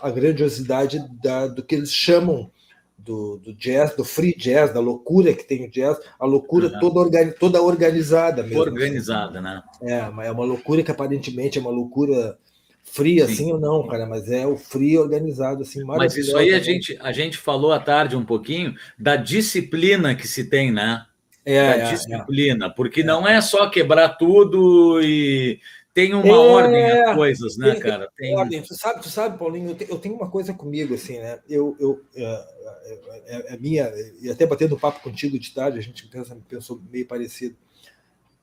a 0.00 0.10
grandiosidade 0.10 1.04
da, 1.22 1.46
do 1.46 1.62
que 1.62 1.74
eles 1.74 1.92
chamam 1.92 2.50
do, 2.98 3.36
do, 3.36 3.54
jazz, 3.54 3.94
do 3.94 4.04
free 4.04 4.34
jazz, 4.36 4.72
da 4.72 4.80
loucura 4.80 5.32
que 5.32 5.44
tem 5.44 5.64
o 5.64 5.70
jazz, 5.70 5.98
a 6.18 6.26
loucura 6.26 6.78
toda, 6.80 6.98
organi 6.98 7.32
toda 7.32 7.62
organizada 7.62 8.42
mesmo. 8.42 8.60
Organizada, 8.60 9.40
né? 9.40 9.62
É, 9.82 9.98
é 10.26 10.30
uma 10.32 10.44
loucura 10.44 10.82
que 10.82 10.90
aparentemente 10.90 11.58
é 11.58 11.60
uma 11.60 11.70
loucura 11.70 12.36
fria, 12.82 13.26
Sim. 13.26 13.32
assim 13.32 13.52
ou 13.52 13.60
não, 13.60 13.86
cara, 13.86 14.06
mas 14.06 14.30
é 14.30 14.46
o 14.46 14.56
free 14.56 14.98
organizado, 14.98 15.62
assim, 15.62 15.84
Mas 15.84 16.16
isso 16.16 16.36
aí 16.36 16.52
a 16.54 16.58
gente, 16.58 16.96
a 17.00 17.12
gente 17.12 17.36
falou 17.36 17.72
à 17.72 17.78
tarde 17.78 18.16
um 18.16 18.24
pouquinho 18.24 18.74
da 18.98 19.16
disciplina 19.16 20.14
que 20.14 20.26
se 20.26 20.44
tem, 20.44 20.72
né? 20.72 21.04
É, 21.46 21.78
da 21.78 21.84
é, 21.84 21.92
disciplina, 21.92 22.66
é. 22.66 22.68
porque 22.70 23.04
não 23.04 23.26
é 23.26 23.40
só 23.40 23.70
quebrar 23.70 24.16
tudo 24.16 25.00
e 25.00 25.60
tem 25.94 26.12
uma 26.12 26.26
é, 26.26 26.32
ordem 26.32 26.90
a 26.90 27.14
coisas, 27.14 27.56
né, 27.56 27.70
tem, 27.70 27.80
cara? 27.80 28.08
Tem 28.18 28.36
ordem. 28.36 28.60
Tu 28.60 28.74
sabe, 28.74 29.00
tu 29.00 29.08
sabe, 29.08 29.38
Paulinho, 29.38 29.70
eu, 29.70 29.74
te, 29.76 29.86
eu, 29.88 29.98
tenho 29.98 30.16
uma 30.16 30.28
coisa 30.28 30.52
comigo, 30.52 30.92
assim, 30.92 31.18
né? 31.18 31.38
Eu, 31.48 31.76
eu 31.78 32.02
é, 32.16 32.22
é, 32.24 33.22
é, 33.26 33.54
é 33.54 33.56
minha, 33.56 33.90
e 34.20 34.28
até 34.28 34.44
batendo 34.44 34.76
papo 34.76 35.00
contigo 35.00 35.38
de 35.38 35.54
tarde, 35.54 35.78
a 35.78 35.82
gente 35.82 36.06
pensa, 36.08 36.36
pensou 36.48 36.82
meio 36.92 37.06
parecido. 37.06 37.56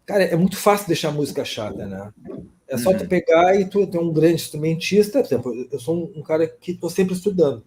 Cara, 0.06 0.24
é 0.24 0.36
muito 0.36 0.56
fácil 0.56 0.88
deixar 0.88 1.10
a 1.10 1.12
música 1.14 1.44
chata, 1.44 1.86
né? 1.86 2.12
É 2.68 2.78
só 2.78 2.90
uhum. 2.90 2.98
tu 2.98 3.08
pegar 3.08 3.54
e 3.60 3.66
tu 3.66 3.86
tem 3.86 4.00
um 4.00 4.14
grande 4.14 4.36
instrumentista, 4.36 5.22
eu 5.72 5.80
sou 5.80 5.96
um, 5.96 6.22
um 6.22 6.24
cara 6.24 6.48
que 6.48 6.72
estou 6.72 6.90
sempre 6.90 7.14
estudando. 7.14 7.64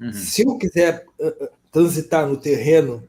Uhum. 0.00 0.12
Se 0.12 0.42
eu 0.42 0.58
quiser 0.58 1.06
uh, 1.18 1.48
transitar 1.72 2.28
no 2.28 2.36
terreno 2.36 3.02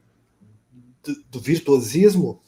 do, 1.06 1.22
do 1.30 1.40
virtuosismo, 1.40 2.40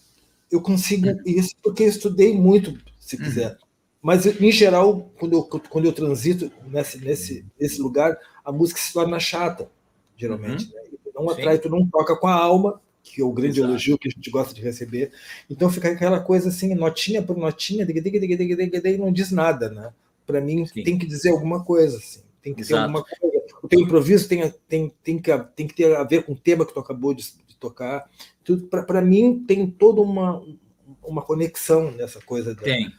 eu 0.51 0.61
consigo 0.61 1.09
uhum. 1.09 1.23
isso 1.25 1.55
porque 1.63 1.85
eu 1.85 1.89
estudei 1.89 2.35
muito, 2.35 2.79
se 2.99 3.17
uhum. 3.17 3.23
quiser. 3.23 3.57
Mas, 4.01 4.27
em 4.27 4.53
geral, 4.53 5.11
quando 5.19 5.33
eu, 5.35 5.43
quando 5.43 5.85
eu 5.85 5.93
transito 5.93 6.51
nesse, 6.67 6.99
nesse, 6.99 7.45
nesse 7.61 7.81
lugar, 7.83 8.17
a 8.45 8.53
música 8.53 8.81
se 8.81 8.93
torna 8.93 9.19
chata, 9.19 9.71
geralmente. 10.17 10.67
Uhum. 10.67 10.73
Né? 10.75 10.99
Não 11.15 11.31
atrai, 11.31 11.57
Sim. 11.57 11.63
tu 11.63 11.69
não 11.69 11.87
toca 11.87 12.17
com 12.17 12.29
a 12.29 12.35
alma, 12.35 12.81
que 13.03 13.21
é 13.21 13.25
o 13.25 13.33
grande 13.33 13.59
Exato. 13.59 13.73
elogio 13.73 13.99
que 13.99 14.09
a 14.09 14.11
gente 14.11 14.31
gosta 14.31 14.55
de 14.55 14.61
receber. 14.61 15.13
Então 15.51 15.71
fica 15.71 15.89
aquela 15.91 16.21
coisa 16.21 16.49
assim, 16.49 16.75
notinha 16.75 17.23
por 17.23 17.37
notinha, 17.37 17.85
e 17.85 18.97
não 18.97 19.13
diz 19.13 19.33
nada, 19.33 19.69
né? 19.69 19.93
Para 20.27 20.41
mim 20.41 20.65
Sim. 20.67 20.83
tem 20.83 20.99
que 20.99 21.07
dizer 21.07 21.31
alguma 21.31 21.65
coisa, 21.65 21.97
assim. 21.97 22.21
Tem 22.41 22.55
que 22.55 22.61
Exato. 22.61 22.75
ter 22.75 22.83
alguma 22.83 23.05
coisa. 23.05 23.39
O 23.63 23.69
teu 23.69 23.81
improviso 23.81 24.29
tem, 24.29 24.53
tem, 24.69 24.93
tem, 25.03 25.19
que, 25.19 25.37
tem 25.57 25.67
que 25.67 25.75
ter 25.75 25.97
a 25.97 26.05
ver 26.05 26.25
com 26.25 26.33
o 26.33 26.37
tema 26.37 26.65
que 26.65 26.73
tu 26.73 26.79
acabou 26.79 27.13
de, 27.13 27.25
de 27.47 27.57
tocar. 27.59 28.09
Para 28.57 29.03
mim 29.03 29.45
tem 29.47 29.67
toda 29.67 30.01
uma, 30.01 30.43
uma 31.03 31.23
conexão 31.23 31.91
nessa 31.91 32.21
coisa 32.21 32.55
da, 32.55 32.63
tem 32.63 32.93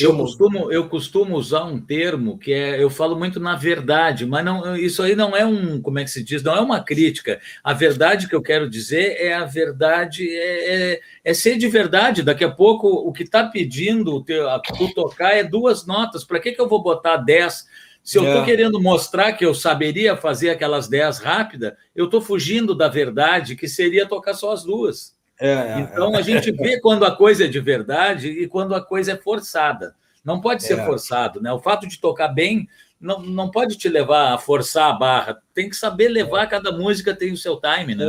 eu 0.00 0.16
costumo, 0.16 0.72
eu 0.72 0.88
costumo 0.88 1.36
usar 1.36 1.64
um 1.64 1.80
termo 1.80 2.38
que 2.38 2.52
é, 2.52 2.82
eu 2.82 2.88
falo 2.88 3.16
muito 3.16 3.38
na 3.38 3.56
verdade, 3.56 4.24
mas 4.24 4.44
não, 4.44 4.76
isso 4.76 5.02
aí 5.02 5.14
não 5.14 5.36
é 5.36 5.44
um, 5.44 5.80
como 5.80 5.98
é 5.98 6.04
que 6.04 6.10
se 6.10 6.22
diz, 6.22 6.42
não 6.42 6.54
é 6.54 6.60
uma 6.60 6.82
crítica. 6.82 7.40
A 7.62 7.72
verdade 7.72 8.28
que 8.28 8.34
eu 8.34 8.42
quero 8.42 8.70
dizer 8.70 9.16
é 9.18 9.34
a 9.34 9.44
verdade, 9.44 10.28
é, 10.28 10.92
é, 10.92 11.00
é 11.24 11.34
ser 11.34 11.56
de 11.58 11.68
verdade. 11.68 12.22
Daqui 12.22 12.44
a 12.44 12.50
pouco 12.50 12.88
o 12.88 13.12
que 13.12 13.22
está 13.22 13.44
pedindo 13.44 14.24
a 14.48 14.58
tu 14.60 14.92
tocar 14.94 15.32
é 15.32 15.44
duas 15.44 15.86
notas. 15.86 16.24
Para 16.24 16.40
que, 16.40 16.52
que 16.52 16.60
eu 16.60 16.68
vou 16.68 16.82
botar 16.82 17.18
dez? 17.18 17.66
Se 18.06 18.18
eu 18.18 18.24
estou 18.24 18.42
é. 18.42 18.44
querendo 18.44 18.80
mostrar 18.80 19.32
que 19.32 19.44
eu 19.44 19.52
saberia 19.52 20.16
fazer 20.16 20.50
aquelas 20.50 20.86
dez 20.86 21.18
rápida, 21.18 21.76
eu 21.92 22.04
estou 22.04 22.20
fugindo 22.20 22.72
da 22.72 22.86
verdade, 22.86 23.56
que 23.56 23.66
seria 23.66 24.06
tocar 24.06 24.32
só 24.32 24.52
as 24.52 24.62
duas. 24.62 25.16
É, 25.40 25.50
é, 25.50 25.80
então 25.80 26.14
a 26.14 26.22
gente 26.22 26.52
vê 26.52 26.78
quando 26.78 27.04
a 27.04 27.10
coisa 27.10 27.46
é 27.46 27.48
de 27.48 27.58
verdade 27.58 28.28
e 28.28 28.46
quando 28.46 28.76
a 28.76 28.80
coisa 28.80 29.10
é 29.10 29.16
forçada. 29.16 29.96
Não 30.24 30.40
pode 30.40 30.62
ser 30.62 30.78
é. 30.78 30.86
forçado, 30.86 31.42
né? 31.42 31.52
O 31.52 31.58
fato 31.58 31.84
de 31.84 31.98
tocar 31.98 32.28
bem 32.28 32.68
não, 33.00 33.20
não 33.20 33.50
pode 33.50 33.76
te 33.76 33.88
levar 33.88 34.34
a 34.34 34.38
forçar 34.38 34.88
a 34.88 34.96
barra. 34.96 35.42
Tem 35.52 35.68
que 35.68 35.74
saber 35.74 36.08
levar, 36.08 36.44
é. 36.44 36.46
cada 36.46 36.70
música 36.70 37.12
tem 37.12 37.32
o 37.32 37.36
seu 37.36 37.60
time, 37.60 37.96
né? 37.96 38.06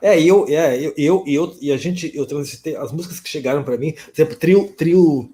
É, 0.00 0.14
é, 0.14 0.22
eu, 0.22 0.46
é, 0.48 0.78
eu, 0.80 0.94
eu, 0.96 1.24
eu, 1.26 1.56
e 1.60 1.72
a 1.72 1.76
gente, 1.76 2.14
eu 2.14 2.24
transitei 2.24 2.76
as 2.76 2.92
músicas 2.92 3.18
que 3.18 3.28
chegaram 3.28 3.64
para 3.64 3.76
mim, 3.76 3.92
por 3.92 4.12
exemplo, 4.14 4.36
trio, 4.36 4.72
trio, 4.76 5.28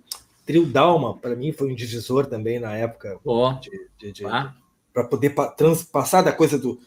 trio 0.44 0.66
Dalma, 0.66 1.16
para 1.16 1.36
mim 1.36 1.52
foi 1.52 1.70
um 1.70 1.74
divisor 1.74 2.26
também 2.26 2.58
na 2.58 2.74
época. 2.74 3.18
Oh. 3.24 3.50
Ah. 4.26 4.54
Para 4.92 5.04
poder 5.04 5.34
trans, 5.56 5.82
passar 5.82 6.22
da 6.22 6.32
coisa 6.32 6.58
do. 6.58 6.78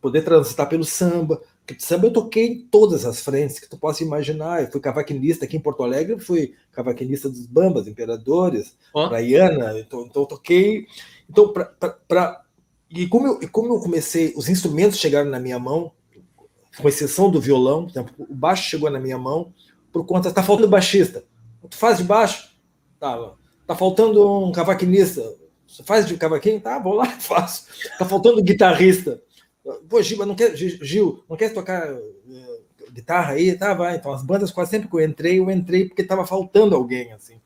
poder 0.00 0.22
transitar 0.22 0.68
pelo 0.68 0.84
samba, 0.84 1.40
que 1.66 1.78
samba 1.82 2.06
eu 2.06 2.12
toquei 2.12 2.46
em 2.46 2.60
todas 2.66 3.04
as 3.04 3.20
frentes 3.20 3.58
que 3.58 3.68
tu 3.68 3.76
possa 3.76 4.02
imaginar. 4.02 4.62
Eu 4.62 4.70
fui 4.70 4.80
cavaquinista 4.80 5.44
aqui 5.44 5.56
em 5.56 5.60
Porto 5.60 5.82
Alegre, 5.82 6.18
fui 6.18 6.54
cavaquinista 6.72 7.28
dos 7.28 7.46
Bambas, 7.46 7.86
Imperadores, 7.88 8.76
oh. 8.94 9.08
Praiana, 9.08 9.78
então, 9.78 10.02
então 10.02 10.22
eu 10.22 10.26
toquei. 10.26 10.86
Então, 11.28 11.52
pra, 11.52 12.44
e 12.90 13.08
como 13.08 13.26
eu, 13.26 13.50
como 13.50 13.74
eu 13.74 13.80
comecei, 13.80 14.32
os 14.36 14.48
instrumentos 14.48 14.98
chegaram 14.98 15.28
na 15.28 15.40
minha 15.40 15.58
mão, 15.58 15.92
com 16.78 16.88
exceção 16.88 17.30
do 17.30 17.40
violão, 17.40 17.84
por 17.84 17.90
exemplo, 17.90 18.14
o 18.18 18.34
baixo 18.34 18.68
chegou 18.68 18.90
na 18.90 19.00
minha 19.00 19.18
mão, 19.18 19.52
por 19.92 20.04
conta, 20.04 20.32
tá 20.32 20.42
faltando 20.42 20.68
baixista. 20.68 21.24
Tu 21.68 21.76
faz 21.76 21.98
de 21.98 22.04
baixo? 22.04 22.53
Tá, 23.04 23.34
tá 23.66 23.76
faltando 23.76 24.46
um 24.46 24.50
cavaquinista. 24.50 25.20
Você 25.68 25.82
faz 25.82 26.06
de 26.06 26.16
cavaquinho? 26.16 26.58
Tá, 26.58 26.78
vou 26.78 26.94
lá, 26.94 27.04
faço. 27.20 27.66
Tá 27.98 28.06
faltando 28.06 28.42
guitarrista. 28.42 29.20
Pô, 29.90 30.00
Gil, 30.00 30.24
não 30.24 30.34
quer, 30.34 30.56
Gil, 30.56 31.22
não 31.28 31.36
quer 31.36 31.52
tocar 31.52 31.92
uh, 31.92 32.62
guitarra 32.90 33.34
aí? 33.34 33.54
Tá, 33.58 33.74
vai. 33.74 33.96
Então, 33.96 34.10
as 34.10 34.22
bandas 34.22 34.50
quase 34.50 34.70
sempre 34.70 34.88
que 34.88 34.94
eu 34.94 35.02
entrei, 35.02 35.38
eu 35.38 35.50
entrei 35.50 35.86
porque 35.86 36.00
estava 36.00 36.26
faltando 36.26 36.74
alguém, 36.74 37.12
assim. 37.12 37.38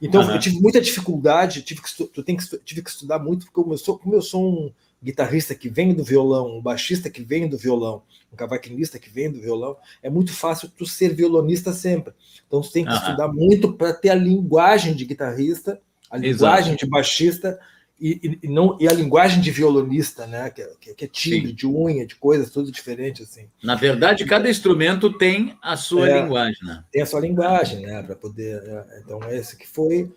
Então, 0.00 0.22
uhum. 0.22 0.30
eu 0.30 0.38
tive 0.38 0.60
muita 0.60 0.80
dificuldade, 0.80 1.62
tive 1.62 1.82
que, 1.82 2.04
tu 2.04 2.22
tem 2.22 2.36
que, 2.36 2.58
tive 2.58 2.80
que 2.80 2.90
estudar 2.90 3.18
muito, 3.18 3.46
porque 3.46 3.68
eu, 3.68 3.78
sou, 3.78 3.98
como 3.98 4.14
eu 4.14 4.22
sou 4.22 4.48
um 4.48 4.72
guitarrista 5.02 5.54
que 5.54 5.68
vem 5.68 5.94
do 5.94 6.04
violão, 6.04 6.58
um 6.58 6.62
baixista 6.62 7.08
que 7.08 7.22
vem 7.22 7.48
do 7.48 7.56
violão, 7.56 8.02
um 8.32 8.36
cavaquinista 8.36 8.98
que 8.98 9.08
vem 9.08 9.30
do 9.30 9.40
violão, 9.40 9.76
é 10.02 10.10
muito 10.10 10.32
fácil 10.32 10.70
tu 10.76 10.86
ser 10.86 11.14
violonista 11.14 11.72
sempre. 11.72 12.12
Então, 12.46 12.60
tu 12.60 12.70
tem 12.70 12.84
que 12.84 12.90
uhum. 12.90 12.98
estudar 12.98 13.28
muito 13.28 13.72
para 13.72 13.92
ter 13.92 14.10
a 14.10 14.14
linguagem 14.14 14.94
de 14.94 15.04
guitarrista, 15.04 15.80
a 16.10 16.16
linguagem 16.16 16.72
Exato. 16.72 16.84
de 16.84 16.90
baixista 16.90 17.58
e, 18.00 18.38
e, 18.42 18.48
não, 18.48 18.78
e 18.80 18.88
a 18.88 18.92
linguagem 18.92 19.42
de 19.42 19.50
violonista, 19.50 20.26
né? 20.26 20.48
Que, 20.48 20.62
é, 20.62 20.94
que 20.94 21.04
é 21.04 21.08
timbre, 21.08 21.50
Sim. 21.50 21.54
de 21.54 21.66
unha, 21.66 22.06
de 22.06 22.16
coisas, 22.16 22.50
tudo 22.50 22.72
diferente, 22.72 23.22
assim. 23.22 23.46
Na 23.62 23.74
verdade, 23.74 24.24
cada 24.24 24.48
instrumento 24.48 25.12
tem 25.12 25.56
a 25.62 25.76
sua 25.76 26.08
é, 26.08 26.22
linguagem, 26.22 26.66
né? 26.66 26.82
Tem 26.90 27.02
a 27.02 27.06
sua 27.06 27.20
linguagem, 27.20 27.80
né? 27.82 28.02
Para 28.02 28.16
poder. 28.16 28.62
É, 28.62 29.00
então, 29.04 29.20
esse 29.30 29.54
que 29.54 29.68
foi 29.68 30.10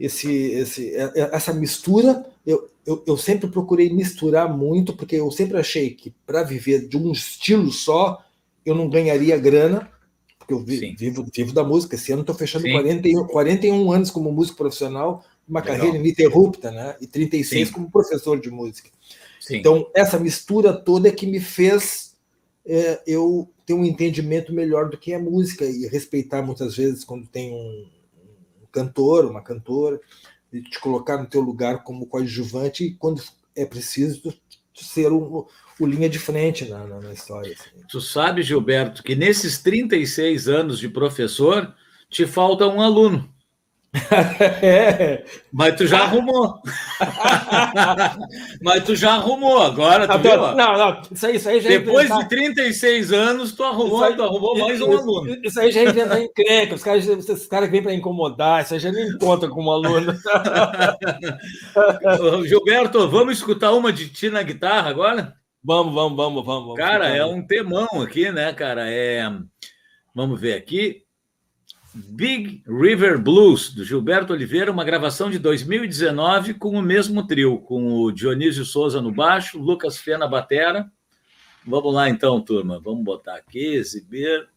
esse, 0.00 0.32
esse, 0.52 0.96
é, 0.96 1.30
essa 1.32 1.52
mistura. 1.52 2.26
Eu, 2.46 2.70
eu, 2.86 3.04
eu 3.06 3.16
sempre 3.18 3.50
procurei 3.50 3.92
misturar 3.92 4.48
muito, 4.48 4.96
porque 4.96 5.16
eu 5.16 5.30
sempre 5.30 5.58
achei 5.58 5.90
que 5.90 6.10
para 6.26 6.42
viver 6.42 6.88
de 6.88 6.96
um 6.96 7.12
estilo 7.12 7.70
só, 7.70 8.24
eu 8.64 8.74
não 8.74 8.88
ganharia 8.88 9.36
grana, 9.36 9.90
porque 10.38 10.54
eu 10.54 10.60
vivo, 10.60 11.26
vivo 11.32 11.52
da 11.52 11.62
música. 11.62 11.94
Esse 11.94 12.12
ano 12.12 12.22
estou 12.22 12.34
fechando 12.34 12.64
41, 12.70 13.26
41 13.26 13.92
anos 13.92 14.10
como 14.10 14.32
músico 14.32 14.56
profissional 14.56 15.22
uma 15.46 15.60
Legal. 15.60 15.76
carreira 15.76 15.98
ininterrupta, 15.98 16.70
né? 16.70 16.96
E 17.00 17.06
36 17.08 17.68
Sim. 17.68 17.74
como 17.74 17.90
professor 17.90 18.40
de 18.40 18.50
música. 18.50 18.88
Sim. 19.40 19.56
Então, 19.56 19.90
essa 19.94 20.18
mistura 20.18 20.72
toda 20.72 21.08
é 21.08 21.12
que 21.12 21.26
me 21.26 21.40
fez 21.40 22.14
é, 22.64 23.02
eu 23.04 23.50
ter 23.66 23.74
um 23.74 23.84
entendimento 23.84 24.52
melhor 24.52 24.88
do 24.88 24.96
que 24.96 25.12
é 25.12 25.18
música 25.18 25.64
e 25.64 25.88
respeitar 25.88 26.40
muitas 26.40 26.76
vezes 26.76 27.04
quando 27.04 27.26
tem 27.26 27.52
um 27.52 27.99
cantor, 28.70 29.24
uma 29.24 29.42
cantora, 29.42 30.00
e 30.52 30.62
te 30.62 30.80
colocar 30.80 31.18
no 31.18 31.26
teu 31.26 31.40
lugar 31.40 31.84
como 31.84 32.06
coadjuvante 32.06 32.84
e 32.84 32.94
quando 32.94 33.22
é 33.56 33.64
preciso 33.64 34.34
ser 34.74 35.12
um, 35.12 35.44
o 35.78 35.86
linha 35.86 36.08
de 36.08 36.18
frente 36.18 36.64
na, 36.68 36.86
na, 36.86 37.00
na 37.00 37.12
história. 37.12 37.52
Assim. 37.52 37.84
Tu 37.88 38.00
sabe, 38.00 38.42
Gilberto, 38.42 39.02
que 39.02 39.14
nesses 39.14 39.58
36 39.58 40.48
anos 40.48 40.78
de 40.78 40.88
professor 40.88 41.74
te 42.08 42.26
falta 42.26 42.66
um 42.66 42.80
aluno. 42.80 43.32
é. 44.62 45.24
Mas 45.52 45.74
tu 45.74 45.84
já 45.84 46.02
arrumou. 46.02 46.60
Mas 48.62 48.84
tu 48.84 48.94
já 48.94 49.14
arrumou 49.14 49.60
agora, 49.60 50.06
tu 50.06 50.28
não, 50.28 50.54
Não, 50.54 50.78
não, 50.78 51.02
isso 51.10 51.26
aí, 51.26 51.36
isso 51.36 51.48
aí 51.48 51.60
já 51.60 51.70
é 51.70 51.78
Depois 51.78 52.08
de 52.08 52.28
36 52.28 53.12
anos, 53.12 53.52
tu 53.52 53.64
arrumou, 53.64 54.04
aí, 54.04 54.14
tu 54.14 54.22
arrumou 54.22 54.56
mais 54.56 54.80
um 54.80 54.96
aluno. 54.96 55.36
Isso 55.42 55.58
aí 55.58 55.72
já 55.72 55.80
é 55.80 55.86
inventar 55.86 56.22
encrenca. 56.22 56.76
Os 56.76 56.84
caras, 56.84 57.04
os 57.08 57.46
caras 57.46 57.68
que 57.68 57.72
vêm 57.72 57.82
para 57.82 57.92
incomodar, 57.92 58.62
isso 58.62 58.74
aí 58.74 58.80
já 58.80 58.92
nem 58.92 59.18
conta 59.18 59.48
como 59.48 59.72
aluno. 59.72 60.14
Gilberto, 62.46 63.10
vamos 63.10 63.38
escutar 63.38 63.72
uma 63.72 63.92
de 63.92 64.08
ti 64.08 64.30
na 64.30 64.44
guitarra 64.44 64.88
agora? 64.88 65.34
Vamos, 65.64 65.92
vamos, 65.92 66.16
vamos, 66.16 66.46
vamos. 66.46 66.76
Cara, 66.76 67.08
é 67.08 67.24
um 67.24 67.44
temão 67.44 67.88
aqui, 68.00 68.30
né, 68.30 68.52
cara? 68.52 68.88
É... 68.88 69.28
Vamos 70.14 70.40
ver 70.40 70.54
aqui. 70.54 71.02
Big 71.94 72.62
River 72.66 73.20
Blues, 73.20 73.74
do 73.74 73.84
Gilberto 73.84 74.32
Oliveira, 74.32 74.70
uma 74.70 74.84
gravação 74.84 75.28
de 75.30 75.38
2019 75.38 76.54
com 76.54 76.70
o 76.70 76.82
mesmo 76.82 77.26
trio, 77.26 77.58
com 77.58 77.92
o 77.92 78.12
Dionísio 78.12 78.64
Souza 78.64 79.00
no 79.00 79.10
baixo, 79.10 79.58
Lucas 79.58 79.98
Fena 79.98 80.28
batera. 80.28 80.90
Vamos 81.66 81.92
lá 81.92 82.08
então, 82.08 82.40
turma. 82.40 82.80
Vamos 82.80 83.04
botar 83.04 83.34
aqui, 83.36 83.74
exibir. 83.74 84.48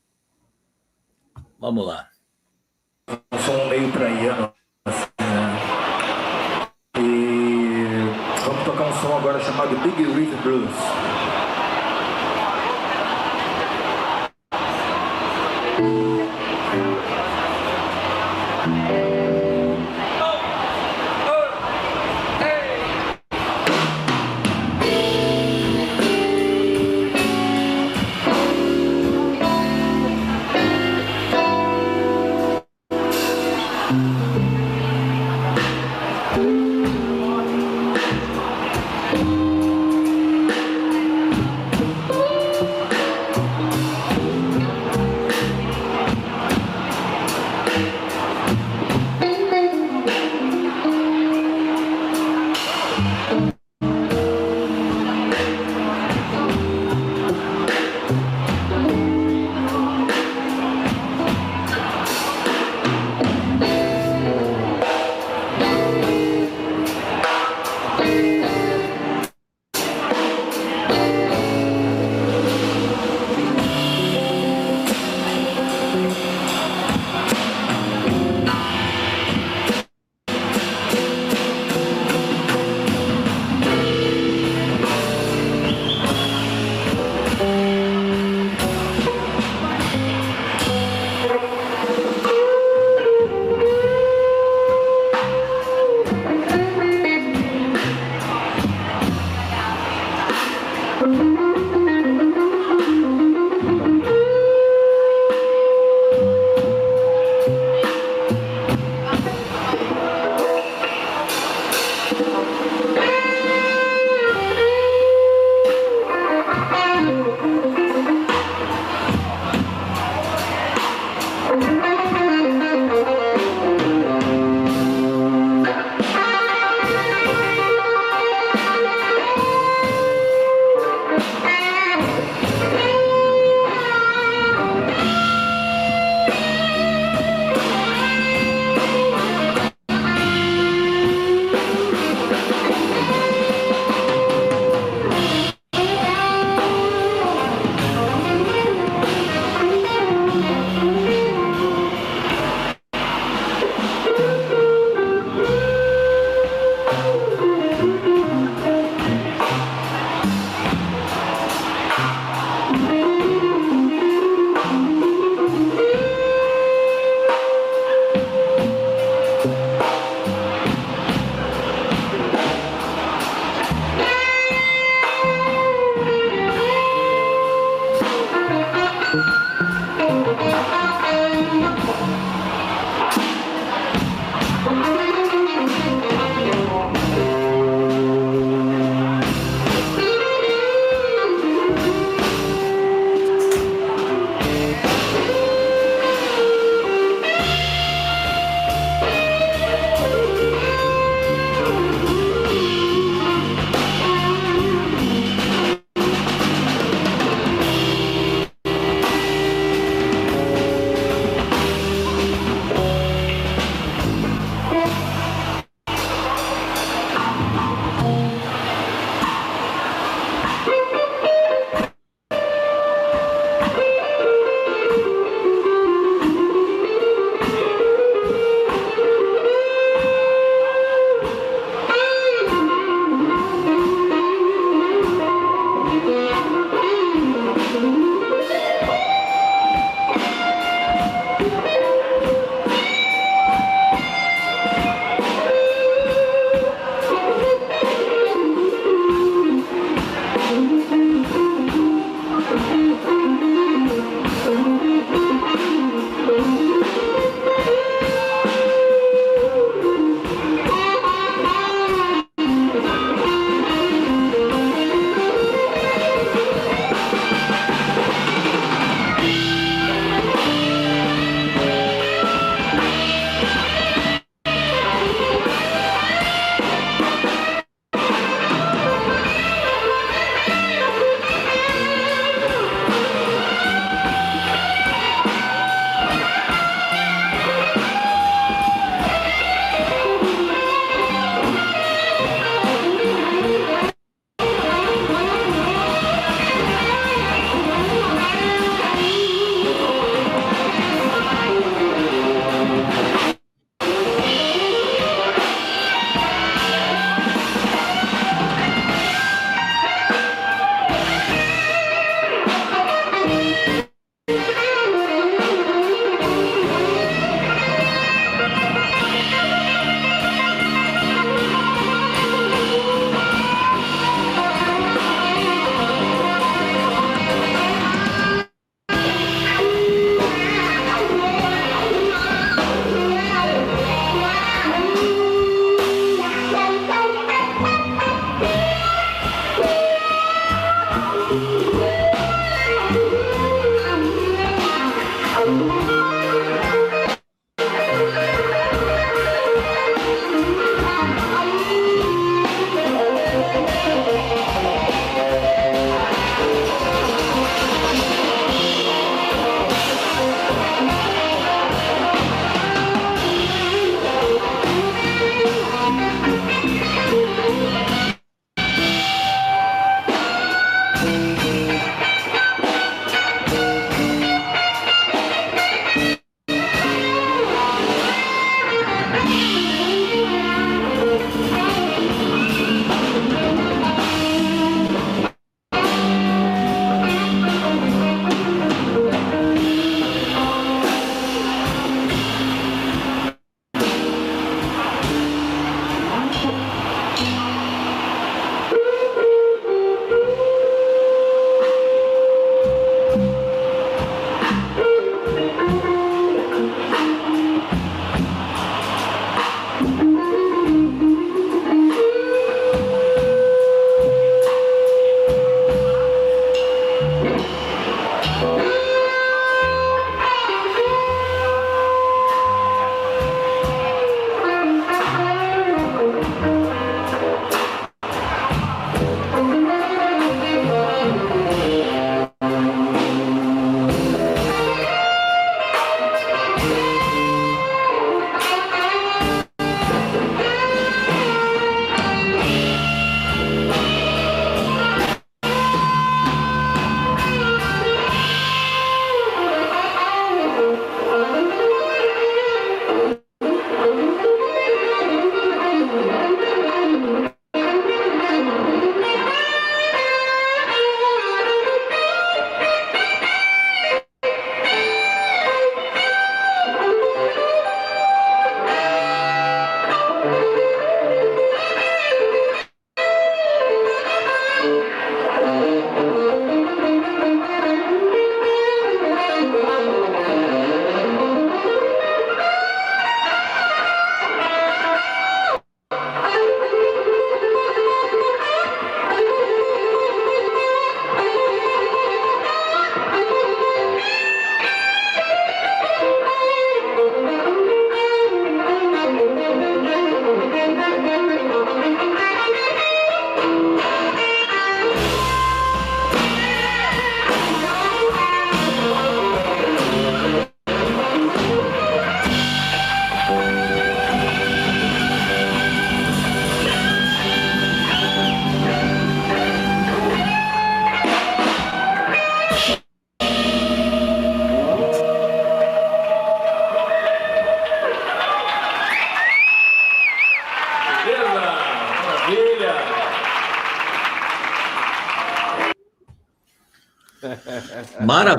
Vamos 1.60 1.86
lá. 1.86 2.08
Um 3.10 3.70
meio 3.70 3.92
praiano, 3.92 4.54
assim, 4.86 5.08
né? 5.20 6.70
E 7.00 8.46
vamos 8.46 8.64
tocar 8.64 8.88
um 8.88 9.02
som 9.02 9.18
agora 9.18 9.40
chamado 9.40 9.76
Big 9.80 10.04
River 10.04 10.42
Blues. 10.44 11.13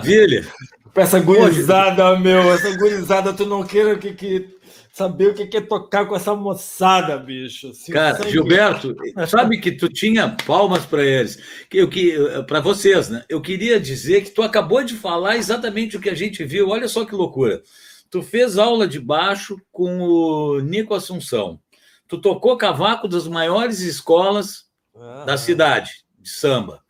Maravilha! 0.05 0.47
Essa 0.95 1.19
gurizada, 1.19 2.19
meu, 2.19 2.53
essa 2.53 2.77
gurizada, 2.77 3.33
tu 3.33 3.47
não 3.47 3.65
queira 3.65 3.99
que, 3.99 4.13
que 4.15 4.55
saber 4.93 5.29
o 5.29 5.35
que 5.35 5.57
é 5.57 5.61
tocar 5.61 6.07
com 6.07 6.15
essa 6.15 6.37
moçada, 6.37 7.19
bicho. 7.19 7.71
Assim, 7.71 7.93
Cara, 7.93 8.17
sangue... 8.19 8.31
Gilberto, 8.31 8.95
sabe 9.27 9.59
que 9.59 9.73
tu 9.73 9.89
tinha 9.89 10.37
palmas 10.47 10.87
para 10.87 11.03
eles, 11.03 11.37
que 11.69 11.79
eu 11.79 11.89
que 11.89 12.17
para 12.47 12.61
vocês, 12.61 13.09
né? 13.09 13.25
Eu 13.29 13.41
queria 13.41 13.81
dizer 13.81 14.23
que 14.23 14.31
tu 14.31 14.41
acabou 14.41 14.85
de 14.85 14.95
falar 14.95 15.37
exatamente 15.37 15.97
o 15.97 16.01
que 16.01 16.11
a 16.11 16.15
gente 16.15 16.45
viu. 16.45 16.69
Olha 16.69 16.87
só 16.87 17.05
que 17.05 17.15
loucura. 17.15 17.61
Tu 18.09 18.23
fez 18.23 18.57
aula 18.57 18.87
de 18.87 19.01
baixo 19.01 19.61
com 19.73 20.01
o 20.01 20.61
Nico 20.61 20.95
Assunção. 20.95 21.59
Tu 22.07 22.19
tocou 22.19 22.57
cavaco 22.57 23.09
das 23.09 23.27
maiores 23.27 23.81
escolas 23.81 24.67
ah, 24.95 25.25
da 25.25 25.37
cidade 25.37 25.91
de 26.21 26.31
samba. 26.31 26.84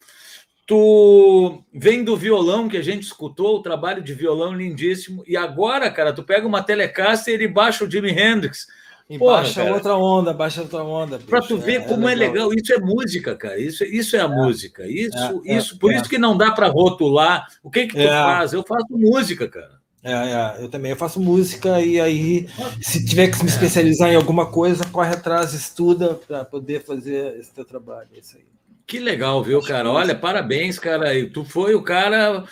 Tu 0.67 1.63
vem 1.75 2.03
do 2.03 2.17
violão 2.17 2.69
que 2.69 2.77
a 2.77 2.83
gente 2.83 3.03
escutou, 3.03 3.57
o 3.57 3.63
trabalho 3.63 4.03
de 4.03 4.15
violão 4.15 4.55
lindíssimo, 4.55 5.23
e 5.27 5.37
agora, 5.37 5.91
cara, 5.91 6.13
tu 6.13 6.23
pega 6.23 6.47
uma 6.47 6.63
Telecaster 6.63 7.41
e 7.41 7.49
baixa 7.49 7.85
o 7.85 7.91
Jimi 7.91 8.11
Hendrix. 8.11 8.67
E 9.09 9.19
Porra, 9.19 9.43
baixa 9.43 9.63
cara. 9.63 9.75
outra 9.75 9.97
onda, 9.97 10.33
baixa 10.33 10.63
outra 10.63 10.83
onda. 10.83 11.19
Para 11.19 11.43
tu 11.43 11.59
ver 11.59 11.83
é, 11.83 11.85
como 11.85 12.09
é 12.09 12.15
legal. 12.15 12.47
é 12.47 12.49
legal. 12.49 12.55
isso 12.55 12.73
é 12.73 12.79
música, 12.79 13.37
cara. 13.37 13.59
Isso, 13.59 13.85
isso 13.85 14.17
é 14.17 14.21
a 14.21 14.25
é. 14.25 14.29
música. 14.29 14.87
Isso, 14.87 15.43
é, 15.45 15.57
isso, 15.57 15.79
por 15.79 15.93
é. 15.93 15.97
isso 15.97 16.09
que 16.09 16.17
não 16.17 16.37
dá 16.37 16.53
para 16.53 16.69
rotular. 16.69 17.47
O 17.63 17.71
que 17.71 17.87
que 17.87 17.95
tu 17.95 18.01
é. 18.01 18.09
faz? 18.09 18.55
Eu 18.55 18.63
faço 18.63 18.87
música, 18.91 19.47
cara. 19.47 19.85
É, 20.03 20.13
é, 20.13 20.63
eu 20.63 20.69
também 20.69 20.91
eu 20.91 20.97
faço 20.97 21.19
música 21.19 21.81
e 21.81 21.99
aí, 21.99 22.47
se 22.81 23.05
tiver 23.05 23.29
que 23.29 23.43
me 23.43 23.49
especializar 23.49 24.11
em 24.11 24.17
alguma 24.17 24.47
coisa, 24.47 24.85
corre 24.87 25.15
atrás, 25.15 25.55
estuda 25.55 26.15
para 26.15 26.45
poder 26.45 26.85
fazer 26.85 27.39
esse 27.39 27.53
teu 27.53 27.65
trabalho. 27.65 28.09
É 28.15 28.19
isso 28.19 28.37
aí. 28.37 28.54
Que 28.87 28.99
legal, 28.99 29.43
viu, 29.43 29.61
cara? 29.63 29.91
Olha, 29.91 30.15
parabéns, 30.15 30.79
cara. 30.79 31.09
Tu 31.31 31.45
foi 31.45 31.75
o 31.75 31.83
cara 31.83 32.45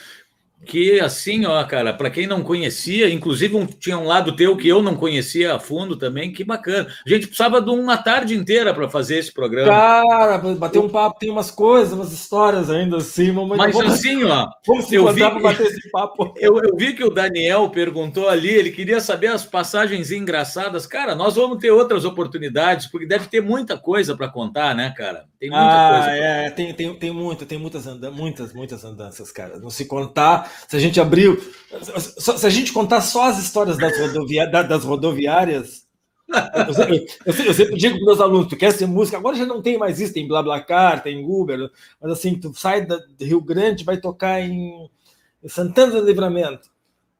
que 0.64 1.00
assim, 1.00 1.44
ó, 1.44 1.62
cara, 1.64 1.92
para 1.92 2.10
quem 2.10 2.26
não 2.26 2.42
conhecia, 2.42 3.12
inclusive 3.12 3.56
um, 3.56 3.66
tinha 3.66 3.98
um 3.98 4.06
lado 4.06 4.34
teu 4.36 4.56
que 4.56 4.68
eu 4.68 4.82
não 4.82 4.94
conhecia 4.94 5.54
a 5.54 5.58
fundo 5.58 5.96
também, 5.96 6.32
que 6.32 6.44
bacana. 6.44 6.88
A 7.04 7.08
gente 7.08 7.26
precisava 7.26 7.60
de 7.60 7.70
uma 7.70 7.96
tarde 7.96 8.34
inteira 8.34 8.72
para 8.72 8.88
fazer 8.88 9.18
esse 9.18 9.32
programa. 9.32 9.68
Cara, 9.68 10.38
bater 10.54 10.78
um 10.78 10.88
papo, 10.88 11.18
tem 11.18 11.30
umas 11.30 11.50
coisas, 11.50 11.92
umas 11.92 12.12
histórias 12.12 12.70
ainda 12.70 12.98
assim, 12.98 13.32
mas, 13.32 13.58
mas 13.58 13.74
vamos, 13.74 13.94
assim, 13.94 14.22
ó, 14.24 14.48
vamos 14.66 14.92
eu 14.92 15.12
vi, 15.12 15.20
bater 15.20 15.66
esse 15.66 15.90
papo. 15.90 16.32
Eu, 16.36 16.58
eu 16.62 16.76
vi 16.76 16.92
que 16.92 17.04
o 17.04 17.10
Daniel 17.10 17.68
perguntou 17.70 18.28
ali, 18.28 18.50
ele 18.50 18.70
queria 18.70 19.00
saber 19.00 19.28
as 19.28 19.44
passagens 19.44 20.10
engraçadas. 20.12 20.86
Cara, 20.86 21.14
nós 21.14 21.34
vamos 21.34 21.58
ter 21.58 21.70
outras 21.70 22.04
oportunidades, 22.04 22.86
porque 22.86 23.06
deve 23.06 23.26
ter 23.26 23.40
muita 23.40 23.76
coisa 23.76 24.16
para 24.16 24.28
contar, 24.28 24.74
né, 24.74 24.94
cara? 24.96 25.24
Tem 25.40 25.50
muita 25.50 25.64
ah, 25.64 25.90
coisa. 25.90 26.10
É, 26.16 26.50
tem, 26.50 26.72
tem, 26.72 26.94
tem 26.94 27.10
muita, 27.10 27.44
tem 27.44 27.58
muitas, 27.58 27.84
andanças, 27.86 28.16
muitas, 28.16 28.52
muitas 28.52 28.84
andanças, 28.84 29.32
cara. 29.32 29.58
Não 29.58 29.70
se 29.70 29.86
contar 29.86 30.51
se 30.68 30.76
a 30.76 30.78
gente 30.78 31.00
abriu, 31.00 31.40
se 31.82 32.46
a 32.46 32.50
gente 32.50 32.72
contar 32.72 33.00
só 33.00 33.28
as 33.28 33.38
histórias 33.38 33.76
das, 33.78 33.98
rodovia, 33.98 34.46
das 34.46 34.84
rodoviárias, 34.84 35.86
eu 36.66 36.74
sempre, 36.74 37.06
eu 37.26 37.54
sempre 37.54 37.76
digo 37.76 37.96
para 37.96 38.06
meus 38.06 38.20
alunos: 38.20 38.48
tu 38.48 38.56
quer 38.56 38.72
ser 38.72 38.86
música? 38.86 39.18
Agora 39.18 39.36
já 39.36 39.46
não 39.46 39.60
tem 39.60 39.76
mais 39.76 40.00
isso, 40.00 40.14
tem 40.14 40.26
BlaBlaCar, 40.26 41.02
tem 41.02 41.24
Uber, 41.24 41.70
mas 42.00 42.12
assim, 42.12 42.38
tu 42.38 42.52
sai 42.54 42.86
do 42.86 42.98
Rio 43.20 43.40
Grande, 43.40 43.84
vai 43.84 43.98
tocar 43.98 44.40
em, 44.40 44.88
Santana 45.46 45.92
do 45.92 46.06
Livramento, 46.06 46.70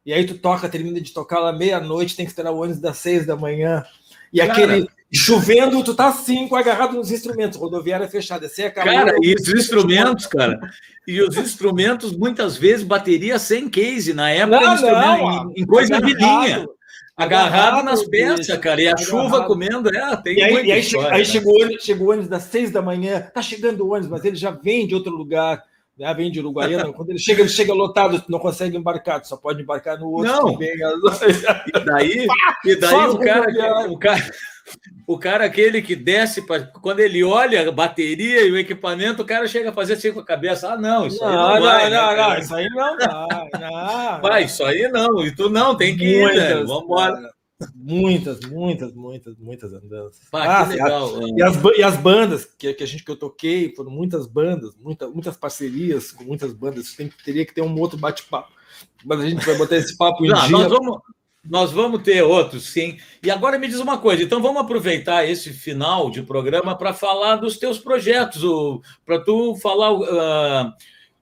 e 0.07 0.13
aí 0.13 0.25
tu 0.25 0.39
toca, 0.39 0.69
termina 0.69 1.01
de 1.01 1.13
tocar 1.13 1.41
lá 1.41 1.53
meia-noite, 1.53 2.17
tem 2.17 2.25
que 2.25 2.31
esperar 2.31 2.53
o 2.53 2.59
ônibus 2.59 2.81
das 2.81 2.97
seis 2.99 3.27
da 3.27 3.37
manhã, 3.37 3.85
e 4.33 4.39
Cara, 4.39 4.53
aquele 4.53 4.89
Chovendo, 5.15 5.85
tu 5.85 5.95
tá 5.95 6.09
assim, 6.09 6.49
agarrado 6.51 6.95
nos 6.95 7.11
instrumentos, 7.11 7.59
rodoviária 7.59 8.09
fechada. 8.09 8.49
Você 8.49 8.65
acabou, 8.65 8.93
cara, 8.93 9.15
e 9.21 9.35
os 9.35 9.47
instrumentos, 9.47 10.27
cara, 10.27 10.59
e 11.07 11.21
os 11.21 11.37
instrumentos, 11.37 12.17
muitas 12.17 12.57
vezes, 12.57 12.83
bateria 12.83 13.39
sem 13.39 13.69
case, 13.69 14.15
na 14.15 14.31
época, 14.31 14.61
não, 14.61 14.81
não, 14.81 15.53
em, 15.55 15.63
em 15.63 15.67
coisa 15.67 16.01
de 16.01 16.15
linha. 16.15 16.67
Agarrado, 17.15 17.83
agarrado 17.85 17.85
nas 17.85 18.09
peças, 18.09 18.57
cara, 18.57 18.81
e 18.81 18.89
a 18.89 18.93
agarrado. 18.93 19.07
chuva 19.07 19.45
comendo, 19.45 19.95
é, 19.95 20.17
tem 20.17 20.39
e 20.39 20.43
aí, 20.43 20.67
e 20.67 20.73
aí, 20.73 20.81
história, 20.81 21.13
aí 21.13 21.27
chegou, 21.27 21.59
chegou 21.79 22.07
o 22.07 22.11
ônibus 22.13 22.29
das 22.31 22.45
seis 22.45 22.71
da 22.71 22.81
manhã, 22.81 23.21
tá 23.21 23.43
chegando 23.43 23.85
o 23.85 23.93
ônibus, 23.93 24.09
mas 24.09 24.25
ele 24.25 24.37
já 24.37 24.51
vem 24.51 24.87
de 24.87 24.95
outro 24.95 25.13
lugar, 25.15 25.63
né? 25.99 26.15
vem 26.15 26.31
de 26.31 26.41
Uruguaiana, 26.41 26.91
quando 26.95 27.11
ele 27.11 27.19
chega, 27.19 27.43
ele 27.43 27.51
chega 27.51 27.75
lotado, 27.75 28.25
não 28.31 28.39
consegue 28.39 28.79
embarcar, 28.79 29.21
tu 29.21 29.29
só 29.29 29.37
pode 29.37 29.61
embarcar 29.61 29.99
no 29.99 30.09
outro. 30.09 30.33
Não, 30.33 30.59
e 30.63 31.85
daí, 31.85 32.27
e 32.65 32.77
daí 32.77 33.09
o 33.11 33.19
cara, 33.19 33.91
o 33.91 33.99
cara 33.99 34.33
o 35.07 35.19
cara, 35.19 35.45
aquele 35.45 35.83
que 35.83 35.97
desce, 35.97 36.47
pra, 36.47 36.63
quando 36.63 37.01
ele 37.01 37.23
olha 37.23 37.69
a 37.69 37.73
bateria 37.73 38.43
e 38.43 38.53
o 38.53 38.59
equipamento, 38.59 39.23
o 39.23 39.27
cara 39.27 39.47
chega 39.47 39.71
a 39.71 39.73
fazer 39.73 39.95
assim 39.95 40.13
com 40.13 40.21
a 40.21 40.25
cabeça. 40.25 40.73
Ah, 40.73 40.77
não, 40.77 41.07
isso 41.07 41.21
não, 41.21 41.29
aí 41.29 41.35
não, 41.35 41.55
não 41.55 41.61
vai. 41.61 41.91
Não, 41.91 42.11
né, 42.11 42.17
não, 42.17 42.39
isso 42.39 42.55
aí 42.55 42.69
não 42.69 42.97
vai. 42.97 43.61
Não, 43.61 44.21
vai, 44.23 44.45
isso 44.45 44.65
aí 44.65 44.89
não. 44.89 45.25
E 45.25 45.35
tu 45.35 45.51
não, 45.51 45.77
tem 45.77 45.97
que 45.97 46.05
ir, 46.05 46.35
né? 46.35 46.55
Vamos 46.55 46.85
embora. 46.85 47.33
Muitas, 47.75 48.41
muitas, 48.41 48.93
muitas, 48.93 49.39
muitas 49.39 49.73
andanças. 49.73 50.21
ah, 50.33 50.65
legal. 50.65 51.29
E 51.29 51.43
as, 51.43 51.57
e 51.77 51.83
as 51.83 51.97
bandas 51.97 52.45
que, 52.45 52.73
que 52.75 52.83
a 52.83 52.87
gente 52.87 53.05
que 53.05 53.11
eu 53.11 53.17
toquei, 53.17 53.73
foram 53.75 53.91
muitas 53.91 54.27
bandas, 54.27 54.75
muita, 54.77 55.09
muitas 55.09 55.37
parcerias 55.37 56.11
com 56.11 56.25
muitas 56.25 56.53
bandas. 56.53 56.95
Tem, 56.95 57.11
teria 57.25 57.47
que 57.47 57.55
ter 57.55 57.63
um 57.63 57.79
outro 57.79 57.99
bate-papo. 57.99 58.53
Mas 59.05 59.21
a 59.21 59.29
gente 59.29 59.45
vai 59.45 59.57
botar 59.57 59.77
esse 59.77 59.97
papo 59.97 60.25
em 60.25 60.29
não, 60.29 60.41
dia. 60.41 60.51
Nós 60.51 60.69
vamos, 60.69 61.01
nós 61.45 61.73
vamos 61.73 62.03
ter 62.03 62.23
outros, 62.23 62.73
sim. 62.73 62.99
E 63.23 63.31
agora 63.31 63.59
me 63.59 63.67
diz 63.67 63.81
uma 63.81 63.99
coisa, 63.99 64.23
então 64.23 64.41
vamos 64.41 64.63
aproveitar 64.63 65.29
esse 65.29 65.53
final 65.53 66.11
de 66.11 66.23
programa 66.23 66.77
para 66.77 66.95
falar 66.95 67.37
dos 67.37 67.59
teus 67.59 67.79
projetos, 67.79 68.43
para 69.05 69.19
tu 69.19 69.57
falar 69.57 69.91
o 69.91 70.03
uh, 70.03 70.73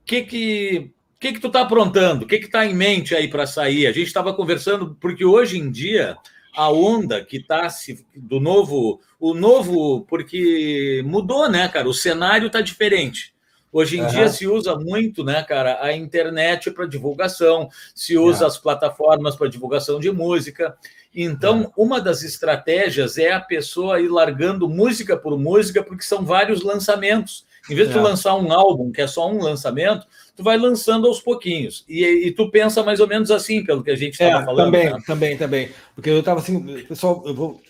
que 0.04 0.22
que 0.22 0.92
que 1.18 1.32
que 1.34 1.40
tu 1.40 1.48
está 1.48 1.60
aprontando, 1.60 2.24
o 2.24 2.26
que 2.28 2.36
está 2.36 2.66
em 2.66 2.74
mente 2.74 3.14
aí 3.14 3.28
para 3.28 3.46
sair? 3.46 3.86
A 3.86 3.92
gente 3.92 4.06
estava 4.06 4.32
conversando 4.32 4.96
porque 5.00 5.24
hoje 5.24 5.58
em 5.58 5.70
dia 5.70 6.16
a 6.54 6.70
onda 6.70 7.24
que 7.24 7.36
está 7.36 7.68
do 8.14 8.40
novo, 8.40 9.00
o 9.18 9.34
novo, 9.34 10.04
porque 10.06 11.02
mudou, 11.06 11.48
né, 11.48 11.68
cara? 11.68 11.88
O 11.88 11.94
cenário 11.94 12.48
está 12.48 12.60
diferente. 12.60 13.34
Hoje 13.72 13.98
em 13.98 14.02
uhum. 14.02 14.08
dia 14.08 14.28
se 14.28 14.46
usa 14.46 14.74
muito, 14.76 15.22
né, 15.22 15.42
cara, 15.42 15.78
a 15.80 15.92
internet 15.92 16.70
para 16.70 16.86
divulgação, 16.86 17.68
se 17.94 18.18
usa 18.18 18.42
uhum. 18.42 18.46
as 18.48 18.58
plataformas 18.58 19.36
para 19.36 19.48
divulgação 19.48 20.00
de 20.00 20.10
música. 20.10 20.76
Então, 21.14 21.62
uhum. 21.76 21.84
uma 21.84 22.00
das 22.00 22.22
estratégias 22.22 23.16
é 23.16 23.32
a 23.32 23.40
pessoa 23.40 24.00
ir 24.00 24.08
largando 24.08 24.68
música 24.68 25.16
por 25.16 25.38
música, 25.38 25.82
porque 25.82 26.02
são 26.02 26.24
vários 26.24 26.62
lançamentos. 26.62 27.48
Em 27.68 27.74
vez 27.74 27.88
de 27.88 27.94
tu 27.94 28.00
lançar 28.00 28.34
um 28.36 28.52
álbum, 28.52 28.90
que 28.90 29.02
é 29.02 29.06
só 29.06 29.30
um 29.30 29.42
lançamento, 29.42 30.06
tu 30.34 30.42
vai 30.42 30.56
lançando 30.56 31.06
aos 31.06 31.20
pouquinhos. 31.20 31.84
E, 31.88 32.04
e 32.04 32.32
tu 32.32 32.50
pensa 32.50 32.82
mais 32.82 33.00
ou 33.00 33.06
menos 33.06 33.30
assim, 33.30 33.62
pelo 33.62 33.84
que 33.84 33.90
a 33.90 33.96
gente 33.96 34.12
estava 34.12 34.42
é, 34.42 34.44
falando. 34.44 34.64
Também, 34.66 34.90
né? 34.90 34.98
também, 35.06 35.36
também. 35.36 35.68
Porque 35.94 36.10
eu 36.10 36.20
estava 36.20 36.40
assim, 36.40 36.82
pessoal, 36.84 37.22
eu 37.26 37.34
vou 37.34 37.60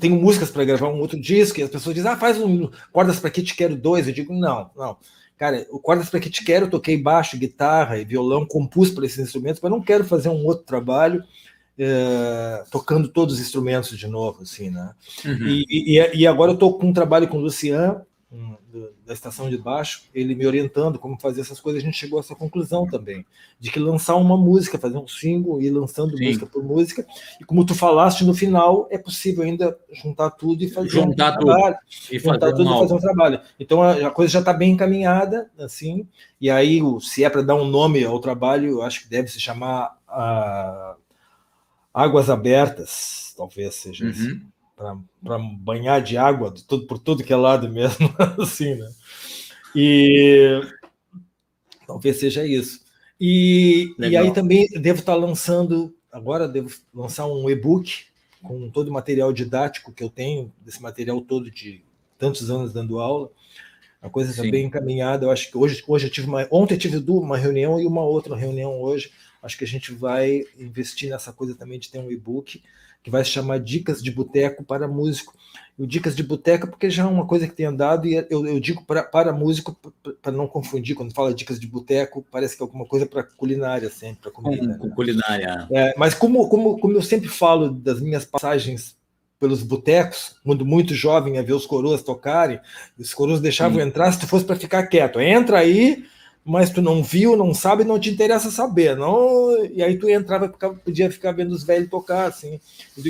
tenho 0.00 0.14
músicas 0.14 0.50
para 0.50 0.64
gravar 0.64 0.88
um 0.88 1.00
outro 1.00 1.20
disco, 1.20 1.58
e 1.58 1.62
as 1.62 1.70
pessoas 1.70 1.94
dizem, 1.94 2.10
ah, 2.10 2.16
faz 2.16 2.38
um 2.38 2.70
cordas 2.92 3.18
para 3.18 3.30
que 3.30 3.42
te 3.42 3.56
quero 3.56 3.74
dois. 3.74 4.06
Eu 4.06 4.14
digo, 4.14 4.32
não, 4.32 4.70
não. 4.76 4.96
Cara, 5.36 5.66
o 5.70 5.78
Cordas 5.78 6.08
para 6.08 6.20
que 6.20 6.30
te 6.30 6.44
quero, 6.44 6.66
eu 6.66 6.70
toquei 6.70 6.96
baixo, 6.96 7.36
guitarra 7.36 7.98
e 7.98 8.04
violão, 8.04 8.46
compus 8.46 8.90
para 8.90 9.04
esses 9.04 9.18
instrumentos, 9.18 9.60
mas 9.60 9.70
não 9.70 9.82
quero 9.82 10.04
fazer 10.04 10.28
um 10.28 10.44
outro 10.44 10.64
trabalho 10.64 11.24
é, 11.78 12.64
tocando 12.70 13.08
todos 13.08 13.34
os 13.34 13.40
instrumentos 13.40 13.98
de 13.98 14.06
novo, 14.06 14.42
assim, 14.42 14.70
né? 14.70 14.94
Uhum. 15.24 15.46
E, 15.48 15.64
e, 15.68 16.20
e, 16.20 16.26
agora 16.26 16.52
eu 16.52 16.54
estou 16.54 16.78
com 16.78 16.86
um 16.86 16.92
trabalho 16.92 17.28
com 17.28 17.38
o 17.38 17.40
Lucian, 17.40 18.02
da 19.06 19.12
estação 19.12 19.48
de 19.48 19.56
baixo, 19.56 20.02
ele 20.14 20.34
me 20.34 20.46
orientando 20.46 20.98
como 20.98 21.18
fazer 21.20 21.40
essas 21.40 21.60
coisas, 21.60 21.82
a 21.82 21.84
gente 21.84 21.96
chegou 21.96 22.18
a 22.18 22.20
essa 22.20 22.34
conclusão 22.34 22.86
também, 22.86 23.24
de 23.58 23.70
que 23.70 23.78
lançar 23.78 24.16
uma 24.16 24.36
música, 24.36 24.78
fazer 24.78 24.98
um 24.98 25.06
single 25.06 25.60
e 25.60 25.66
ir 25.66 25.70
lançando 25.70 26.16
Sim. 26.16 26.26
música 26.26 26.46
por 26.46 26.62
música, 26.64 27.06
e 27.40 27.44
como 27.44 27.64
tu 27.64 27.74
falaste, 27.74 28.24
no 28.24 28.34
final 28.34 28.88
é 28.90 28.98
possível 28.98 29.44
ainda 29.44 29.78
juntar 29.92 30.30
tudo 30.30 30.64
e 30.64 30.70
fazer 30.70 30.88
juntar 30.88 31.32
um 31.32 31.38
tudo. 31.38 31.46
trabalho. 31.46 31.76
E 32.10 32.18
juntar 32.18 32.40
fazer 32.40 32.56
tudo 32.56 32.74
e 32.74 32.78
fazer 32.78 32.94
um 32.94 33.00
trabalho. 33.00 33.40
Então 33.60 33.82
a, 33.82 34.08
a 34.08 34.10
coisa 34.10 34.32
já 34.32 34.38
está 34.40 34.52
bem 34.52 34.72
encaminhada, 34.72 35.50
assim, 35.58 36.06
e 36.40 36.50
aí 36.50 36.80
se 37.00 37.22
é 37.22 37.30
para 37.30 37.42
dar 37.42 37.54
um 37.54 37.66
nome 37.66 38.04
ao 38.04 38.18
trabalho, 38.18 38.68
eu 38.68 38.82
acho 38.82 39.02
que 39.02 39.08
deve 39.08 39.28
se 39.28 39.40
chamar 39.40 39.96
uh, 40.08 40.96
Águas 41.92 42.28
Abertas, 42.28 43.32
talvez 43.36 43.74
seja 43.76 44.06
uhum 44.06 44.53
para 44.76 45.38
banhar 45.38 46.02
de 46.02 46.16
água 46.16 46.50
de 46.50 46.64
tudo, 46.64 46.86
por 46.86 46.98
tudo 46.98 47.22
que 47.22 47.32
é 47.32 47.36
lado 47.36 47.68
mesmo, 47.70 48.12
assim, 48.38 48.74
né? 48.74 48.90
E 49.74 50.60
talvez 51.86 52.18
seja 52.18 52.46
isso. 52.46 52.84
E, 53.20 53.94
e 53.98 54.16
aí 54.16 54.32
também 54.32 54.68
devo 54.68 55.00
estar 55.00 55.14
lançando, 55.14 55.94
agora 56.10 56.48
devo 56.48 56.70
lançar 56.92 57.26
um 57.26 57.48
e-book 57.48 58.06
com 58.42 58.68
todo 58.70 58.88
o 58.88 58.92
material 58.92 59.32
didático 59.32 59.92
que 59.92 60.02
eu 60.02 60.10
tenho, 60.10 60.52
desse 60.60 60.82
material 60.82 61.20
todo 61.20 61.50
de 61.50 61.82
tantos 62.18 62.50
anos 62.50 62.72
dando 62.72 63.00
aula. 63.00 63.30
A 64.02 64.10
coisa 64.10 64.30
está 64.30 64.42
bem 64.42 64.66
encaminhada. 64.66 65.24
Eu 65.24 65.30
acho 65.30 65.50
que 65.50 65.56
hoje, 65.56 65.82
hoje 65.86 66.06
eu 66.06 66.10
tive 66.10 66.26
uma, 66.26 66.46
ontem 66.50 66.74
eu 66.74 66.78
tive 66.78 66.98
uma 67.10 67.38
reunião 67.38 67.80
e 67.80 67.86
uma 67.86 68.02
outra 68.02 68.36
reunião 68.36 68.82
hoje. 68.82 69.10
Acho 69.42 69.56
que 69.56 69.64
a 69.64 69.66
gente 69.66 69.92
vai 69.92 70.44
investir 70.58 71.08
nessa 71.08 71.32
coisa 71.32 71.54
também 71.54 71.78
de 71.78 71.90
ter 71.90 71.98
um 71.98 72.10
e-book 72.10 72.62
que 73.04 73.10
vai 73.10 73.22
se 73.22 73.30
chamar 73.30 73.60
Dicas 73.60 74.02
de 74.02 74.10
Boteco 74.10 74.64
para 74.64 74.88
Músico. 74.88 75.34
O 75.78 75.86
Dicas 75.86 76.16
de 76.16 76.22
Boteca, 76.22 76.66
porque 76.66 76.88
já 76.88 77.02
é 77.02 77.06
uma 77.06 77.26
coisa 77.26 77.46
que 77.46 77.54
tem 77.54 77.66
andado, 77.66 78.06
e 78.06 78.14
eu, 78.30 78.46
eu 78.46 78.58
digo 78.58 78.82
pra, 78.86 79.02
para 79.02 79.32
músico, 79.32 79.76
para 80.22 80.32
não 80.32 80.46
confundir, 80.46 80.96
quando 80.96 81.12
fala 81.12 81.34
Dicas 81.34 81.60
de 81.60 81.66
Boteco, 81.66 82.24
parece 82.30 82.56
que 82.56 82.62
é 82.62 82.64
alguma 82.64 82.86
coisa 82.86 83.04
para 83.04 83.22
culinária, 83.22 83.90
sempre, 83.90 84.22
para 84.22 84.30
comida. 84.30 84.78
Com, 84.78 84.86
né? 84.86 84.94
culinária. 84.94 85.68
É, 85.70 85.94
mas 85.98 86.14
como, 86.14 86.48
como, 86.48 86.78
como 86.78 86.94
eu 86.94 87.02
sempre 87.02 87.28
falo 87.28 87.70
das 87.70 88.00
minhas 88.00 88.24
passagens 88.24 88.96
pelos 89.38 89.62
botecos, 89.62 90.36
quando 90.42 90.64
muito 90.64 90.94
jovem, 90.94 91.38
a 91.38 91.42
ver 91.42 91.52
os 91.52 91.66
coroas 91.66 92.02
tocarem, 92.02 92.58
os 92.98 93.12
coroas 93.12 93.40
deixavam 93.40 93.80
Sim. 93.80 93.88
entrar 93.88 94.10
se 94.12 94.20
tu 94.20 94.26
fosse 94.26 94.46
para 94.46 94.56
ficar 94.56 94.86
quieto. 94.86 95.20
Entra 95.20 95.58
aí, 95.58 96.04
mas 96.44 96.68
tu 96.68 96.82
não 96.82 97.02
viu, 97.02 97.36
não 97.36 97.54
sabe, 97.54 97.84
não 97.84 97.98
te 97.98 98.10
interessa 98.10 98.50
saber, 98.50 98.94
não. 98.96 99.64
E 99.66 99.82
aí 99.82 99.96
tu 99.96 100.08
entrava, 100.10 100.46
podia 100.48 101.10
ficar 101.10 101.32
vendo 101.32 101.52
os 101.52 101.64
velhos 101.64 101.88
tocar, 101.88 102.26
assim, 102.26 102.60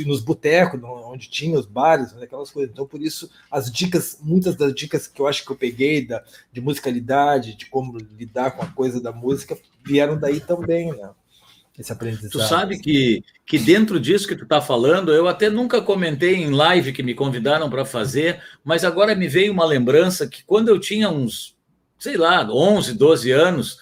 nos 0.06 0.20
botecos, 0.20 0.80
onde 0.82 1.28
tinha 1.28 1.58
os 1.58 1.66
bares, 1.66 2.14
aquelas 2.22 2.50
coisas. 2.50 2.72
Então, 2.72 2.86
por 2.86 3.02
isso, 3.02 3.28
as 3.50 3.72
dicas, 3.72 4.18
muitas 4.22 4.54
das 4.54 4.72
dicas 4.72 5.08
que 5.08 5.20
eu 5.20 5.26
acho 5.26 5.44
que 5.44 5.50
eu 5.50 5.56
peguei 5.56 6.06
da, 6.06 6.22
de 6.52 6.60
musicalidade, 6.60 7.56
de 7.56 7.66
como 7.66 7.98
lidar 8.16 8.52
com 8.52 8.62
a 8.62 8.68
coisa 8.68 9.00
da 9.00 9.10
música, 9.10 9.58
vieram 9.84 10.16
daí 10.16 10.38
também, 10.38 10.92
né? 10.92 11.10
Esse 11.76 11.92
aprendizado. 11.92 12.30
Tu 12.30 12.38
sabe 12.38 12.78
que, 12.78 13.24
que 13.44 13.58
dentro 13.58 13.98
disso 13.98 14.28
que 14.28 14.36
tu 14.36 14.44
está 14.44 14.60
falando, 14.60 15.12
eu 15.12 15.26
até 15.26 15.50
nunca 15.50 15.82
comentei 15.82 16.36
em 16.36 16.50
live 16.50 16.92
que 16.92 17.02
me 17.02 17.14
convidaram 17.14 17.68
para 17.68 17.84
fazer, 17.84 18.40
mas 18.64 18.84
agora 18.84 19.12
me 19.16 19.26
veio 19.26 19.52
uma 19.52 19.64
lembrança 19.64 20.28
que 20.28 20.44
quando 20.44 20.68
eu 20.68 20.78
tinha 20.78 21.10
uns 21.10 21.53
sei 22.04 22.18
lá, 22.18 22.46
11, 22.46 22.92
12 22.98 23.30
anos, 23.30 23.78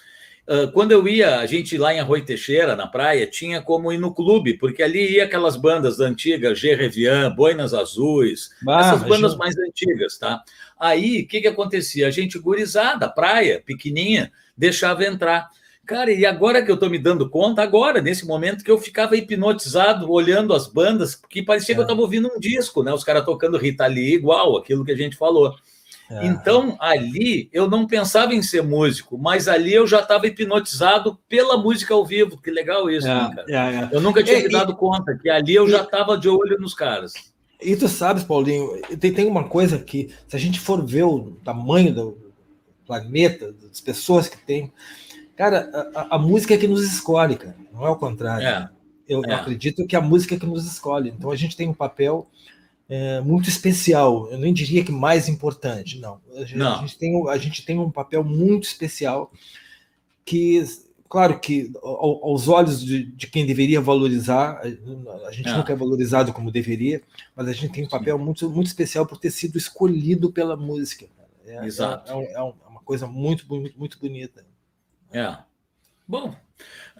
quando 0.73 0.93
eu 0.93 1.05
ia, 1.05 1.39
a 1.39 1.45
gente 1.45 1.77
lá 1.77 1.93
em 1.93 1.99
Arroio 1.99 2.23
Teixeira, 2.23 2.73
na 2.73 2.87
praia, 2.87 3.27
tinha 3.27 3.61
como 3.61 3.91
ir 3.91 3.97
no 3.97 4.13
clube, 4.13 4.53
porque 4.57 4.81
ali 4.81 5.15
ia 5.15 5.25
aquelas 5.25 5.57
bandas 5.57 5.99
antigas, 5.99 6.57
G. 6.57 6.73
Revian, 6.73 7.35
Boinas 7.35 7.73
Azuis, 7.73 8.51
ah, 8.65 8.79
essas 8.79 9.03
bandas 9.03 9.35
mais 9.35 9.57
antigas, 9.57 10.17
tá? 10.17 10.41
Aí, 10.79 11.23
o 11.23 11.27
que 11.27 11.41
que 11.41 11.47
acontecia? 11.49 12.07
A 12.07 12.11
gente 12.11 12.39
gurizada, 12.39 13.09
praia, 13.09 13.61
pequenininha, 13.65 14.31
deixava 14.55 15.03
entrar. 15.03 15.49
Cara, 15.85 16.09
e 16.09 16.25
agora 16.25 16.63
que 16.63 16.71
eu 16.71 16.77
tô 16.77 16.89
me 16.89 16.99
dando 16.99 17.29
conta, 17.29 17.61
agora, 17.61 18.01
nesse 18.01 18.25
momento 18.25 18.63
que 18.63 18.71
eu 18.71 18.77
ficava 18.77 19.17
hipnotizado, 19.17 20.09
olhando 20.09 20.53
as 20.53 20.65
bandas, 20.65 21.13
que 21.13 21.43
parecia 21.43 21.73
é. 21.73 21.75
que 21.75 21.81
eu 21.81 21.85
é. 21.85 21.87
tava 21.87 21.99
ouvindo 21.99 22.31
um 22.33 22.39
disco, 22.39 22.83
né? 22.83 22.93
Os 22.93 23.03
caras 23.03 23.25
tocando 23.25 23.57
Rita 23.57 23.85
Lee 23.85 24.13
igual, 24.13 24.55
aquilo 24.55 24.85
que 24.85 24.93
a 24.93 24.97
gente 24.97 25.17
falou. 25.17 25.53
É. 26.21 26.27
Então, 26.27 26.77
ali, 26.79 27.49
eu 27.51 27.69
não 27.69 27.87
pensava 27.87 28.33
em 28.35 28.41
ser 28.41 28.61
músico, 28.61 29.17
mas 29.17 29.47
ali 29.47 29.73
eu 29.73 29.87
já 29.87 29.99
estava 29.99 30.27
hipnotizado 30.27 31.17
pela 31.27 31.57
música 31.57 31.93
ao 31.93 32.05
vivo. 32.05 32.39
Que 32.39 32.51
legal 32.51 32.89
isso, 32.89 33.07
é, 33.07 33.13
né, 33.13 33.31
cara? 33.35 33.45
É, 33.49 33.75
é. 33.75 33.89
eu 33.91 34.01
nunca 34.01 34.23
tinha 34.23 34.39
me 34.39 34.49
dado 34.49 34.75
conta 34.75 35.17
que 35.17 35.29
ali 35.29 35.55
eu 35.55 35.67
já 35.67 35.81
estava 35.81 36.17
de 36.17 36.29
olho 36.29 36.59
nos 36.59 36.73
caras. 36.73 37.13
E 37.61 37.75
tu 37.75 37.87
sabes, 37.87 38.23
Paulinho, 38.23 38.81
tem, 38.99 39.13
tem 39.13 39.25
uma 39.25 39.45
coisa 39.45 39.79
que, 39.79 40.13
se 40.27 40.35
a 40.35 40.39
gente 40.39 40.59
for 40.59 40.85
ver 40.85 41.03
o 41.03 41.31
tamanho 41.43 41.93
do 41.93 42.17
planeta, 42.85 43.53
das 43.53 43.79
pessoas 43.79 44.27
que 44.27 44.37
tem, 44.37 44.71
cara, 45.35 45.91
a, 45.95 46.15
a 46.15 46.19
música 46.19 46.53
é 46.53 46.57
que 46.57 46.67
nos 46.67 46.83
escolhe, 46.83 47.37
cara, 47.37 47.55
não 47.73 47.87
é 47.87 47.89
o 47.89 47.95
contrário. 47.95 48.45
É, 48.45 48.69
eu 49.07 49.23
é. 49.25 49.33
acredito 49.33 49.87
que 49.87 49.95
a 49.95 50.01
música 50.01 50.35
é 50.35 50.39
que 50.39 50.45
nos 50.45 50.65
escolhe. 50.65 51.09
Então 51.09 51.31
a 51.31 51.35
gente 51.35 51.55
tem 51.55 51.69
um 51.69 51.73
papel 51.73 52.27
é, 52.89 53.21
muito 53.21 53.49
especial. 53.49 54.29
Eu 54.31 54.37
nem 54.37 54.53
diria 54.53 54.83
que 54.83 54.91
mais 54.91 55.27
importante, 55.27 55.99
não. 55.99 56.19
A 56.35 56.39
gente, 56.39 56.57
não. 56.57 56.75
A, 56.75 56.81
gente 56.81 56.97
tem, 56.97 57.29
a 57.29 57.37
gente 57.37 57.65
tem 57.65 57.79
um 57.79 57.91
papel 57.91 58.23
muito 58.23 58.65
especial 58.65 59.31
que, 60.25 60.63
claro 61.09 61.39
que 61.39 61.71
aos 61.81 62.47
olhos 62.47 62.83
de, 62.83 63.03
de 63.03 63.27
quem 63.27 63.45
deveria 63.45 63.81
valorizar, 63.81 64.61
a 65.25 65.31
gente 65.31 65.49
é. 65.49 65.57
nunca 65.57 65.73
é 65.73 65.75
valorizado 65.75 66.33
como 66.33 66.51
deveria, 66.51 67.01
mas 67.35 67.47
a 67.47 67.53
gente 67.53 67.73
tem 67.73 67.85
um 67.85 67.89
papel 67.89 68.17
muito, 68.17 68.49
muito 68.49 68.67
especial 68.67 69.05
por 69.05 69.17
ter 69.17 69.31
sido 69.31 69.57
escolhido 69.57 70.31
pela 70.31 70.55
música. 70.55 71.05
É, 71.45 71.65
Exato. 71.65 72.11
É, 72.11 72.15
é, 72.15 72.33
é 72.33 72.41
uma 72.41 72.81
coisa 72.83 73.07
muito, 73.07 73.45
muito, 73.47 73.77
muito 73.77 73.99
bonita. 73.99 74.45
É. 75.11 75.37
Bom, 76.07 76.35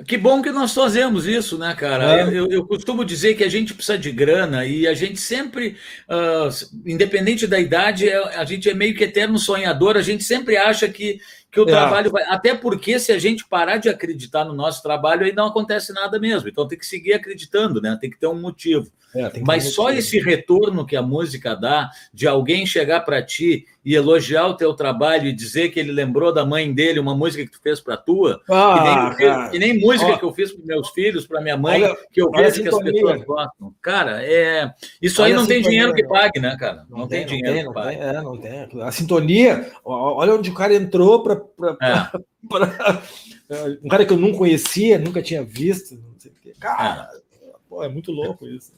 que 0.08 0.18
bom 0.18 0.42
que 0.42 0.52
nós 0.52 0.74
fazemos 0.74 1.28
isso, 1.28 1.58
né, 1.58 1.76
cara? 1.76 2.22
É. 2.22 2.28
Eu, 2.28 2.48
eu, 2.50 2.66
costumo 2.66 3.06
dizer 3.06 3.36
que 3.36 3.44
a 3.44 3.50
gente 3.50 3.76
precisa 3.76 3.98
de 3.98 4.12
grana 4.12 4.66
e 4.66 4.88
a 4.88 4.94
gente 4.96 5.20
sempre, 5.20 5.78
uh, 6.10 6.50
independente 6.86 7.46
da 7.46 7.60
idade, 7.60 8.10
é, 8.10 8.18
a 8.36 8.44
gente 8.44 8.68
é 8.68 8.74
meio 8.74 8.96
que 8.96 9.04
eterno 9.04 9.38
sonhador, 9.38 9.96
a 9.96 10.02
gente 10.02 10.24
sempre 10.24 10.58
acha 10.58 10.90
que, 10.90 11.20
que 11.52 11.60
o 11.60 11.64
é. 11.64 11.68
trabalho 11.68 12.10
vai. 12.10 12.24
Até 12.24 12.56
porque 12.56 12.98
se 12.98 13.12
a 13.12 13.20
gente 13.20 13.46
parar 13.46 13.78
de 13.78 13.88
acreditar 13.88 14.44
no 14.44 14.54
nosso 14.54 14.82
trabalho, 14.82 15.26
aí 15.26 15.32
não 15.32 15.48
acontece 15.48 15.94
nada 15.94 16.20
mesmo. 16.20 16.50
Então 16.50 16.68
tem 16.68 16.80
que 16.80 16.86
seguir 16.88 17.14
acreditando, 17.14 17.80
né? 17.80 17.96
Tem 18.02 18.10
que 18.10 18.20
ter 18.20 18.28
um 18.28 18.40
motivo. 18.42 18.92
É, 19.16 19.40
Mas 19.46 19.74
só 19.74 19.92
esse 19.92 20.20
retorno 20.20 20.86
que 20.86 20.96
a 20.96 21.02
música 21.02 21.56
dá, 21.56 21.92
de 22.14 22.28
alguém 22.28 22.66
chegar 22.66 23.02
para 23.02 23.22
ti 23.22 23.66
e 23.86 23.96
elogiar 23.96 24.48
o 24.48 24.56
teu 24.56 24.74
trabalho 24.74 25.28
e 25.28 25.34
dizer 25.34 25.70
que 25.70 25.80
ele 25.80 25.92
lembrou 25.92 26.34
da 26.34 26.46
mãe 26.46 26.74
dele 26.74 27.00
uma 27.00 27.14
música 27.14 27.46
que 27.46 27.52
tu 27.52 27.62
fez 27.62 27.80
para 27.80 27.98
tua, 27.98 28.42
ah, 28.50 29.14
que, 29.16 29.26
nem, 29.26 29.50
que, 29.52 29.60
nem, 29.60 29.80
música 29.80 30.18
que 30.18 30.24
eu 30.24 30.34
fiz 30.34 30.52
para 30.52 30.66
meus 30.66 30.90
filhos, 30.90 31.28
para 31.28 31.42
minha 31.42 31.58
mãe, 31.58 31.84
olha, 31.84 31.98
que 32.12 32.22
eu 32.22 32.32
vejo 32.32 32.62
que 32.64 32.70
as 32.70 32.80
pessoas 32.80 33.24
gostam. 33.24 33.76
Cara, 33.82 34.24
é 34.24 34.74
isso 35.02 35.22
olha 35.22 35.34
aí 35.34 35.40
não 35.40 35.46
tem 35.46 35.62
dinheiro 35.62 35.94
que 35.94 36.08
pague, 36.08 36.40
né, 36.40 36.56
cara? 36.58 36.86
Não, 36.90 37.00
não 37.00 37.08
tem, 37.08 37.26
tem, 37.26 37.38
dinheiro 37.38 37.66
não 37.66 37.74
tem, 37.74 37.84
que 37.84 37.98
pague. 37.98 38.02
É, 38.02 38.22
não 38.22 38.38
tem. 38.38 38.82
A 38.82 38.92
sintonia, 38.92 39.72
olha 39.84 40.34
onde 40.34 40.50
o 40.50 40.54
cara 40.54 40.74
entrou 40.74 41.22
para 41.22 41.42
é. 41.82 42.18
um 43.84 43.88
cara 43.90 44.06
que 44.06 44.14
eu 44.14 44.18
não 44.18 44.32
conhecia, 44.34 44.98
nunca 44.98 45.22
tinha 45.22 45.44
visto, 45.44 45.96
não 45.96 46.18
sei 46.18 46.32
o 46.32 46.36
quê. 46.42 46.54
Cara, 46.60 47.10
é. 47.12 47.24
Pô, 47.70 47.84
é 47.84 47.90
muito 47.90 48.12
louco 48.12 48.48
isso. 48.48 48.72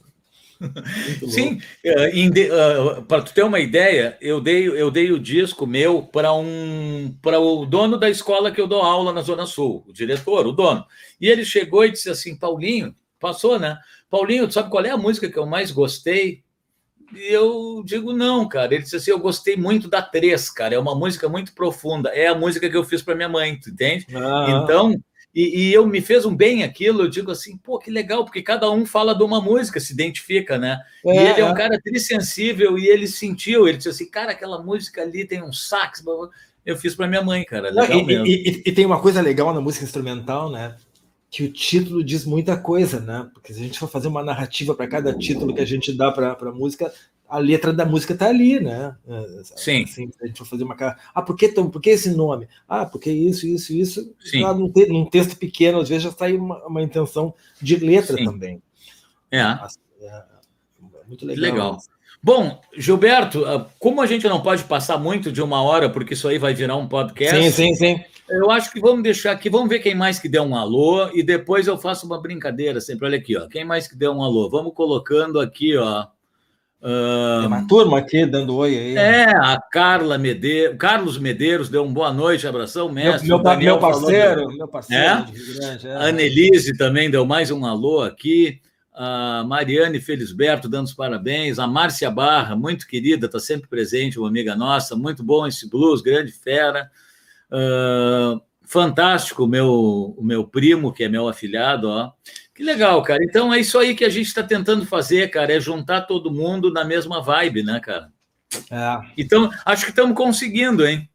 Sim, 1.29 1.61
uh, 1.85 2.99
uh, 2.99 3.03
para 3.03 3.21
tu 3.21 3.33
ter 3.33 3.43
uma 3.43 3.59
ideia, 3.59 4.17
eu 4.21 4.39
dei, 4.39 4.67
eu 4.67 4.89
dei 4.89 5.11
o 5.11 5.19
disco 5.19 5.65
meu 5.67 6.01
para 6.03 6.33
um 6.33 7.15
para 7.21 7.39
o 7.39 7.65
dono 7.65 7.97
da 7.97 8.09
escola 8.09 8.51
que 8.51 8.61
eu 8.61 8.67
dou 8.67 8.81
aula 8.81 9.11
na 9.11 9.21
Zona 9.21 9.45
Sul, 9.45 9.83
o 9.87 9.93
diretor, 9.93 10.47
o 10.47 10.51
dono. 10.51 10.85
E 11.19 11.27
ele 11.27 11.45
chegou 11.45 11.85
e 11.85 11.91
disse 11.91 12.09
assim: 12.09 12.37
Paulinho, 12.37 12.95
passou, 13.19 13.59
né? 13.59 13.77
Paulinho, 14.09 14.47
tu 14.47 14.53
sabe 14.53 14.69
qual 14.69 14.85
é 14.85 14.91
a 14.91 14.97
música 14.97 15.29
que 15.29 15.37
eu 15.37 15.45
mais 15.45 15.71
gostei? 15.71 16.43
E 17.13 17.31
eu 17.31 17.83
digo, 17.85 18.13
não, 18.13 18.47
cara. 18.47 18.73
Ele 18.73 18.83
disse 18.83 18.95
assim: 18.95 19.11
eu 19.11 19.19
gostei 19.19 19.55
muito 19.55 19.87
da 19.87 20.01
Três, 20.01 20.49
cara. 20.49 20.75
É 20.75 20.79
uma 20.79 20.95
música 20.95 21.29
muito 21.29 21.53
profunda. 21.53 22.09
É 22.09 22.27
a 22.27 22.35
música 22.35 22.69
que 22.69 22.77
eu 22.77 22.83
fiz 22.83 23.01
para 23.01 23.15
minha 23.15 23.29
mãe, 23.29 23.59
tu 23.59 23.69
entende? 23.69 24.07
Ah. 24.15 24.61
Então, 24.63 24.95
e, 25.35 25.67
e, 25.67 25.73
eu 25.73 25.85
me 25.85 25.99
fez 25.99 26.25
um 26.25 26.33
bem 26.33 26.63
aquilo, 26.63 27.01
eu 27.01 27.09
digo 27.09 27.29
assim, 27.29 27.57
pô, 27.57 27.77
que 27.77 27.91
legal, 27.91 28.23
porque 28.23 28.41
cada 28.41 28.71
um 28.71 28.85
fala 28.85 29.13
de 29.13 29.21
uma 29.21 29.41
música, 29.41 29.81
se 29.81 29.91
identifica, 29.91 30.57
né? 30.57 30.79
É, 31.05 31.13
e 31.13 31.17
ele 31.17 31.41
é 31.41 31.45
um 31.45 31.49
é. 31.49 31.55
cara 31.55 31.77
trissensível 31.83 32.77
e 32.77 32.87
ele 32.87 33.05
sentiu, 33.05 33.67
ele 33.67 33.75
disse 33.75 33.89
assim, 33.89 34.09
cara, 34.09 34.31
aquela 34.31 34.63
música 34.63 35.01
ali 35.01 35.25
tem 35.25 35.43
um 35.43 35.51
sax. 35.51 36.01
Eu 36.65 36.77
fiz 36.77 36.95
para 36.95 37.05
minha 37.05 37.21
mãe, 37.21 37.43
cara. 37.43 37.69
Legal 37.69 37.99
e, 37.99 38.05
mesmo. 38.05 38.25
E, 38.25 38.63
e, 38.65 38.71
tem 38.71 38.85
uma 38.85 39.01
coisa 39.01 39.21
legal 39.21 39.53
na 39.53 39.59
música 39.59 39.83
instrumental, 39.83 40.49
né? 40.49 40.77
Que 41.29 41.43
o 41.43 41.51
título 41.51 42.01
diz 42.01 42.23
muita 42.23 42.55
coisa, 42.55 43.01
né? 43.01 43.29
Porque 43.33 43.53
se 43.53 43.59
a 43.59 43.63
gente 43.63 43.77
for 43.77 43.89
fazer 43.89 44.07
uma 44.07 44.23
narrativa 44.23 44.73
para 44.73 44.87
cada 44.87 45.13
título 45.13 45.53
que 45.53 45.61
a 45.61 45.65
gente 45.65 45.91
dá 45.91 46.13
para 46.13 46.31
a 46.31 46.51
música, 46.53 46.93
a 47.27 47.37
letra 47.39 47.73
da 47.73 47.85
música 47.85 48.13
está 48.13 48.27
ali, 48.27 48.59
né? 48.59 48.95
É, 49.07 49.43
Sim. 49.55 49.83
Assim, 49.83 50.11
a 50.21 50.27
gente 50.27 50.37
for 50.37 50.45
fazer 50.45 50.63
uma 50.63 50.75
cara. 50.75 50.97
Ah, 51.13 51.21
por 51.21 51.35
que, 51.35 51.49
por 51.49 51.81
que 51.81 51.89
esse 51.89 52.11
nome? 52.11 52.47
Ah, 52.67 52.85
porque 52.85 53.11
isso, 53.11 53.47
isso, 53.47 53.73
isso. 53.73 54.15
Sim. 54.19 54.41
Lá 54.41 54.53
num, 54.53 54.71
te, 54.71 54.87
num 54.87 55.05
texto 55.05 55.37
pequeno, 55.37 55.79
às 55.79 55.89
vezes 55.89 56.03
já 56.03 56.11
sai 56.11 56.35
uma, 56.35 56.65
uma 56.65 56.81
intenção 56.81 57.33
de 57.61 57.75
letra 57.77 58.17
Sim. 58.17 58.25
também. 58.25 58.61
É. 59.31 59.41
Assim, 59.41 59.79
é. 60.01 60.07
é. 60.07 60.23
Muito 61.07 61.25
legal. 61.25 61.41
Legal. 61.43 61.77
Bom, 62.21 62.59
Gilberto, 62.75 63.45
ah, 63.45 63.69
como 63.79 64.01
a 64.01 64.05
gente 64.05 64.27
não 64.27 64.41
pode 64.41 64.63
passar 64.63 64.97
muito 64.97 65.31
de 65.31 65.41
uma 65.41 65.61
hora, 65.61 65.89
porque 65.89 66.13
isso 66.13 66.27
aí 66.27 66.37
vai 66.37 66.53
virar 66.53 66.75
um 66.75 66.87
podcast. 66.87 67.37
Sim, 67.37 67.51
sim, 67.51 67.75
sim. 67.75 68.03
Eu 68.27 68.49
acho 68.49 68.71
que 68.71 68.79
vamos 68.79 69.03
deixar 69.03 69.31
aqui, 69.31 69.49
vamos 69.49 69.69
ver 69.69 69.79
quem 69.79 69.93
mais 69.93 70.17
que 70.17 70.27
deu 70.27 70.41
um 70.41 70.55
alô 70.55 71.09
e 71.13 71.21
depois 71.21 71.67
eu 71.67 71.77
faço 71.77 72.07
uma 72.07 72.19
brincadeira 72.19 72.81
sempre. 72.81 73.05
Olha 73.05 73.17
aqui, 73.17 73.37
ó. 73.37 73.47
Quem 73.47 73.63
mais 73.63 73.87
que 73.87 73.95
deu 73.95 74.11
um 74.11 74.23
alô? 74.23 74.49
Vamos 74.49 74.73
colocando 74.73 75.39
aqui, 75.39 75.77
ó. 75.77 76.07
Tem 76.85 77.47
uma 77.47 77.67
turma 77.67 77.97
aqui 77.97 78.27
dando 78.27 78.55
oi 78.55 78.77
aí. 78.77 78.95
É, 78.95 79.25
a 79.25 79.59
Carla 79.59 80.19
Medeiros, 80.19 80.77
Carlos 80.77 81.17
Medeiros 81.17 81.67
deu 81.67 81.83
um 81.83 81.91
boa 81.91 82.13
noite, 82.13 82.45
abração, 82.45 82.89
mestre. 82.89 83.27
Meu, 83.27 83.41
meu, 83.41 83.57
meu 83.57 83.79
parceiro, 83.79 84.47
meu 84.49 84.67
parceiro. 84.67 85.03
É? 85.03 85.25
Grande, 85.55 85.87
é. 85.87 85.95
A 85.95 86.03
Annelise 86.03 86.77
também 86.77 87.09
deu 87.09 87.25
mais 87.25 87.49
um 87.49 87.65
alô 87.65 88.03
aqui. 88.03 88.61
A 88.93 89.43
Mariane 89.47 89.99
Felisberto 89.99 90.69
dando 90.69 90.85
os 90.85 90.93
parabéns. 90.93 91.57
A 91.57 91.65
Márcia 91.65 92.11
Barra, 92.11 92.55
muito 92.55 92.87
querida, 92.87 93.25
está 93.25 93.39
sempre 93.39 93.67
presente, 93.67 94.19
uma 94.19 94.27
amiga 94.27 94.55
nossa. 94.55 94.95
Muito 94.95 95.23
bom 95.23 95.47
esse 95.47 95.67
blues, 95.67 96.03
grande 96.03 96.31
fera. 96.31 96.91
Uh, 97.51 98.39
fantástico 98.61 99.47
meu, 99.47 100.13
o 100.15 100.23
meu 100.23 100.45
primo, 100.45 100.93
que 100.93 101.03
é 101.03 101.09
meu 101.09 101.27
afilhado, 101.27 101.89
ó. 101.89 102.11
Que 102.55 102.63
legal, 102.63 103.03
cara. 103.03 103.21
Então 103.21 103.53
é 103.53 103.59
isso 103.59 103.77
aí 103.77 103.93
que 103.93 104.05
a 104.05 104.09
gente 104.09 104.27
está 104.27 104.41
tentando 104.41 104.85
fazer, 104.85 105.29
cara, 105.29 105.53
é 105.53 105.59
juntar 105.59 106.03
todo 106.03 106.31
mundo 106.31 106.71
na 106.71 106.85
mesma 106.85 107.21
vibe, 107.21 107.63
né, 107.63 107.81
cara? 107.81 108.09
É. 108.71 109.11
Então, 109.17 109.51
acho 109.65 109.83
que 109.83 109.91
estamos 109.91 110.15
conseguindo, 110.15 110.87
hein? 110.87 111.09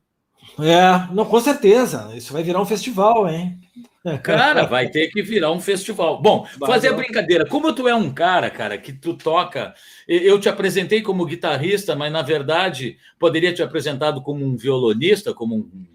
É, 0.58 1.12
não, 1.14 1.24
com 1.24 1.40
certeza. 1.40 2.10
Isso 2.14 2.32
vai 2.34 2.42
virar 2.42 2.60
um 2.60 2.66
festival, 2.66 3.26
hein? 3.26 3.58
Cara, 4.22 4.64
vai 4.64 4.88
ter 4.88 5.08
que 5.08 5.22
virar 5.22 5.50
um 5.50 5.60
festival. 5.60 6.20
Bom, 6.20 6.46
fazer 6.66 6.88
a 6.88 6.92
brincadeira. 6.92 7.46
Como 7.46 7.72
tu 7.72 7.86
é 7.88 7.94
um 7.94 8.12
cara, 8.12 8.50
cara, 8.50 8.78
que 8.78 8.92
tu 8.92 9.14
toca. 9.14 9.74
Eu 10.06 10.38
te 10.40 10.48
apresentei 10.48 11.02
como 11.02 11.26
guitarrista, 11.26 11.94
mas 11.94 12.10
na 12.12 12.22
verdade 12.22 12.96
poderia 13.18 13.52
te 13.52 13.62
apresentado 13.62 14.22
como 14.22 14.44
um 14.44 14.56
violonista, 14.56 15.34
como 15.34 15.54
um, 15.54 15.86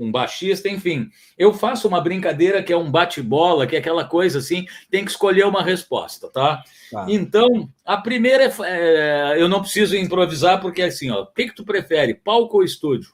um 0.00 0.10
baixista, 0.10 0.68
enfim. 0.68 1.10
Eu 1.36 1.52
faço 1.52 1.86
uma 1.86 2.00
brincadeira 2.00 2.62
que 2.62 2.72
é 2.72 2.76
um 2.76 2.90
bate-bola, 2.90 3.66
que 3.66 3.76
é 3.76 3.78
aquela 3.78 4.04
coisa 4.04 4.38
assim, 4.38 4.66
tem 4.90 5.04
que 5.04 5.10
escolher 5.10 5.44
uma 5.46 5.62
resposta, 5.62 6.30
tá? 6.30 6.62
Tá. 6.90 7.06
Então, 7.08 7.68
a 7.84 7.98
primeira 7.98 8.44
é, 8.44 8.52
é, 8.62 9.34
eu 9.42 9.48
não 9.48 9.60
preciso 9.60 9.96
improvisar, 9.96 10.60
porque 10.60 10.82
é 10.82 10.86
assim, 10.86 11.10
ó, 11.10 11.22
o 11.22 11.26
que, 11.26 11.48
que 11.48 11.54
tu 11.54 11.64
prefere, 11.64 12.14
palco 12.14 12.56
ou 12.56 12.64
estúdio? 12.64 13.10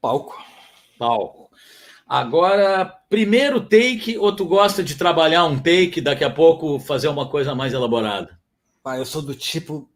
Palco. 0.00 0.42
Palco. 0.98 1.50
Agora, 2.06 2.84
primeiro 3.08 3.60
take 3.60 4.18
ou 4.18 4.34
tu 4.34 4.44
gosta 4.46 4.82
de 4.82 4.94
trabalhar 4.94 5.44
um 5.44 5.58
take, 5.58 6.00
daqui 6.00 6.24
a 6.24 6.30
pouco 6.30 6.78
fazer 6.78 7.08
uma 7.08 7.28
coisa 7.28 7.54
mais 7.54 7.72
elaborada? 7.72 8.38
Ah, 8.84 8.98
eu 8.98 9.06
sou 9.06 9.22
do 9.22 9.34
tipo 9.34 9.88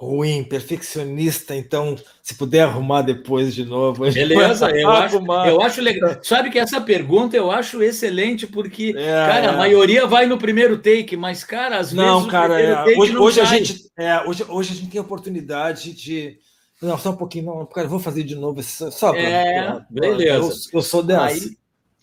ruim, 0.00 0.42
perfeccionista, 0.42 1.54
então 1.54 1.94
se 2.22 2.34
puder 2.34 2.62
arrumar 2.62 3.02
depois 3.02 3.54
de 3.54 3.66
novo. 3.66 4.10
Beleza, 4.10 4.70
eu 4.74 4.88
acho, 4.90 5.16
eu 5.46 5.60
acho 5.60 5.80
legal. 5.82 6.16
Sabe 6.22 6.48
que 6.48 6.58
essa 6.58 6.80
pergunta 6.80 7.36
eu 7.36 7.50
acho 7.50 7.82
excelente, 7.82 8.46
porque, 8.46 8.94
É, 8.96 9.26
cara, 9.26 9.44
é. 9.44 9.48
a 9.48 9.52
maioria 9.52 10.06
vai 10.06 10.24
no 10.24 10.38
primeiro 10.38 10.78
take, 10.78 11.18
mas, 11.18 11.44
cara, 11.44 11.76
às 11.76 11.92
Não, 11.92 12.16
vezes 12.20 12.30
cara, 12.30 12.58
é, 12.58 12.96
hoje, 12.96 13.12
não 13.12 13.22
hoje 13.22 13.40
a 13.42 13.44
gente, 13.44 13.76
é, 13.98 14.26
hoje, 14.26 14.42
hoje 14.48 14.72
a 14.72 14.74
gente 14.76 14.90
tem 14.90 14.98
a 14.98 15.04
oportunidade 15.04 15.92
de. 15.92 16.38
Não, 16.80 16.96
só 16.96 17.10
um 17.10 17.16
pouquinho, 17.16 17.44
não, 17.44 17.66
cara, 17.66 17.86
vou 17.86 17.98
fazer 18.00 18.22
de 18.22 18.34
novo, 18.34 18.62
só 18.62 19.12
pra- 19.12 19.20
É, 19.20 19.80
beleza. 19.90 20.32
Eu, 20.72 20.78
eu 20.78 20.82
sou 20.82 21.02
dessa. 21.02 21.26
Aí, 21.26 21.40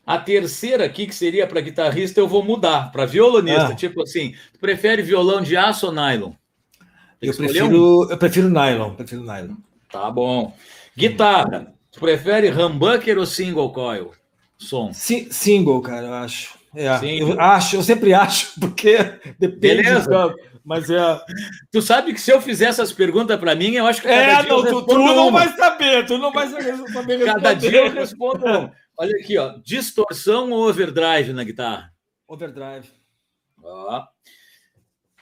a 0.06 0.20
terceira 0.20 0.86
aqui, 0.86 1.08
que 1.08 1.16
seria 1.16 1.48
para 1.48 1.62
guitarrista, 1.62 2.20
eu 2.20 2.28
vou 2.28 2.44
mudar 2.44 2.92
para 2.92 3.08
violonista. 3.08 3.70
Ah. 3.72 3.76
Tipo 3.76 4.04
assim, 4.04 4.36
prefere 4.62 5.02
violão 5.02 5.42
de 5.42 5.58
aço 5.58 5.88
ou 5.88 5.92
nylon? 5.92 6.32
Eu 7.22 7.32
escolher 7.32 7.50
um. 7.64 7.68
prefiro, 7.68 8.08
eu 8.12 8.18
prefiro 8.18 8.50
nylon, 8.50 8.94
prefiro 8.96 9.22
nylon. 9.24 9.56
Tá 9.92 10.10
bom. 10.12 10.56
Guitarra, 10.96 11.74
tu 11.92 12.00
prefere 12.00 12.50
humbucker 12.52 13.18
ou 13.18 13.26
single 13.26 13.72
coil? 13.72 14.12
Som. 14.58 14.92
Si- 14.94 15.28
single, 15.32 15.82
cara, 15.82 16.08
eu 16.08 16.14
acho. 16.14 16.58
É, 16.76 16.96
Single. 17.00 17.30
eu 17.34 17.40
acho, 17.42 17.76
eu 17.78 17.82
sempre 17.84 18.14
acho, 18.14 18.52
porque 18.60 18.98
depende. 19.40 19.82
Beleza. 19.84 20.08
da- 20.10 20.34
mas 20.64 20.90
é. 20.90 21.22
Tu 21.72 21.82
sabe 21.82 22.14
que 22.14 22.20
se 22.20 22.30
eu 22.30 22.42
fizer 22.42 22.66
essas 22.66 22.92
perguntas 22.92 23.40
para 23.40 23.56
mim, 23.56 23.72
eu 23.76 23.88
acho 23.88 24.02
que 24.02 24.08
É, 24.08 24.44
não, 24.44 24.64
tu, 24.66 24.86
tu 24.86 24.98
não 24.98 25.32
vai 25.32 25.48
saber, 25.56 26.06
tu 26.06 26.18
não 26.18 26.32
vai 26.34 26.50
saber 26.50 26.76
saber 26.90 27.24
Cada 27.26 27.54
dia 27.54 27.86
eu 27.86 27.92
respondo. 27.92 28.44
Olha 29.00 29.12
aqui, 29.24 29.38
ó. 29.38 29.56
Distorção 29.64 30.52
ou 30.52 30.68
overdrive 30.68 31.32
na 31.32 31.44
guitarra? 31.46 31.94
Overdrive. 32.28 32.90
Ó. 33.64 34.04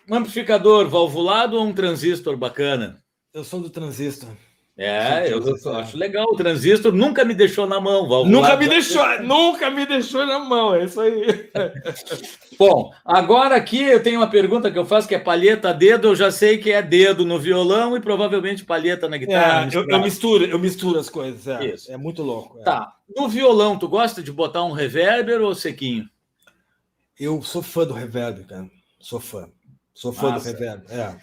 Um 0.09 0.15
amplificador 0.15 0.87
valvulado 0.87 1.57
ou 1.57 1.65
um 1.65 1.73
transistor 1.73 2.37
bacana? 2.37 3.03
Eu 3.33 3.43
sou 3.43 3.59
do 3.59 3.69
transistor. 3.69 4.29
É, 4.77 5.31
eu 5.31 5.39
transistor. 5.39 5.75
acho 5.77 5.97
legal. 5.97 6.25
O 6.25 6.35
transistor 6.35 6.91
nunca 6.91 7.23
me 7.23 7.33
deixou 7.33 7.65
na 7.65 7.79
mão. 7.79 8.09
valvulado. 8.09 8.29
Nunca 8.29 8.57
me 8.57 8.67
deixou, 8.67 9.23
nunca 9.23 9.69
me 9.69 9.85
deixou 9.85 10.25
na 10.25 10.37
mão, 10.37 10.75
é 10.75 10.83
isso 10.83 10.99
aí. 10.99 11.49
Bom, 12.59 12.91
agora 13.05 13.55
aqui 13.55 13.81
eu 13.81 14.03
tenho 14.03 14.19
uma 14.19 14.29
pergunta 14.29 14.69
que 14.69 14.77
eu 14.77 14.85
faço 14.85 15.07
que 15.07 15.15
é 15.15 15.19
palheta 15.19 15.73
dedo. 15.73 16.09
Eu 16.09 16.15
já 16.15 16.29
sei 16.29 16.57
que 16.57 16.71
é 16.71 16.81
dedo 16.81 17.23
no 17.23 17.39
violão 17.39 17.95
e 17.95 18.01
provavelmente 18.01 18.65
palheta 18.65 19.07
na 19.07 19.15
guitarra. 19.15 19.69
É, 19.71 19.77
eu, 19.77 19.87
eu 19.87 19.99
misturo, 19.99 20.43
eu 20.43 20.59
misturo 20.59 20.99
as 20.99 21.09
coisas. 21.09 21.47
É, 21.47 21.65
Isso. 21.67 21.91
é 21.91 21.95
muito 21.95 22.21
louco. 22.21 22.59
é. 22.59 22.63
Tá. 22.63 22.93
No 23.15 23.29
violão, 23.29 23.79
tu 23.79 23.87
gosta 23.87 24.21
de 24.21 24.31
botar 24.31 24.63
um 24.63 24.73
reverber 24.73 25.41
ou 25.41 25.55
sequinho? 25.55 26.05
Eu 27.17 27.41
sou 27.41 27.61
fã 27.61 27.85
do 27.85 27.93
reverb, 27.93 28.43
cara. 28.43 28.69
Sou 28.99 29.21
fã. 29.21 29.47
Sou 29.95 30.11
fã 30.11 30.31
Massa. 30.31 30.51
do 30.51 30.59
reverb. 30.59 30.83
É. 30.91 31.15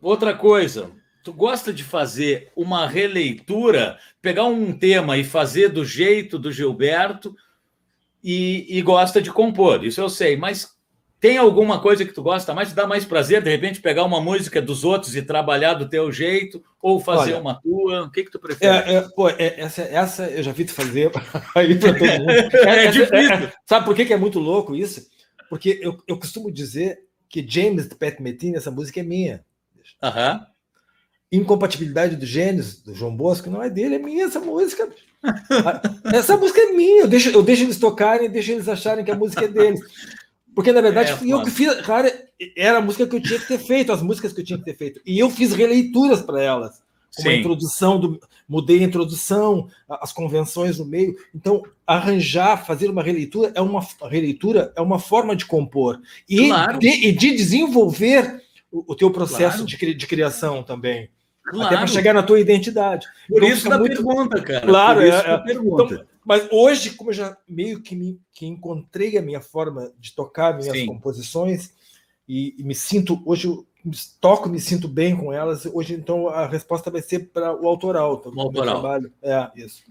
Outra 0.00 0.32
coisa, 0.32 0.90
tu 1.24 1.32
gosta 1.32 1.72
de 1.72 1.82
fazer 1.82 2.52
uma 2.54 2.86
releitura, 2.86 3.98
pegar 4.22 4.44
um 4.44 4.72
tema 4.72 5.18
e 5.18 5.24
fazer 5.24 5.70
do 5.70 5.84
jeito 5.84 6.38
do 6.38 6.52
Gilberto 6.52 7.34
e, 8.22 8.64
e 8.68 8.80
gosta 8.80 9.20
de 9.20 9.32
compor, 9.32 9.84
isso 9.84 10.00
eu 10.00 10.08
sei, 10.08 10.36
mas 10.36 10.76
tem 11.18 11.38
alguma 11.38 11.80
coisa 11.80 12.04
que 12.04 12.12
tu 12.12 12.22
gosta 12.22 12.54
mais, 12.54 12.68
te 12.68 12.74
dá 12.74 12.86
mais 12.86 13.04
prazer, 13.04 13.42
de 13.42 13.50
repente, 13.50 13.80
pegar 13.80 14.04
uma 14.04 14.20
música 14.20 14.62
dos 14.62 14.84
outros 14.84 15.16
e 15.16 15.22
trabalhar 15.22 15.74
do 15.74 15.88
teu 15.88 16.12
jeito, 16.12 16.62
ou 16.80 17.00
fazer 17.00 17.32
Olha, 17.32 17.40
uma 17.40 17.60
tua? 17.60 18.02
O 18.04 18.10
que, 18.10 18.22
que 18.22 18.30
tu 18.30 18.38
prefere? 18.38 18.92
É, 18.92 18.96
é, 18.96 19.00
pô, 19.00 19.28
é, 19.28 19.60
essa, 19.60 19.82
essa 19.82 20.30
eu 20.30 20.42
já 20.42 20.52
vi 20.52 20.64
tu 20.64 20.74
fazer 20.74 21.10
aí 21.56 21.76
todo 21.76 21.98
mundo. 21.98 22.26
É 22.66 22.86
difícil. 22.86 23.52
sabe 23.64 23.84
por 23.84 23.96
que, 23.96 24.04
que 24.04 24.12
é 24.12 24.16
muito 24.16 24.38
louco 24.38 24.76
isso? 24.76 25.08
Porque 25.48 25.80
eu, 25.82 25.96
eu 26.06 26.18
costumo 26.18 26.52
dizer 26.52 27.05
que 27.28 27.44
James 27.46 27.88
de 27.88 27.94
Pat 27.94 28.20
Metheny, 28.20 28.56
essa 28.56 28.70
música 28.70 29.00
é 29.00 29.02
minha. 29.02 29.44
Aham. 30.02 30.46
Incompatibilidade 31.30 32.16
do 32.16 32.24
Gênesis, 32.24 32.80
do 32.80 32.94
João 32.94 33.14
Bosco, 33.16 33.50
não 33.50 33.62
é 33.62 33.68
dele, 33.68 33.96
é 33.96 33.98
minha 33.98 34.26
essa 34.26 34.40
música. 34.40 34.88
Essa 36.12 36.36
música 36.36 36.60
é 36.60 36.72
minha, 36.72 37.02
eu 37.02 37.08
deixo, 37.08 37.30
eu 37.30 37.42
deixo 37.42 37.64
eles 37.64 37.78
tocarem, 37.78 38.30
deixo 38.30 38.52
eles 38.52 38.68
acharem 38.68 39.04
que 39.04 39.10
a 39.10 39.16
música 39.16 39.44
é 39.44 39.48
deles. 39.48 39.80
Porque, 40.54 40.72
na 40.72 40.80
verdade, 40.80 41.12
É, 41.12 41.32
eu 41.32 41.42
que 41.42 41.50
fiz. 41.50 41.74
Cara, 41.82 42.10
era 42.56 42.78
a 42.78 42.80
música 42.80 43.06
que 43.06 43.16
eu 43.16 43.20
tinha 43.20 43.38
que 43.38 43.46
ter 43.46 43.58
feito, 43.58 43.92
as 43.92 44.00
músicas 44.00 44.32
que 44.32 44.40
eu 44.40 44.44
tinha 44.44 44.58
que 44.58 44.64
ter 44.64 44.76
feito. 44.76 45.00
E 45.04 45.18
eu 45.18 45.28
fiz 45.28 45.52
releituras 45.52 46.22
para 46.22 46.42
elas. 46.42 46.82
Como 47.16 47.28
a 47.28 47.32
Sim. 47.32 47.38
introdução, 47.38 47.98
do, 47.98 48.20
mudei 48.48 48.80
a 48.80 48.86
introdução, 48.86 49.68
as 49.88 50.12
convenções 50.12 50.78
no 50.78 50.84
meio. 50.84 51.16
Então, 51.34 51.62
arranjar, 51.86 52.64
fazer 52.66 52.90
uma 52.90 53.02
releitura 53.02 53.52
é 53.54 53.60
uma 53.60 53.80
releitura 54.02 54.72
é 54.76 54.80
uma 54.80 54.98
forma 54.98 55.34
de 55.34 55.46
compor 55.46 56.00
e, 56.28 56.48
Claro. 56.48 56.78
de, 56.78 56.88
e 56.88 57.12
de 57.12 57.34
desenvolver 57.34 58.42
o, 58.70 58.92
o 58.92 58.94
teu 58.94 59.10
processo 59.10 59.64
Claro. 59.64 59.66
de, 59.66 59.94
de 59.94 60.06
criação 60.06 60.62
também. 60.62 61.08
Até 61.46 61.56
Claro. 61.58 61.76
para 61.76 61.86
chegar 61.86 62.12
na 62.12 62.22
tua 62.24 62.40
identidade. 62.40 63.06
Por 63.28 63.42
Então, 63.42 63.56
isso 63.56 63.68
da 63.68 63.78
muito- 63.78 63.94
pergunta, 63.94 64.42
cara. 64.42 64.66
Claro, 64.66 65.00
é, 65.00 65.08
é. 65.08 65.38
pergunta. 65.38 65.94
Então, 65.94 66.06
mas 66.24 66.48
hoje, 66.50 66.90
como 66.90 67.10
eu 67.10 67.14
já 67.14 67.36
meio 67.48 67.80
que 67.80 67.94
me 67.94 68.18
que 68.32 68.44
encontrei 68.46 69.16
a 69.16 69.22
minha 69.22 69.40
forma 69.40 69.92
de 69.98 70.12
tocar 70.14 70.58
minhas 70.58 70.76
Sim. 70.76 70.86
composições 70.86 71.70
e, 72.28 72.54
e 72.58 72.64
me 72.64 72.74
sinto 72.74 73.22
hoje 73.24 73.48
toco, 74.20 74.48
me 74.48 74.60
sinto 74.60 74.88
bem 74.88 75.16
com 75.16 75.32
elas. 75.32 75.66
Hoje, 75.66 75.94
então, 75.94 76.28
a 76.28 76.46
resposta 76.46 76.90
vai 76.90 77.02
ser 77.02 77.30
para 77.30 77.54
o 77.54 77.68
autoral. 77.68 78.18
tá? 78.18 78.30
O 78.30 78.40
autoral. 78.40 78.80
Trabalho. 78.80 79.12
É 79.22 79.50
isso. 79.56 79.82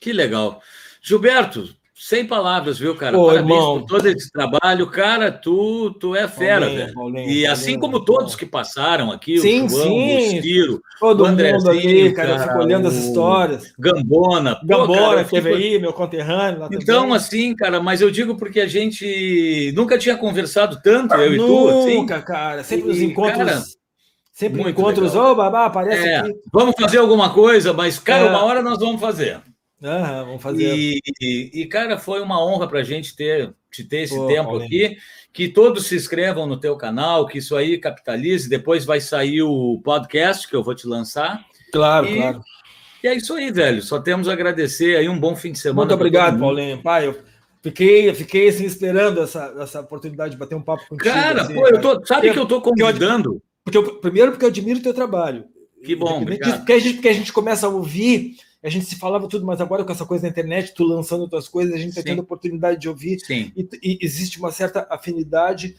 Que 0.00 0.12
legal. 0.12 0.60
Gilberto, 1.02 1.74
sem 2.02 2.24
palavras, 2.26 2.78
viu, 2.78 2.94
cara? 2.96 3.14
Pô, 3.14 3.26
Parabéns 3.26 3.50
irmão. 3.50 3.80
por 3.80 3.86
todo 3.86 4.06
esse 4.08 4.32
trabalho. 4.32 4.86
Cara, 4.86 5.30
tu, 5.30 5.90
tu 6.00 6.16
é 6.16 6.26
fera, 6.26 6.60
Paulinho, 6.60 6.78
velho. 6.80 6.94
Paulinho, 6.94 7.20
e 7.20 7.24
Paulinho, 7.26 7.52
assim 7.52 7.78
como 7.78 8.00
todos 8.02 8.34
que 8.34 8.46
passaram 8.46 9.12
aqui, 9.12 9.38
Sim, 9.38 9.66
o 9.66 9.68
João, 9.68 9.82
sim. 9.84 10.38
o 10.38 10.42
Ciro, 10.42 10.82
Todo 10.98 11.20
o 11.22 11.26
Andrezinho, 11.26 11.58
mundo 11.60 11.70
ali, 11.70 12.12
cara, 12.14 12.30
eu 12.30 12.36
cara, 12.38 12.48
fico 12.52 12.64
olhando 12.64 12.88
as 12.88 12.94
histórias. 12.94 13.72
Gambona. 13.78 14.56
pô, 14.56 14.72
eu 15.12 15.24
que 15.24 15.30
teve 15.30 15.50
fico- 15.52 15.62
aí, 15.62 15.78
meu 15.78 15.92
conterrâneo 15.92 16.68
Então, 16.72 17.02
também. 17.02 17.16
assim, 17.16 17.54
cara, 17.54 17.80
mas 17.82 18.00
eu 18.00 18.10
digo 18.10 18.34
porque 18.34 18.60
a 18.60 18.66
gente 18.66 19.70
nunca 19.76 19.98
tinha 19.98 20.16
conversado 20.16 20.80
tanto, 20.82 21.14
eu 21.16 21.34
e 21.34 21.36
tu, 21.36 21.68
assim. 21.68 21.96
Nunca, 21.96 22.22
cara. 22.22 22.64
Sempre 22.64 22.90
os 22.92 22.98
E, 22.98 23.04
encontros. 23.04 23.36
cara, 23.36 23.62
sempre 24.32 24.62
muito 24.62 24.80
encontros. 24.80 25.14
Ô, 25.14 25.34
babá, 25.34 25.66
aparece 25.66 26.08
É, 26.08 26.16
aqui. 26.20 26.32
vamos 26.50 26.74
fazer 26.80 26.96
alguma 26.96 27.28
coisa, 27.30 27.74
mas, 27.74 27.98
cara, 27.98 28.24
É. 28.24 28.30
uma 28.30 28.42
hora 28.42 28.62
nós 28.62 28.78
vamos 28.78 29.00
fazer. 29.00 29.38
Vamos 29.80 30.42
fazer. 30.42 30.74
E, 30.76 31.00
e- 31.54 31.66
cara, 31.66 31.96
foi 31.98 32.20
uma 32.20 32.44
honra 32.44 32.68
para 32.68 32.80
a 32.80 32.84
gente 32.84 33.16
ter, 33.16 33.54
te 33.70 33.82
ter 33.84 34.02
esse 34.02 34.14
Pô, 34.14 34.26
tempo 34.26 34.50
Paulinho. 34.50 34.66
aqui. 34.66 34.96
Que 35.32 35.48
todos 35.48 35.86
se 35.86 35.94
inscrevam 35.96 36.46
no 36.46 36.58
teu 36.58 36.76
canal, 36.76 37.26
que 37.26 37.38
isso 37.38 37.56
aí 37.56 37.78
capitalize. 37.78 38.48
Depois 38.48 38.84
vai 38.84 39.00
sair 39.00 39.42
o 39.42 39.80
podcast 39.82 40.46
que 40.48 40.54
eu 40.56 40.62
vou 40.62 40.74
te 40.74 40.86
lançar. 40.86 41.44
Claro, 41.72 42.06
E- 42.08 42.16
claro. 42.16 42.40
E 43.02 43.08
é 43.08 43.14
isso 43.14 43.32
aí, 43.34 43.50
velho. 43.50 43.80
Só 43.80 43.98
temos 43.98 44.28
a 44.28 44.32
agradecer 44.32 44.96
aí 44.96 45.08
um 45.08 45.18
bom 45.18 45.34
fim 45.34 45.52
de 45.52 45.58
semana. 45.58 45.80
Muito 45.82 45.94
obrigado. 45.94 46.38
Paulinho. 46.38 46.82
Pai, 46.82 47.06
eu 47.06 47.18
fiquei, 47.62 48.12
fiquei 48.12 48.48
assim, 48.48 48.64
esperando 48.66 49.22
essa, 49.22 49.54
essa 49.58 49.80
oportunidade 49.80 50.32
de 50.32 50.36
bater 50.36 50.54
um 50.56 50.60
papo 50.62 50.82
contigo. 50.88 51.04
Cara, 51.10 51.42
assim, 51.42 51.54
pô, 51.54 51.66
eu 51.68 51.80
tô, 51.80 52.04
sabe 52.04 52.26
Eu- 52.28 52.34
que 52.34 52.38
eu 52.40 52.46
tô 52.46 52.60
convidando? 52.60 53.40
Porque 53.64 53.78
eu- 53.78 53.94
primeiro 54.00 54.32
porque 54.32 54.44
eu 54.44 54.48
admiro 54.50 54.80
o 54.80 54.82
teu 54.82 54.92
trabalho. 54.92 55.44
Que 55.82 55.96
bom, 55.96 56.08
Independente 56.20 56.22
obrigado. 56.24 56.48
disso, 56.50 56.58
Porque 56.58 56.72
a, 56.74 56.78
gente, 56.78 56.94
porque 56.96 57.08
a 57.08 57.12
gente 57.14 57.32
começa 57.32 57.66
a 57.66 57.70
ouvir, 57.70 58.36
a 58.62 58.68
gente 58.68 58.84
se 58.84 58.96
falava 58.96 59.28
tudo, 59.28 59.44
mas 59.46 59.60
agora 59.60 59.84
com 59.84 59.92
essa 59.92 60.04
coisa 60.04 60.22
da 60.22 60.28
internet, 60.28 60.74
tu 60.74 60.84
lançando 60.84 61.28
tuas 61.28 61.48
coisas, 61.48 61.74
a 61.74 61.78
gente 61.78 61.90
está 61.90 62.02
tendo 62.02 62.20
a 62.20 62.22
oportunidade 62.22 62.80
de 62.80 62.88
ouvir 62.88 63.18
Sim, 63.20 63.52
e, 63.56 63.68
e 63.82 63.98
existe 64.02 64.38
uma 64.38 64.52
certa 64.52 64.86
afinidade 64.90 65.76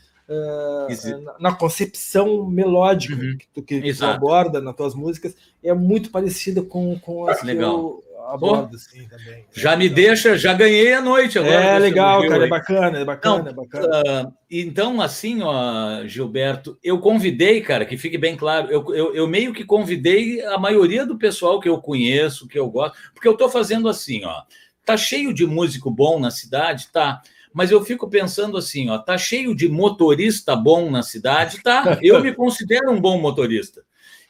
Exi- 0.90 1.16
na, 1.40 1.54
concepção 1.54 2.46
melódica 2.46 3.16
Uhum. 3.16 3.38
que, 3.38 3.48
tu, 3.54 3.62
que 3.62 3.94
tu 3.94 4.06
aborda 4.06 4.62
nas 4.62 4.76
tuas 4.76 4.96
músicas, 4.96 5.36
é 5.64 5.74
muito 5.74 6.10
parecida 6.10 6.62
com, 6.62 6.98
com 7.00 7.28
as 7.28 7.42
Legal. 7.44 7.74
eu 7.74 8.04
abordo, 8.30 8.76
assim, 8.76 9.08
também. 9.10 9.46
já 9.52 9.76
me 9.76 9.90
deixa, 9.90 10.38
já 10.38 10.54
ganhei 10.54 10.94
a 10.94 11.02
noite 11.02 11.38
agora. 11.38 11.54
É 11.56 11.80
legal, 11.80 12.22
cara, 12.28 12.42
é 12.42 12.44
aí. 12.44 12.50
bacana, 12.50 13.00
é 13.00 13.06
bacana, 13.06 13.44
Não, 13.44 13.50
é 13.50 13.54
bacana. 13.54 14.02
Ah, 14.06 14.32
então, 14.50 15.02
assim, 15.02 15.42
ó, 15.42 16.06
Gilberto, 16.06 16.78
eu 16.84 17.00
convidei, 17.00 17.62
cara, 17.62 17.86
que 17.86 17.98
fique 17.98 18.18
bem 18.18 18.38
claro, 18.38 18.72
eu, 18.72 18.94
eu, 18.96 19.16
eu 19.16 19.28
meio 19.28 19.54
que 19.54 19.66
convidei 19.66 20.42
a 20.46 20.58
maioria 20.58 21.06
do 21.06 21.18
pessoal 21.18 21.60
que 21.60 21.68
eu 21.68 21.80
conheço, 21.80 22.48
que 22.48 22.58
eu 22.60 22.70
gosto, 22.70 22.96
porque 23.14 23.28
eu 23.28 23.34
estou 23.34 23.50
fazendo 23.50 23.90
assim, 23.90 24.24
ó. 24.24 24.44
tá 24.86 24.96
cheio 24.96 25.34
de 25.34 25.46
músico 25.46 25.90
bom 25.92 26.20
na 26.20 26.32
cidade, 26.32 26.88
tá. 26.92 27.22
Mas 27.54 27.72
eu 27.72 27.84
fico 27.84 28.10
pensando 28.10 28.58
assim, 28.58 28.90
ó, 28.90 28.98
tá 28.98 29.18
cheio 29.18 29.56
de 29.56 29.68
motorista 29.68 30.56
bom 30.56 30.90
na 30.90 31.04
cidade, 31.04 31.62
tá? 31.62 32.00
Eu 32.02 32.22
me 32.22 32.34
considero 32.34 32.92
um 32.92 33.00
bom 33.00 33.20
motorista. 33.20 33.84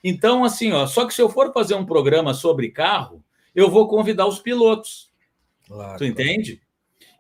Então, 0.04 0.44
assim, 0.44 0.72
ó, 0.72 0.88
só 0.88 1.06
que 1.06 1.14
se 1.14 1.22
eu 1.22 1.30
for 1.30 1.54
fazer 1.54 1.76
um 1.76 1.86
programa 1.86 2.34
sobre 2.34 2.70
carro, 2.70 3.24
eu 3.56 3.70
vou 3.70 3.88
convidar 3.88 4.26
os 4.26 4.40
pilotos. 4.40 5.10
Claro, 5.68 5.98
tu 5.98 6.06
entende? 6.06 6.54
Claro. 6.54 6.72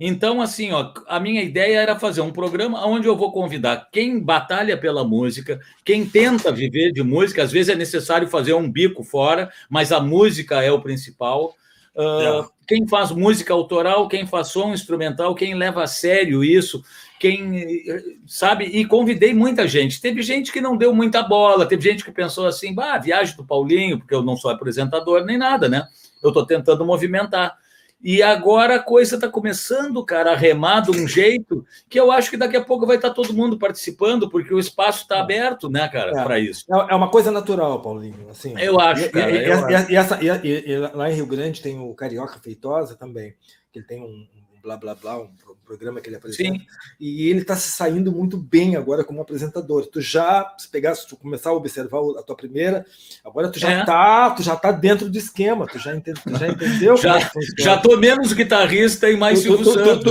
Então, 0.03 0.41
assim, 0.41 0.71
ó, 0.71 0.91
a 1.07 1.19
minha 1.19 1.43
ideia 1.43 1.79
era 1.79 1.99
fazer 1.99 2.21
um 2.21 2.31
programa 2.31 2.83
onde 2.87 3.07
eu 3.07 3.15
vou 3.15 3.31
convidar 3.31 3.87
quem 3.91 4.19
batalha 4.19 4.75
pela 4.75 5.03
música, 5.03 5.59
quem 5.85 6.09
tenta 6.09 6.51
viver 6.51 6.91
de 6.91 7.03
música. 7.03 7.43
Às 7.43 7.51
vezes 7.51 7.71
é 7.71 7.75
necessário 7.75 8.27
fazer 8.27 8.53
um 8.55 8.69
bico 8.69 9.03
fora, 9.03 9.51
mas 9.69 9.91
a 9.91 9.99
música 9.99 10.63
é 10.63 10.71
o 10.71 10.81
principal. 10.81 11.55
Uh, 11.95 12.49
quem 12.65 12.87
faz 12.87 13.11
música 13.11 13.53
autoral, 13.53 14.07
quem 14.07 14.25
faz 14.25 14.47
som 14.47 14.73
instrumental, 14.73 15.35
quem 15.35 15.55
leva 15.55 15.83
a 15.83 15.87
sério 15.87 16.43
isso, 16.43 16.81
quem 17.19 17.83
sabe, 18.25 18.65
e 18.65 18.85
convidei 18.85 19.33
muita 19.33 19.67
gente. 19.67 19.99
Teve 19.99 20.21
gente 20.21 20.51
que 20.51 20.61
não 20.61 20.77
deu 20.77 20.93
muita 20.93 21.21
bola, 21.21 21.65
teve 21.65 21.83
gente 21.83 22.03
que 22.03 22.11
pensou 22.11 22.47
assim, 22.47 22.73
bah, 22.73 22.97
viagem 22.97 23.35
do 23.35 23.45
Paulinho, 23.45 23.99
porque 23.99 24.15
eu 24.15 24.23
não 24.23 24.37
sou 24.37 24.49
apresentador 24.49 25.25
nem 25.25 25.37
nada, 25.37 25.67
né? 25.67 25.85
Eu 26.23 26.29
estou 26.29 26.45
tentando 26.45 26.85
movimentar. 26.85 27.57
E 28.03 28.23
agora 28.23 28.75
a 28.75 28.79
coisa 28.79 29.15
está 29.15 29.27
começando, 29.29 30.03
cara, 30.03 30.31
a 30.31 30.35
remar 30.35 30.81
de 30.81 30.91
um 30.91 31.07
jeito 31.07 31.63
que 31.87 31.99
eu 31.99 32.11
acho 32.11 32.31
que 32.31 32.37
daqui 32.37 32.57
a 32.57 32.63
pouco 32.63 32.85
vai 32.85 32.95
estar 32.95 33.09
tá 33.09 33.15
todo 33.15 33.33
mundo 33.33 33.59
participando, 33.59 34.29
porque 34.29 34.53
o 34.53 34.59
espaço 34.59 35.03
está 35.03 35.19
aberto, 35.19 35.69
né, 35.69 35.87
cara, 35.87 36.11
é, 36.19 36.23
para 36.23 36.39
isso. 36.39 36.65
É, 36.73 36.93
é 36.93 36.95
uma 36.95 37.09
coisa 37.09 37.29
natural, 37.29 37.79
Paulinho. 37.81 38.27
Assim, 38.29 38.55
eu 38.59 38.79
acho, 38.79 39.09
cara. 39.11 39.31
E, 39.31 39.45
eu 39.45 39.69
e, 39.69 39.75
acho. 39.75 39.91
E, 39.91 39.95
essa, 39.95 40.19
e, 40.23 40.77
lá 40.93 41.11
em 41.11 41.15
Rio 41.15 41.27
Grande 41.27 41.61
tem 41.61 41.79
o 41.79 41.93
Carioca 41.93 42.39
Feitosa 42.39 42.95
também, 42.95 43.35
que 43.71 43.79
ele 43.79 43.85
tem 43.85 44.01
um, 44.01 44.27
blá 44.61 44.77
blá 44.77 44.95
blá, 44.95 45.19
um 45.19 45.29
programa 45.65 45.99
que 45.99 46.09
ele 46.09 46.15
apresenta. 46.15 46.59
Sim. 46.59 46.65
E 46.99 47.29
ele 47.29 47.41
está 47.41 47.55
se 47.55 47.71
saindo 47.71 48.11
muito 48.11 48.37
bem 48.37 48.75
agora 48.75 49.03
como 49.03 49.21
apresentador. 49.21 49.87
Tu 49.87 50.01
já, 50.01 50.55
se 50.57 50.67
pegar, 50.67 50.95
se 50.95 51.07
tu 51.07 51.15
começar 51.17 51.49
a 51.49 51.53
observar 51.53 51.99
a 52.17 52.23
tua 52.23 52.35
primeira, 52.35 52.85
agora 53.23 53.49
tu 53.49 53.59
já 53.59 53.71
é. 53.71 53.85
tá, 53.85 54.29
tu 54.31 54.43
já 54.43 54.55
tá 54.55 54.71
dentro 54.71 55.09
do 55.09 55.17
esquema, 55.17 55.65
tu 55.65 55.79
já, 55.79 55.95
entende, 55.95 56.21
tu 56.21 56.37
já 56.37 56.47
entendeu 56.47 56.97
já, 56.97 57.19
é 57.19 57.29
já 57.57 57.77
tô 57.77 57.97
menos 57.97 58.33
guitarrista 58.33 59.09
e 59.09 59.17
mais 59.17 59.39
Silvio 59.39 59.65
Santos. 59.65 60.03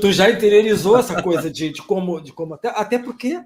Tu, 0.00 0.12
já 0.12 0.30
interiorizou 0.30 0.98
essa 0.98 1.22
coisa 1.22 1.50
de, 1.50 1.70
de 1.70 1.82
como, 1.82 2.20
de 2.20 2.32
como 2.32 2.54
até, 2.54 2.68
até 2.68 2.98
porque 2.98 3.40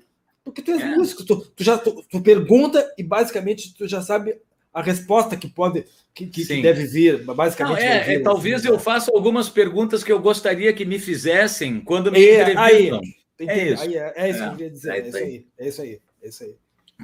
porque 0.44 0.62
tu 0.62 0.70
és 0.70 0.80
é. 0.80 0.94
músico, 0.94 1.24
tu, 1.24 1.40
tu 1.40 1.64
já 1.64 1.76
tu, 1.76 2.04
tu 2.08 2.20
pergunta 2.20 2.88
e 2.96 3.02
basicamente 3.02 3.74
tu 3.74 3.88
já 3.88 4.00
sabe 4.00 4.38
a 4.76 4.82
resposta 4.82 5.38
que 5.38 5.48
pode 5.48 5.86
que, 6.14 6.26
que 6.26 6.60
deve 6.60 6.84
vir, 6.84 7.24
basicamente. 7.24 7.78
Não, 7.78 7.82
é, 7.82 8.00
vir, 8.00 8.16
é, 8.16 8.18
talvez 8.20 8.56
assim, 8.56 8.68
eu 8.68 8.78
faça 8.78 9.10
algumas 9.10 9.48
perguntas 9.48 10.04
que 10.04 10.12
eu 10.12 10.20
gostaria 10.20 10.70
que 10.70 10.84
me 10.84 10.98
fizessem 10.98 11.80
quando 11.80 12.12
me 12.12 12.22
é, 12.22 12.42
entrevistam. 12.42 12.62
Aí, 12.62 13.48
é 13.48 13.68
isso. 13.68 13.82
Aí, 13.82 13.96
é, 13.96 14.12
é, 14.14 14.30
isso 14.30 14.38
que 14.38 14.44
eu 14.44 14.50
queria 14.50 14.70
dizer. 14.70 14.90
É, 14.90 14.98
é, 14.98 15.08
isso 15.08 15.16
aí. 15.16 15.46
É 15.58 15.68
isso 15.68 15.82
aí. 15.82 16.00
É 16.22 16.28
isso 16.28 16.44
aí. 16.44 16.54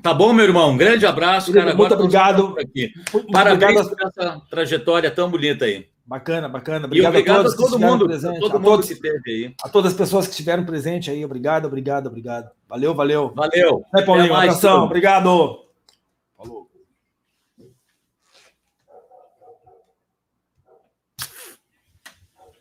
Tá 0.02 0.12
bom, 0.12 0.34
meu 0.34 0.44
irmão. 0.44 0.70
Um 0.70 0.76
grande 0.76 1.06
abraço, 1.06 1.50
cara. 1.50 1.74
Muito 1.74 1.94
Agora 1.94 1.94
obrigado. 1.94 2.54
Aqui. 2.58 2.92
Parabéns 3.32 3.80
obrigado. 3.80 4.12
por 4.12 4.22
essa 4.22 4.42
trajetória 4.50 5.10
tão 5.10 5.30
bonita 5.30 5.64
aí. 5.64 5.86
Bacana, 6.04 6.46
bacana. 6.46 6.86
Obrigado, 6.86 7.12
obrigado 7.12 7.40
a, 7.40 7.42
todos 7.44 7.54
a 7.54 7.56
todo 7.56 7.78
mundo, 7.78 8.06
presente, 8.06 8.40
todo 8.40 8.56
a 8.56 8.58
mundo 8.58 8.64
todos, 8.64 8.86
que 8.86 8.92
esteve 8.92 9.30
aí. 9.30 9.54
A 9.62 9.68
todas 9.70 9.92
as 9.92 9.98
pessoas 9.98 10.26
que 10.26 10.32
estiveram 10.32 10.64
presente 10.66 11.10
aí, 11.10 11.24
obrigado, 11.24 11.66
obrigado, 11.66 12.08
obrigado. 12.08 12.50
Valeu, 12.68 12.94
valeu. 12.94 13.32
Valeu. 13.34 13.82
Até, 13.90 14.04
Paulinho, 14.04 14.26
Até 14.26 14.34
mais, 14.34 14.50
abração. 14.50 14.84
Obrigado. 14.84 15.71